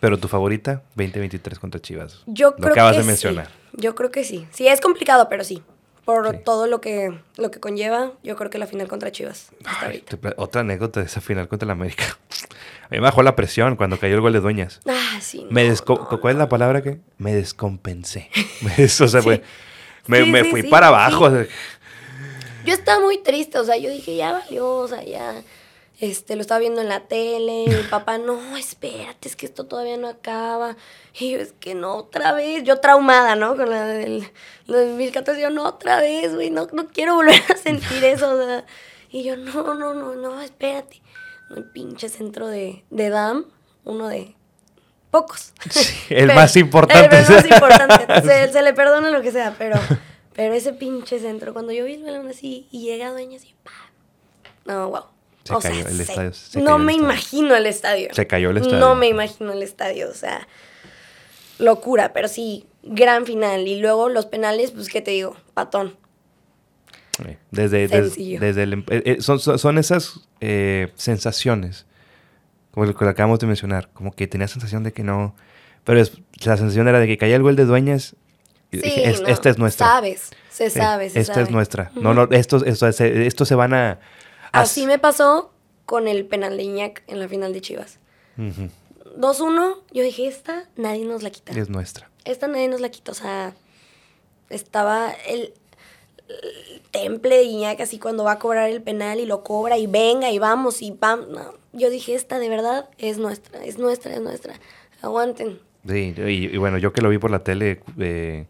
Pero 0.00 0.18
tu 0.18 0.26
favorita, 0.26 0.82
2023 0.96 1.60
contra 1.60 1.80
Chivas. 1.80 2.22
Yo 2.26 2.56
creo 2.56 2.72
acabas 2.72 2.96
de 2.96 3.04
mencionar. 3.04 3.50
Yo 3.74 3.94
creo 3.94 4.10
que 4.10 4.24
sí. 4.24 4.48
Sí, 4.50 4.66
es 4.66 4.80
complicado, 4.80 5.28
pero 5.28 5.44
sí. 5.44 5.62
Por 6.08 6.38
todo 6.38 6.66
lo 6.66 6.80
que, 6.80 7.20
lo 7.36 7.50
que 7.50 7.60
conlleva, 7.60 8.12
yo 8.22 8.34
creo 8.34 8.48
que 8.48 8.56
la 8.56 8.66
final 8.66 8.88
contra 8.88 9.12
Chivas. 9.12 9.50
otra 10.38 10.62
anécdota 10.62 11.00
de 11.00 11.06
esa 11.06 11.20
final 11.20 11.48
contra 11.48 11.66
la 11.66 11.74
América. 11.74 12.02
A 12.84 12.88
mí 12.88 12.96
me 12.96 13.00
bajó 13.00 13.22
la 13.22 13.36
presión 13.36 13.76
cuando 13.76 13.98
cayó 13.98 14.14
el 14.14 14.22
gol 14.22 14.32
de 14.32 14.40
Dueñas. 14.40 14.80
Ah, 14.88 15.18
sí. 15.20 15.46
me 15.50 15.70
¿Cuál 15.76 16.32
es 16.32 16.38
la 16.38 16.48
palabra 16.48 16.82
que? 16.82 16.98
Me 17.18 17.34
descompensé. 17.34 18.30
o 19.02 19.06
sea, 19.06 19.20
me, 20.06 20.24
me 20.24 20.44
fui 20.44 20.62
para 20.62 20.86
abajo. 20.86 21.28
Yo 22.64 22.72
estaba 22.72 23.00
muy 23.00 23.18
triste, 23.18 23.58
o 23.58 23.64
sea, 23.64 23.76
yo 23.76 23.90
dije, 23.90 24.16
ya 24.16 24.32
valió, 24.32 24.66
o 24.66 24.88
sea, 24.88 25.04
ya. 25.04 25.42
Este, 26.00 26.36
lo 26.36 26.42
estaba 26.42 26.60
viendo 26.60 26.80
en 26.80 26.88
la 26.88 27.00
tele, 27.00 27.64
y 27.64 27.68
mi 27.68 27.82
papá, 27.90 28.18
no, 28.18 28.56
espérate, 28.56 29.28
es 29.28 29.34
que 29.34 29.46
esto 29.46 29.66
todavía 29.66 29.96
no 29.96 30.08
acaba. 30.08 30.76
Y 31.18 31.32
yo, 31.32 31.40
es 31.40 31.52
que 31.58 31.74
no, 31.74 31.96
otra 31.96 32.32
vez, 32.32 32.62
yo 32.62 32.78
traumada, 32.78 33.34
¿no? 33.34 33.56
Con 33.56 33.70
la 33.70 33.84
del, 33.84 34.30
2014, 34.68 35.40
yo, 35.40 35.50
no, 35.50 35.64
otra 35.64 36.00
vez, 36.00 36.34
güey, 36.34 36.50
no, 36.50 36.68
no 36.72 36.86
quiero 36.88 37.16
volver 37.16 37.42
a 37.52 37.56
sentir 37.56 38.04
eso, 38.04 38.32
o 38.32 38.36
sea, 38.36 38.64
y 39.10 39.24
yo, 39.24 39.36
no, 39.36 39.74
no, 39.74 39.94
no, 39.94 40.14
no, 40.14 40.40
espérate. 40.40 41.02
Un 41.50 41.72
pinche 41.72 42.08
centro 42.10 42.46
de, 42.46 42.84
de 42.90 43.08
DAM, 43.08 43.46
uno 43.84 44.06
de 44.06 44.36
pocos. 45.10 45.54
el 46.10 46.32
más 46.34 46.54
importante. 46.56 47.16
El 47.16 47.34
más 47.34 47.44
importante, 47.44 48.20
se, 48.20 48.52
se, 48.52 48.62
le 48.62 48.72
perdona 48.74 49.10
lo 49.10 49.22
que 49.22 49.32
sea, 49.32 49.56
pero, 49.58 49.80
pero 50.34 50.54
ese 50.54 50.74
pinche 50.74 51.18
centro, 51.18 51.54
cuando 51.54 51.72
yo 51.72 51.86
vi 51.86 51.94
el 51.94 52.04
balón 52.04 52.28
así 52.28 52.68
y 52.70 52.82
llega 52.82 53.10
dueña 53.10 53.38
así, 53.38 53.54
¡pam! 53.64 53.74
No, 54.66 54.90
wow 54.90 55.17
se 55.48 55.68
cayó 55.68 55.86
el 55.86 56.00
estadio. 56.00 56.32
no 56.62 56.78
me 56.78 56.94
imagino 56.94 57.56
el 57.56 57.66
estadio. 57.66 58.08
Se 58.12 58.26
cayó 58.26 58.50
el 58.50 58.58
estadio. 58.58 58.78
No 58.78 58.94
me 58.94 59.08
imagino 59.08 59.52
el 59.52 59.62
estadio, 59.62 60.08
o 60.08 60.14
sea, 60.14 60.46
locura, 61.58 62.12
pero 62.12 62.28
sí, 62.28 62.66
gran 62.82 63.26
final. 63.26 63.66
Y 63.66 63.80
luego 63.80 64.08
los 64.08 64.26
penales, 64.26 64.70
pues, 64.70 64.88
¿qué 64.88 65.00
te 65.00 65.12
digo? 65.12 65.36
Patón. 65.54 65.96
Desde, 67.50 67.88
desde, 67.88 68.62
el, 68.62 68.72
em, 68.74 68.84
eh, 68.90 69.02
eh, 69.04 69.16
son, 69.20 69.40
son, 69.40 69.78
esas 69.78 70.20
eh, 70.40 70.92
sensaciones, 70.94 71.86
como 72.70 72.86
lo 72.86 72.94
que 72.94 73.04
acabamos 73.06 73.40
de 73.40 73.48
mencionar, 73.48 73.90
como 73.92 74.12
que 74.12 74.28
tenía 74.28 74.46
sensación 74.46 74.84
de 74.84 74.92
que 74.92 75.02
no, 75.02 75.34
pero 75.82 75.98
la 75.98 76.56
sensación 76.56 76.86
era 76.86 77.00
de 77.00 77.08
que 77.08 77.18
caía 77.18 77.34
el 77.34 77.42
gol 77.42 77.56
de 77.56 77.64
Dueñas, 77.64 78.14
sí, 78.70 78.80
esta 78.84 79.50
es 79.50 79.58
nuestra. 79.58 79.86
Sabes, 79.86 80.30
se 80.48 80.70
sabe, 80.70 81.10
se 81.10 81.18
Esta 81.18 81.40
es 81.40 81.50
nuestra. 81.50 81.90
No, 81.96 82.14
no, 82.14 82.28
estos, 82.30 82.62
esto, 82.62 82.86
esto 82.86 83.44
se 83.44 83.54
van 83.56 83.74
a, 83.74 83.98
Así 84.58 84.86
me 84.86 84.98
pasó 84.98 85.52
con 85.86 86.08
el 86.08 86.26
penal 86.26 86.56
de 86.56 86.64
Iñak 86.64 87.02
en 87.06 87.18
la 87.18 87.28
final 87.28 87.52
de 87.52 87.60
Chivas. 87.60 87.98
2-1, 88.36 89.76
yo 89.90 90.02
dije, 90.02 90.28
esta 90.28 90.68
nadie 90.76 91.04
nos 91.04 91.22
la 91.22 91.30
quita. 91.30 91.52
Es 91.52 91.68
nuestra. 91.68 92.10
Esta 92.24 92.46
nadie 92.46 92.68
nos 92.68 92.80
la 92.80 92.90
quita. 92.90 93.12
O 93.12 93.14
sea, 93.14 93.54
estaba 94.50 95.12
el, 95.26 95.54
temple 96.90 97.36
de 97.36 97.44
Iñak 97.44 97.80
así 97.80 97.98
cuando 97.98 98.24
va 98.24 98.32
a 98.32 98.38
cobrar 98.38 98.68
el 98.68 98.82
penal 98.82 99.18
y 99.18 99.26
lo 99.26 99.42
cobra 99.42 99.78
y 99.78 99.86
venga 99.86 100.30
y 100.30 100.38
vamos 100.38 100.82
y 100.82 100.92
pam. 100.92 101.26
yo 101.72 101.90
dije, 101.90 102.14
esta 102.14 102.38
de 102.38 102.48
verdad 102.48 102.88
es 102.98 103.18
nuestra, 103.18 103.64
es 103.64 103.78
nuestra, 103.78 104.14
es 104.14 104.20
nuestra. 104.20 104.54
Aguanten. 105.00 105.58
Sí, 105.88 106.14
y, 106.16 106.56
bueno, 106.58 106.76
yo 106.76 106.92
que 106.92 107.00
lo 107.00 107.08
vi 107.08 107.18
por 107.18 107.30
la 107.30 107.44
tele, 107.44 107.80
eh, 107.98 108.46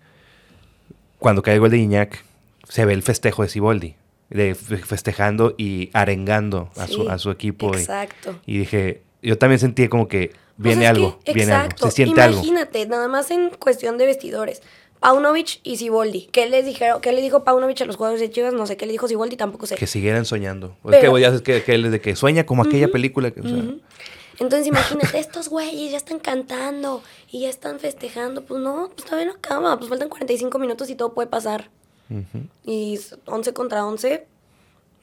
cuando 1.18 1.42
cae 1.42 1.54
el 1.54 1.60
gol 1.60 1.70
de 1.70 1.78
Iñak, 1.78 2.24
se 2.68 2.84
ve 2.84 2.94
el 2.94 3.02
festejo 3.02 3.42
de 3.42 3.48
Siboldi 3.48 3.96
de 4.30 4.54
festejando 4.54 5.54
y 5.56 5.90
arengando 5.92 6.70
a, 6.76 6.86
su, 6.86 7.08
a 7.08 7.18
su 7.18 7.30
equipo. 7.30 7.74
Exacto. 7.74 8.38
Y, 8.46 8.58
dije, 8.58 9.02
yo 9.22 9.38
también 9.38 9.58
sentí 9.58 9.88
como 9.88 10.08
que 10.08 10.32
viene 10.56 10.86
algo, 10.86 11.18
viene 11.32 11.52
algo, 11.52 11.76
se 11.76 11.90
siente 11.90 12.20
algo. 12.20 12.38
Imagínate, 12.38 12.86
nada 12.86 13.08
más 13.08 13.30
en 13.30 13.50
cuestión 13.50 13.98
de 13.98 14.06
vestidores. 14.06 14.62
Paunovic 15.00 15.60
y 15.62 15.76
Siboldi. 15.76 16.28
¿Qué 16.32 16.48
les 16.48 16.66
dijeron? 16.66 17.00
¿Qué 17.00 17.12
le 17.12 17.22
dijo 17.22 17.44
Paunovic 17.44 17.80
a 17.82 17.84
los 17.84 17.96
jugadores 17.96 18.20
de 18.20 18.30
Chivas? 18.30 18.52
No 18.52 18.66
sé 18.66 18.76
qué 18.76 18.84
le 18.84 18.92
dijo 18.92 19.06
Siboldi, 19.06 19.36
tampoco 19.36 19.66
sé. 19.66 19.76
Que 19.76 19.86
siguieran 19.86 20.24
soñando. 20.24 20.76
es 20.90 20.98
que 20.98 21.20
ya 21.20 21.28
es 21.28 21.42
que, 21.42 21.62
que, 21.62 21.78
de 21.78 22.00
que 22.00 22.16
sueña 22.16 22.44
como 22.44 22.62
aquella 22.62 22.88
película. 22.88 23.30
Que, 23.30 23.40
Entonces 23.40 24.66
imagínate, 24.66 25.18
estos 25.18 25.48
güeyes 25.48 25.92
ya 25.92 25.96
están 25.96 26.18
cantando 26.18 27.02
y 27.30 27.42
ya 27.42 27.48
están 27.48 27.78
festejando. 27.78 28.42
Pues 28.44 28.60
no, 28.60 28.90
pues 28.94 29.04
todavía 29.04 29.26
no 29.26 29.34
acaba. 29.34 29.76
Pues 29.78 29.88
faltan 29.88 30.08
45 30.08 30.58
minutos 30.58 30.90
y 30.90 30.96
todo 30.96 31.14
puede 31.14 31.28
pasar. 31.28 31.70
Y 32.64 32.98
11 33.26 33.52
contra 33.52 33.86
11. 33.86 34.26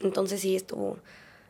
Entonces 0.02 0.42
sí 0.42 0.56
estuvo. 0.56 0.98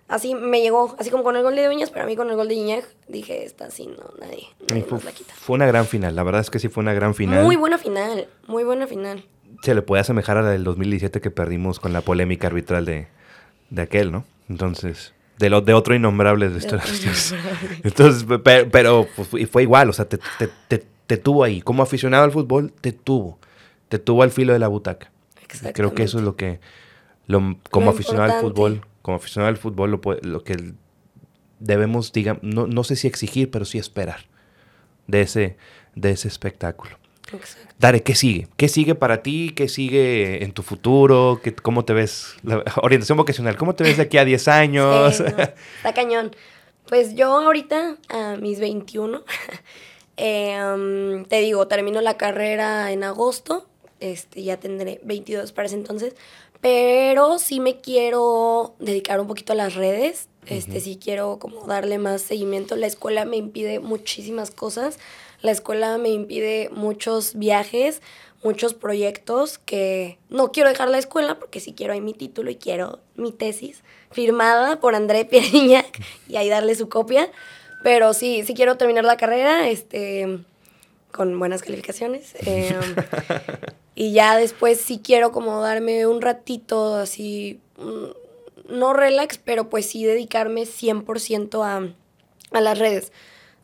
Así 0.08 0.36
me 0.36 0.62
llegó, 0.62 0.96
así 1.00 1.10
como 1.10 1.24
con 1.24 1.36
el 1.36 1.42
gol 1.42 1.56
de 1.56 1.66
Dueñas, 1.66 1.90
pero 1.90 2.04
a 2.06 2.08
mí 2.08 2.16
con 2.16 2.30
el 2.30 2.36
gol 2.36 2.48
de 2.48 2.54
Iñak 2.54 2.86
dije, 3.08 3.44
esta 3.44 3.72
sí, 3.72 3.88
no, 3.88 4.04
nadie, 4.20 4.48
fue, 4.88 5.02
la 5.04 5.12
quita. 5.12 5.34
Fue 5.34 5.56
una 5.56 5.66
gran 5.66 5.88
final, 5.88 6.16
la 6.16 6.22
verdad 6.22 6.42
es 6.42 6.52
que 6.52 6.60
sí 6.60 6.70
fue 6.70 6.84
una 6.84 6.94
gran 6.94 7.16
final. 7.16 7.44
Muy 7.44 7.56
buena 7.56 7.80
final, 7.80 8.28
muy 8.46 8.64
buena 8.64 8.86
final. 8.86 9.26
Se 9.64 9.74
le 9.74 9.82
puede 9.82 10.02
asemejar 10.02 10.38
a 10.38 10.44
la 10.44 10.52
del 10.52 10.64
2017 10.64 11.22
que 11.22 11.32
perdimos 11.32 11.80
con 11.80 11.92
la 11.92 12.02
polémica 12.02 12.46
arbitral 12.46 12.86
de, 12.86 13.08
de 13.72 13.82
aquel, 13.82 14.12
¿no? 14.12 14.26
Entonces, 14.48 15.16
de, 15.40 15.50
lo, 15.50 15.62
de 15.62 15.74
otro 15.74 15.96
innombrable 15.96 16.50
de, 16.50 16.60
de 16.60 16.80
Entonces, 17.84 18.26
pero, 18.72 19.08
pues, 19.16 19.50
fue 19.50 19.64
igual, 19.64 19.90
o 19.90 19.94
sea, 19.94 20.06
te, 20.06 20.20
te, 20.68 20.86
te 21.08 21.18
tuvo 21.18 21.44
ahí. 21.44 21.62
Como 21.62 21.82
aficionado 21.82 22.26
al 22.26 22.32
fútbol, 22.32 22.72
te 22.80 22.92
tuvo. 22.92 23.40
Te 23.90 23.98
tuvo 23.98 24.22
al 24.22 24.30
filo 24.30 24.54
de 24.54 24.60
la 24.60 24.68
butaca. 24.68 25.12
Creo 25.74 25.94
que 25.94 26.04
eso 26.04 26.18
es 26.18 26.24
lo 26.24 26.36
que, 26.36 26.60
lo, 27.28 27.58
como 27.72 27.90
aficionado 27.90 28.34
al 28.34 28.42
fútbol, 28.42 28.86
como 29.02 29.18
aficionado 29.18 29.50
al 29.50 29.58
fútbol, 29.58 29.92
lo, 29.92 30.02
lo 30.22 30.44
que 30.44 30.74
debemos, 31.60 32.12
digamos, 32.12 32.44
no, 32.44 32.68
no, 32.68 32.84
sé 32.84 32.96
si 32.96 33.08
exigir, 33.08 33.52
pero 33.52 33.66
sí 33.66 33.78
esperar 33.78 34.26
de 35.08 35.22
ese, 35.22 35.58
de 35.96 36.12
ese 36.12 36.28
espectáculo. 36.28 36.98
Exacto. 37.34 37.74
Dare, 37.80 38.04
¿qué 38.04 38.14
sigue? 38.14 38.48
¿Qué 38.56 38.68
sigue 38.68 38.94
para 38.94 39.24
ti? 39.24 39.52
¿Qué 39.56 39.68
sigue 39.68 40.44
en 40.44 40.52
tu 40.52 40.62
futuro? 40.62 41.40
¿Qué, 41.44 41.56
¿Cómo 41.56 41.84
te 41.84 41.94
ves? 41.94 42.36
La 42.44 42.64
orientación 42.82 43.18
vocacional, 43.18 43.58
¿cómo 43.58 43.74
te 43.76 43.84
ves 43.84 43.98
de 43.98 44.04
aquí 44.04 44.18
a 44.18 44.26
10 44.26 44.48
años? 44.48 45.20
está 45.20 45.94
cañón. 45.94 46.36
Pues 46.88 47.16
yo 47.16 47.42
ahorita, 47.42 47.98
a 48.10 48.36
mis 48.38 48.60
21, 48.60 49.24
eh, 50.18 51.26
te 51.28 51.40
digo, 51.42 51.68
termino 51.68 52.00
la 52.02 52.16
carrera 52.16 52.92
en 52.92 53.04
agosto 53.04 53.68
este, 54.12 54.44
ya 54.44 54.58
tendré 54.58 55.00
22 55.04 55.52
para 55.52 55.68
ese 55.68 55.76
entonces, 55.76 56.16
pero 56.62 57.38
sí 57.40 57.60
me 57.60 57.80
quiero 57.80 58.76
dedicar 58.80 59.20
un 59.20 59.28
poquito 59.28 59.54
a 59.54 59.56
las 59.56 59.76
redes, 59.76 60.30
este, 60.48 60.80
sí 60.80 61.00
quiero 61.02 61.40
como 61.40 61.66
darle 61.66 61.98
más 61.98 62.22
seguimiento. 62.22 62.76
La 62.76 62.88
escuela 62.88 63.26
me 63.26 63.38
impide 63.38 63.80
muchísimas 63.80 64.52
cosas, 64.52 65.00
la 65.42 65.52
escuela 65.52 65.98
me 65.98 66.10
impide 66.10 66.70
muchos 66.72 67.36
viajes, 67.36 68.02
muchos 68.44 68.74
proyectos 68.74 69.58
que 69.58 70.20
no 70.30 70.52
quiero 70.52 70.70
dejar 70.70 70.90
la 70.90 71.00
escuela 71.00 71.40
porque 71.40 71.60
sí 71.60 71.74
quiero 71.74 71.94
ahí 71.94 72.02
mi 72.02 72.14
título 72.14 72.52
y 72.52 72.56
quiero 72.56 73.00
mi 73.16 73.32
tesis 73.32 73.84
firmada 74.12 74.80
por 74.80 74.96
André 74.96 75.26
Pieriñac 75.26 76.00
y 76.28 76.36
ahí 76.38 76.50
darle 76.50 76.76
su 76.76 76.90
copia. 76.90 77.30
Pero 77.84 78.14
sí, 78.14 78.44
sí 78.46 78.56
quiero 78.56 78.78
terminar 78.78 79.04
la 79.04 79.18
carrera, 79.18 79.70
este, 79.70 80.40
con 81.12 81.38
buenas 81.38 81.62
calificaciones. 81.62 82.34
Em, 82.46 82.76
y 83.96 84.12
ya 84.12 84.38
después 84.38 84.80
sí 84.80 85.00
quiero 85.04 85.32
como 85.32 85.62
darme 85.62 86.06
un 86.06 86.22
ratito 86.22 86.96
así, 86.96 87.62
mm, 87.78 88.76
no 88.76 88.94
relax, 88.94 89.38
pero 89.38 89.70
pues 89.70 89.86
sí 89.88 90.04
dedicarme 90.04 90.66
100% 90.66 91.64
a, 91.64 91.90
a 92.52 92.62
las 92.62 92.78
redes. 92.78 93.12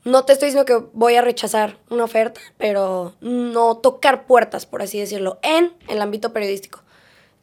No 0.04 0.26
te 0.26 0.34
estoy 0.34 0.48
diciendo 0.48 0.66
que 0.66 0.88
voy 0.94 1.16
a 1.16 1.22
rechazar 1.22 1.78
una 1.90 2.06
oferta, 2.06 2.42
pero 2.58 3.14
no 3.22 3.78
tocar 3.78 4.26
puertas, 4.26 4.66
por 4.66 4.82
así 4.82 5.00
decirlo, 5.00 5.38
en 5.44 5.74
el 5.88 6.02
ámbito 6.02 6.34
periodístico. 6.34 6.82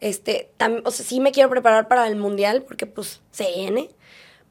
Este, 0.00 0.50
o 0.84 0.90
sea, 0.90 1.06
sí 1.06 1.20
me 1.20 1.30
quiero 1.30 1.50
preparar 1.50 1.88
para 1.88 2.06
el 2.08 2.16
mundial, 2.16 2.62
porque 2.62 2.86
pues 2.86 3.20
se 3.30 3.52
viene, 3.52 3.90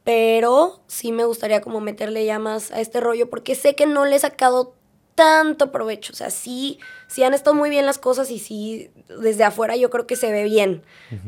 pero 0.03 0.79
sí 0.88 1.11
me 1.11 1.25
gustaría 1.25 1.59
como 1.59 1.81
meterle 1.81 2.23
ya 2.23 2.39
más 2.39 2.71
a 2.71 2.79
este 2.79 3.01
rollo, 3.01 3.29
porque 3.29 3.55
sé 3.55 3.75
que 3.75 3.85
no 3.85 4.05
le 4.05 4.15
he 4.15 4.19
sacado 4.19 4.73
tanto 5.18 5.72
provecho. 5.72 6.13
O 6.13 6.15
sea, 6.15 6.30
sí, 6.30 6.78
sí 7.07 7.24
han 7.24 7.34
estado 7.34 7.55
muy 7.55 7.72
bien 7.72 7.88
las 7.88 7.97
cosas 7.97 8.30
y 8.30 8.38
sí, 8.38 8.91
desde 9.20 9.43
afuera 9.43 9.76
yo 9.76 9.89
creo 9.89 10.05
que 10.05 10.15
se 10.15 10.32
ve 10.32 10.43
bien, 10.43 10.84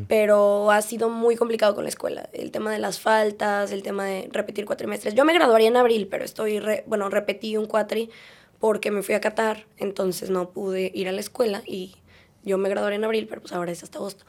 pero 0.08 0.70
ha 0.70 0.84
sido 0.84 1.10
muy 1.10 1.36
complicado 1.36 1.74
con 1.74 1.86
la 1.86 1.90
escuela. 1.90 2.30
El 2.32 2.52
tema 2.52 2.72
de 2.72 2.78
las 2.78 3.00
faltas, 3.00 3.72
el 3.72 3.82
tema 3.82 4.06
de 4.06 4.30
repetir 4.32 4.66
cuatrimestres. 4.66 5.16
Yo 5.16 5.26
me 5.26 5.34
graduaría 5.34 5.70
en 5.70 5.76
abril, 5.76 6.08
pero 6.08 6.24
estoy, 6.24 6.62
bueno, 6.86 7.10
repetí 7.10 7.58
un 7.58 7.66
cuatri 7.66 8.12
porque 8.60 8.92
me 8.92 9.02
fui 9.02 9.16
a 9.16 9.22
Qatar, 9.22 9.66
entonces 9.78 10.30
no 10.30 10.52
pude 10.52 10.92
ir 10.94 11.10
a 11.10 11.12
la 11.12 11.22
escuela 11.22 11.64
y 11.66 11.96
yo 12.44 12.60
me 12.60 12.70
graduaré 12.70 12.98
en 12.98 13.06
abril, 13.06 13.26
pero 13.28 13.42
pues 13.42 13.54
ahora 13.54 13.72
es 13.72 13.82
hasta 13.82 13.98
agosto. 13.98 14.24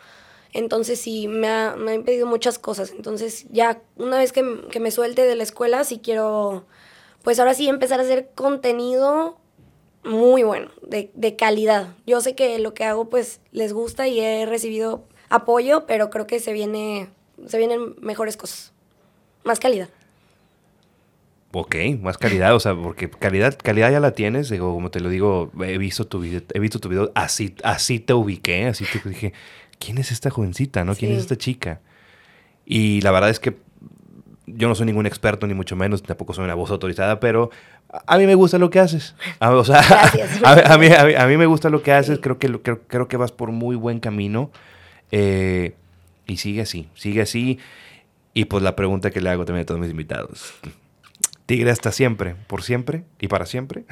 Entonces 0.54 0.98
sí, 0.98 1.28
me 1.28 1.48
ha, 1.48 1.76
me 1.76 1.90
ha 1.90 1.94
impedido 1.94 2.26
muchas 2.26 2.58
cosas. 2.58 2.92
Entonces 2.92 3.44
ya, 3.50 3.82
una 3.96 4.16
vez 4.16 4.32
que, 4.32 4.62
que 4.70 4.80
me 4.80 4.90
suelte 4.90 5.26
de 5.26 5.36
la 5.36 5.42
escuela, 5.42 5.84
sí 5.84 6.00
quiero, 6.02 6.64
pues 7.22 7.38
ahora 7.38 7.52
sí 7.52 7.68
empezar 7.68 8.00
a 8.00 8.04
hacer 8.04 8.30
contenido 8.34 9.39
muy 10.04 10.42
bueno, 10.42 10.70
de, 10.82 11.10
de, 11.14 11.36
calidad. 11.36 11.94
Yo 12.06 12.20
sé 12.20 12.34
que 12.34 12.58
lo 12.58 12.74
que 12.74 12.84
hago 12.84 13.10
pues 13.10 13.40
les 13.52 13.72
gusta 13.72 14.08
y 14.08 14.20
he 14.20 14.46
recibido 14.46 15.04
apoyo, 15.28 15.86
pero 15.86 16.10
creo 16.10 16.26
que 16.26 16.40
se 16.40 16.52
viene 16.52 17.08
se 17.46 17.58
vienen 17.58 17.94
mejores 18.00 18.36
cosas. 18.36 18.72
Más 19.44 19.60
calidad. 19.60 19.88
Ok, 21.52 21.74
más 22.00 22.16
calidad, 22.16 22.54
o 22.54 22.60
sea, 22.60 22.76
porque 22.76 23.10
calidad, 23.10 23.58
calidad 23.60 23.90
ya 23.90 23.98
la 23.98 24.12
tienes, 24.12 24.50
digo, 24.50 24.72
como 24.72 24.92
te 24.92 25.00
lo 25.00 25.08
digo, 25.08 25.50
he 25.64 25.78
visto 25.78 26.06
tu 26.06 26.20
video, 26.20 26.42
he 26.54 26.60
visto 26.60 26.78
tu 26.78 26.88
video, 26.88 27.10
así, 27.16 27.56
así 27.64 27.98
te 27.98 28.14
ubiqué, 28.14 28.66
así 28.66 28.84
te 28.84 29.08
dije, 29.08 29.32
¿quién 29.80 29.98
es 29.98 30.12
esta 30.12 30.30
jovencita, 30.30 30.84
no? 30.84 30.94
¿Quién 30.94 31.10
es 31.10 31.18
esta 31.18 31.36
chica? 31.36 31.80
Y 32.64 33.00
la 33.00 33.10
verdad 33.10 33.30
es 33.30 33.40
que 33.40 33.56
yo 34.56 34.68
no 34.68 34.74
soy 34.74 34.86
ningún 34.86 35.06
experto, 35.06 35.46
ni 35.46 35.54
mucho 35.54 35.76
menos, 35.76 36.02
tampoco 36.02 36.32
soy 36.34 36.44
una 36.44 36.54
voz 36.54 36.70
autorizada, 36.70 37.20
pero 37.20 37.50
a 38.06 38.18
mí 38.18 38.26
me 38.26 38.34
gusta 38.34 38.58
lo 38.58 38.70
que 38.70 38.78
haces. 38.78 39.14
A, 39.38 39.50
o 39.50 39.64
sea, 39.64 39.80
A, 40.44 40.78
mí, 40.78 40.88
a, 40.88 41.26
mí, 41.26 41.36
me 41.36 41.46
gusta 41.46 41.70
lo 41.70 41.82
que 41.82 41.92
haces, 41.92 42.18
creo, 42.20 42.38
que, 42.38 42.48
creo, 42.60 42.82
creo, 42.86 43.08
que 43.08 43.16
vas 43.16 43.32
por 43.32 43.50
muy 43.50 43.76
buen 43.76 44.00
camino. 44.00 44.50
Eh, 45.12 45.74
y 46.26 46.36
sigue 46.36 46.62
así, 46.62 46.88
sigue 46.94 47.22
así. 47.22 47.58
Y 48.32 48.44
pues 48.44 48.62
la 48.62 48.76
pregunta 48.76 49.10
que 49.10 49.20
le 49.20 49.30
hago 49.30 49.44
también 49.44 49.64
a 49.64 49.66
todos 49.66 49.80
mis 49.80 49.90
invitados. 49.90 50.54
¿Tigre 51.46 51.70
hasta 51.70 51.90
siempre? 51.90 52.36
¿Por 52.46 52.62
siempre? 52.62 53.02
¿Y 53.18 53.26
para 53.26 53.46
siempre? 53.46 53.84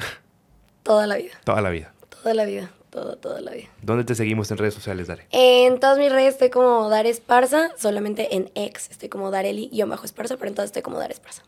Toda 0.83 1.05
la 1.07 1.17
vida. 1.17 1.33
Toda 1.43 1.61
la 1.61 1.69
vida. 1.69 1.93
Toda 2.09 2.33
la 2.33 2.45
vida. 2.45 2.71
Toda, 2.89 3.15
toda 3.17 3.39
la 3.41 3.51
vida. 3.51 3.67
¿Dónde 3.83 4.03
te 4.03 4.15
seguimos 4.15 4.49
en 4.51 4.57
redes 4.57 4.73
sociales, 4.73 5.07
Dare? 5.07 5.27
En 5.31 5.79
todas 5.79 5.97
mis 5.99 6.11
redes 6.11 6.33
estoy 6.33 6.49
como 6.49 6.89
Dar 6.89 7.05
Esparza, 7.05 7.69
solamente 7.77 8.35
en 8.35 8.51
X 8.55 8.89
estoy 8.89 9.09
como 9.09 9.29
Dareli-Esparza, 9.29 10.37
pero 10.37 10.49
en 10.49 10.55
todas 10.55 10.69
estoy 10.69 10.81
como 10.81 10.97
Dar 10.97 11.11
Esparza. 11.11 11.43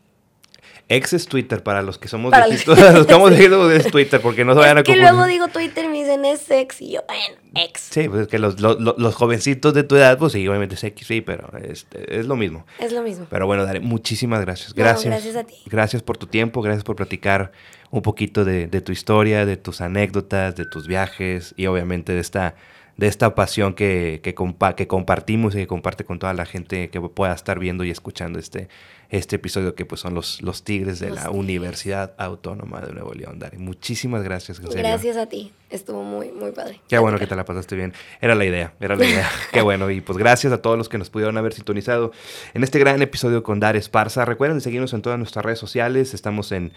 Ex 0.88 1.12
es 1.14 1.26
Twitter 1.26 1.62
para 1.62 1.80
los 1.82 1.96
que 1.98 2.08
somos 2.08 2.30
Para 2.30 2.46
viejitos. 2.46 2.78
los- 2.78 2.86
Los 2.92 2.94
que 2.94 3.00
estamos 3.12 3.30
viejitos 3.30 3.72
es 3.72 3.90
Twitter 3.90 4.20
porque 4.20 4.44
no 4.44 4.52
se 4.54 4.60
vayan 4.60 4.76
a 4.76 4.80
es 4.80 4.84
que 4.86 4.92
confundir. 4.92 5.12
luego 5.14 5.26
digo 5.28 5.48
Twitter 5.48 5.84
y 5.84 5.88
me 5.88 5.98
dicen 5.98 6.24
es 6.24 6.50
X 6.50 6.80
y 6.82 6.92
yo, 6.92 7.00
bueno, 7.06 7.40
X. 7.66 7.88
Sí, 7.90 8.08
pues 8.08 8.22
es 8.22 8.28
que 8.28 8.38
los, 8.38 8.60
los, 8.60 8.78
los- 8.80 9.14
jovencitos 9.14 9.72
de 9.74 9.84
tu 9.84 9.96
edad, 9.96 10.18
pues 10.18 10.32
sí, 10.32 10.46
obviamente 10.48 10.74
es 10.74 10.84
X, 10.84 11.06
sí, 11.06 11.20
pero 11.20 11.50
este, 11.62 12.18
es 12.18 12.26
lo 12.26 12.36
mismo. 12.36 12.66
Es 12.78 12.92
lo 12.92 13.02
mismo. 13.02 13.26
Pero 13.30 13.46
bueno, 13.46 13.64
Dare, 13.64 13.80
muchísimas 13.80 14.40
gracias. 14.40 14.70
No, 14.70 14.74
Gracias. 14.82 15.12
gracias 15.12 15.36
a 15.36 15.44
ti. 15.44 15.54
Gracias 15.66 16.02
por 16.02 16.18
tu 16.18 16.26
tiempo, 16.26 16.60
gracias 16.62 16.84
por 16.84 16.96
platicar 16.96 17.52
un 17.90 18.02
poquito 18.02 18.44
de, 18.44 18.66
de 18.66 18.80
tu 18.80 18.92
historia, 18.92 19.46
de 19.46 19.56
tus 19.56 19.80
anécdotas, 19.80 20.56
de 20.56 20.64
tus 20.66 20.86
viajes 20.86 21.54
y 21.56 21.66
obviamente 21.66 22.12
de 22.12 22.20
esta, 22.20 22.54
de 22.96 23.06
esta 23.06 23.34
pasión 23.34 23.74
que, 23.74 24.20
que, 24.22 24.34
compa- 24.34 24.74
que 24.74 24.86
compartimos 24.86 25.54
y 25.54 25.58
que 25.58 25.66
comparte 25.66 26.04
con 26.04 26.18
toda 26.18 26.32
la 26.34 26.46
gente 26.46 26.88
que 26.90 27.00
pueda 27.00 27.34
estar 27.34 27.58
viendo 27.58 27.84
y 27.84 27.90
escuchando 27.90 28.38
este, 28.38 28.68
este 29.12 29.36
episodio 29.36 29.74
que 29.74 29.84
pues 29.84 30.00
son 30.00 30.14
los, 30.14 30.40
los 30.40 30.64
Tigres 30.64 30.98
de 30.98 31.08
Los 31.08 31.16
la 31.16 31.22
Tigres. 31.24 31.38
Universidad 31.38 32.14
Autónoma 32.16 32.80
de 32.80 32.94
Nuevo 32.94 33.12
León. 33.12 33.38
Dare, 33.38 33.58
muchísimas 33.58 34.22
gracias. 34.22 34.58
En 34.58 34.66
serio. 34.68 34.82
Gracias 34.82 35.18
a 35.18 35.26
ti. 35.26 35.52
Estuvo 35.68 36.02
muy, 36.02 36.32
muy 36.32 36.50
padre. 36.52 36.80
Qué 36.88 36.96
bueno 36.98 37.18
que 37.18 37.26
te 37.26 37.36
la 37.36 37.44
pasaste 37.44 37.76
bien. 37.76 37.92
Era 38.22 38.34
la 38.34 38.46
idea, 38.46 38.72
era 38.80 38.96
la 38.96 39.04
idea. 39.04 39.30
Qué 39.52 39.60
bueno. 39.60 39.90
Y 39.90 40.00
pues 40.00 40.16
gracias 40.16 40.50
a 40.50 40.62
todos 40.62 40.78
los 40.78 40.88
que 40.88 40.96
nos 40.96 41.10
pudieron 41.10 41.36
haber 41.36 41.52
sintonizado 41.52 42.12
en 42.54 42.64
este 42.64 42.78
gran 42.78 43.02
episodio 43.02 43.42
con 43.42 43.60
Dar 43.60 43.76
Esparza. 43.76 44.24
Recuerden 44.24 44.62
seguirnos 44.62 44.94
en 44.94 45.02
todas 45.02 45.18
nuestras 45.18 45.44
redes 45.44 45.58
sociales. 45.58 46.14
Estamos 46.14 46.50
en, 46.50 46.72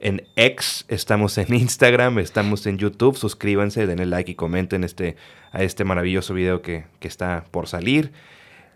en 0.00 0.26
X, 0.34 0.86
estamos 0.88 1.38
en 1.38 1.54
Instagram, 1.54 2.18
estamos 2.18 2.66
en 2.66 2.78
YouTube. 2.78 3.16
Suscríbanse, 3.16 3.86
denle 3.86 4.06
like 4.06 4.32
y 4.32 4.34
comenten 4.34 4.82
este, 4.82 5.14
a 5.52 5.62
este 5.62 5.84
maravilloso 5.84 6.34
video 6.34 6.62
que, 6.62 6.86
que 6.98 7.06
está 7.06 7.44
por 7.52 7.68
salir. 7.68 8.10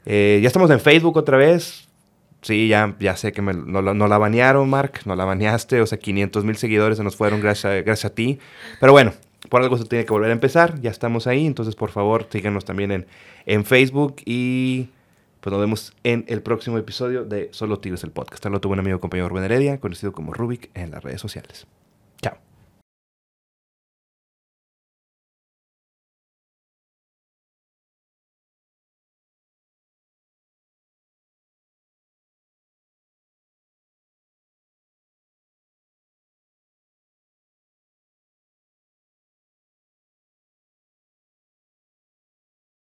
Eh, 0.06 0.38
ya 0.40 0.46
estamos 0.46 0.70
en 0.70 0.78
Facebook 0.78 1.16
otra 1.16 1.36
vez. 1.36 1.89
Sí, 2.43 2.68
ya, 2.68 2.97
ya 2.99 3.16
sé 3.16 3.32
que 3.32 3.43
me, 3.43 3.53
no, 3.53 3.82
no 3.82 4.09
la 4.09 4.18
banearon, 4.18 4.68
Mark. 4.68 5.01
No 5.05 5.14
la 5.14 5.24
baneaste. 5.24 5.80
O 5.80 5.86
sea, 5.86 5.99
500 5.99 6.45
mil 6.45 6.57
seguidores 6.57 6.99
se 6.99 7.05
nos 7.05 7.16
fueron 7.16 7.41
gracias 7.41 8.05
a, 8.05 8.11
ti. 8.11 8.38
Pero 8.80 8.93
bueno, 8.93 9.12
por 9.49 9.62
algo 9.62 9.76
se 9.76 9.84
tiene 9.84 10.05
que 10.05 10.12
volver 10.12 10.30
a 10.30 10.32
empezar. 10.32 10.80
Ya 10.80 10.91
estamos 10.91 11.26
ahí. 11.26 11.47
Entonces, 11.47 11.74
por 11.74 11.91
favor, 11.91 12.26
síganos 12.30 12.64
también 12.64 12.93
en, 12.93 13.07
en 13.47 13.64
Facebook. 13.64 14.16
Y 14.24 14.88
pues 15.41 15.53
nos 15.53 15.61
vemos 15.61 15.93
en 16.05 16.24
el 16.28 16.43
próximo 16.43 16.78
episodio 16.78 17.24
de 17.24 17.49
Solo 17.53 17.78
Tigres 17.78 18.05
el 18.05 18.11
Podcast. 18.11 18.34
Hasta 18.34 18.49
luego, 18.49 18.61
tu 18.61 18.68
buen 18.68 18.80
amigo 18.80 19.01
compañero 19.01 19.28
Rubén 19.28 19.45
Heredia, 19.45 19.78
conocido 19.78 20.12
como 20.12 20.32
Rubik 20.32 20.70
en 20.74 20.91
las 20.91 21.03
redes 21.03 21.20
sociales. 21.20 21.66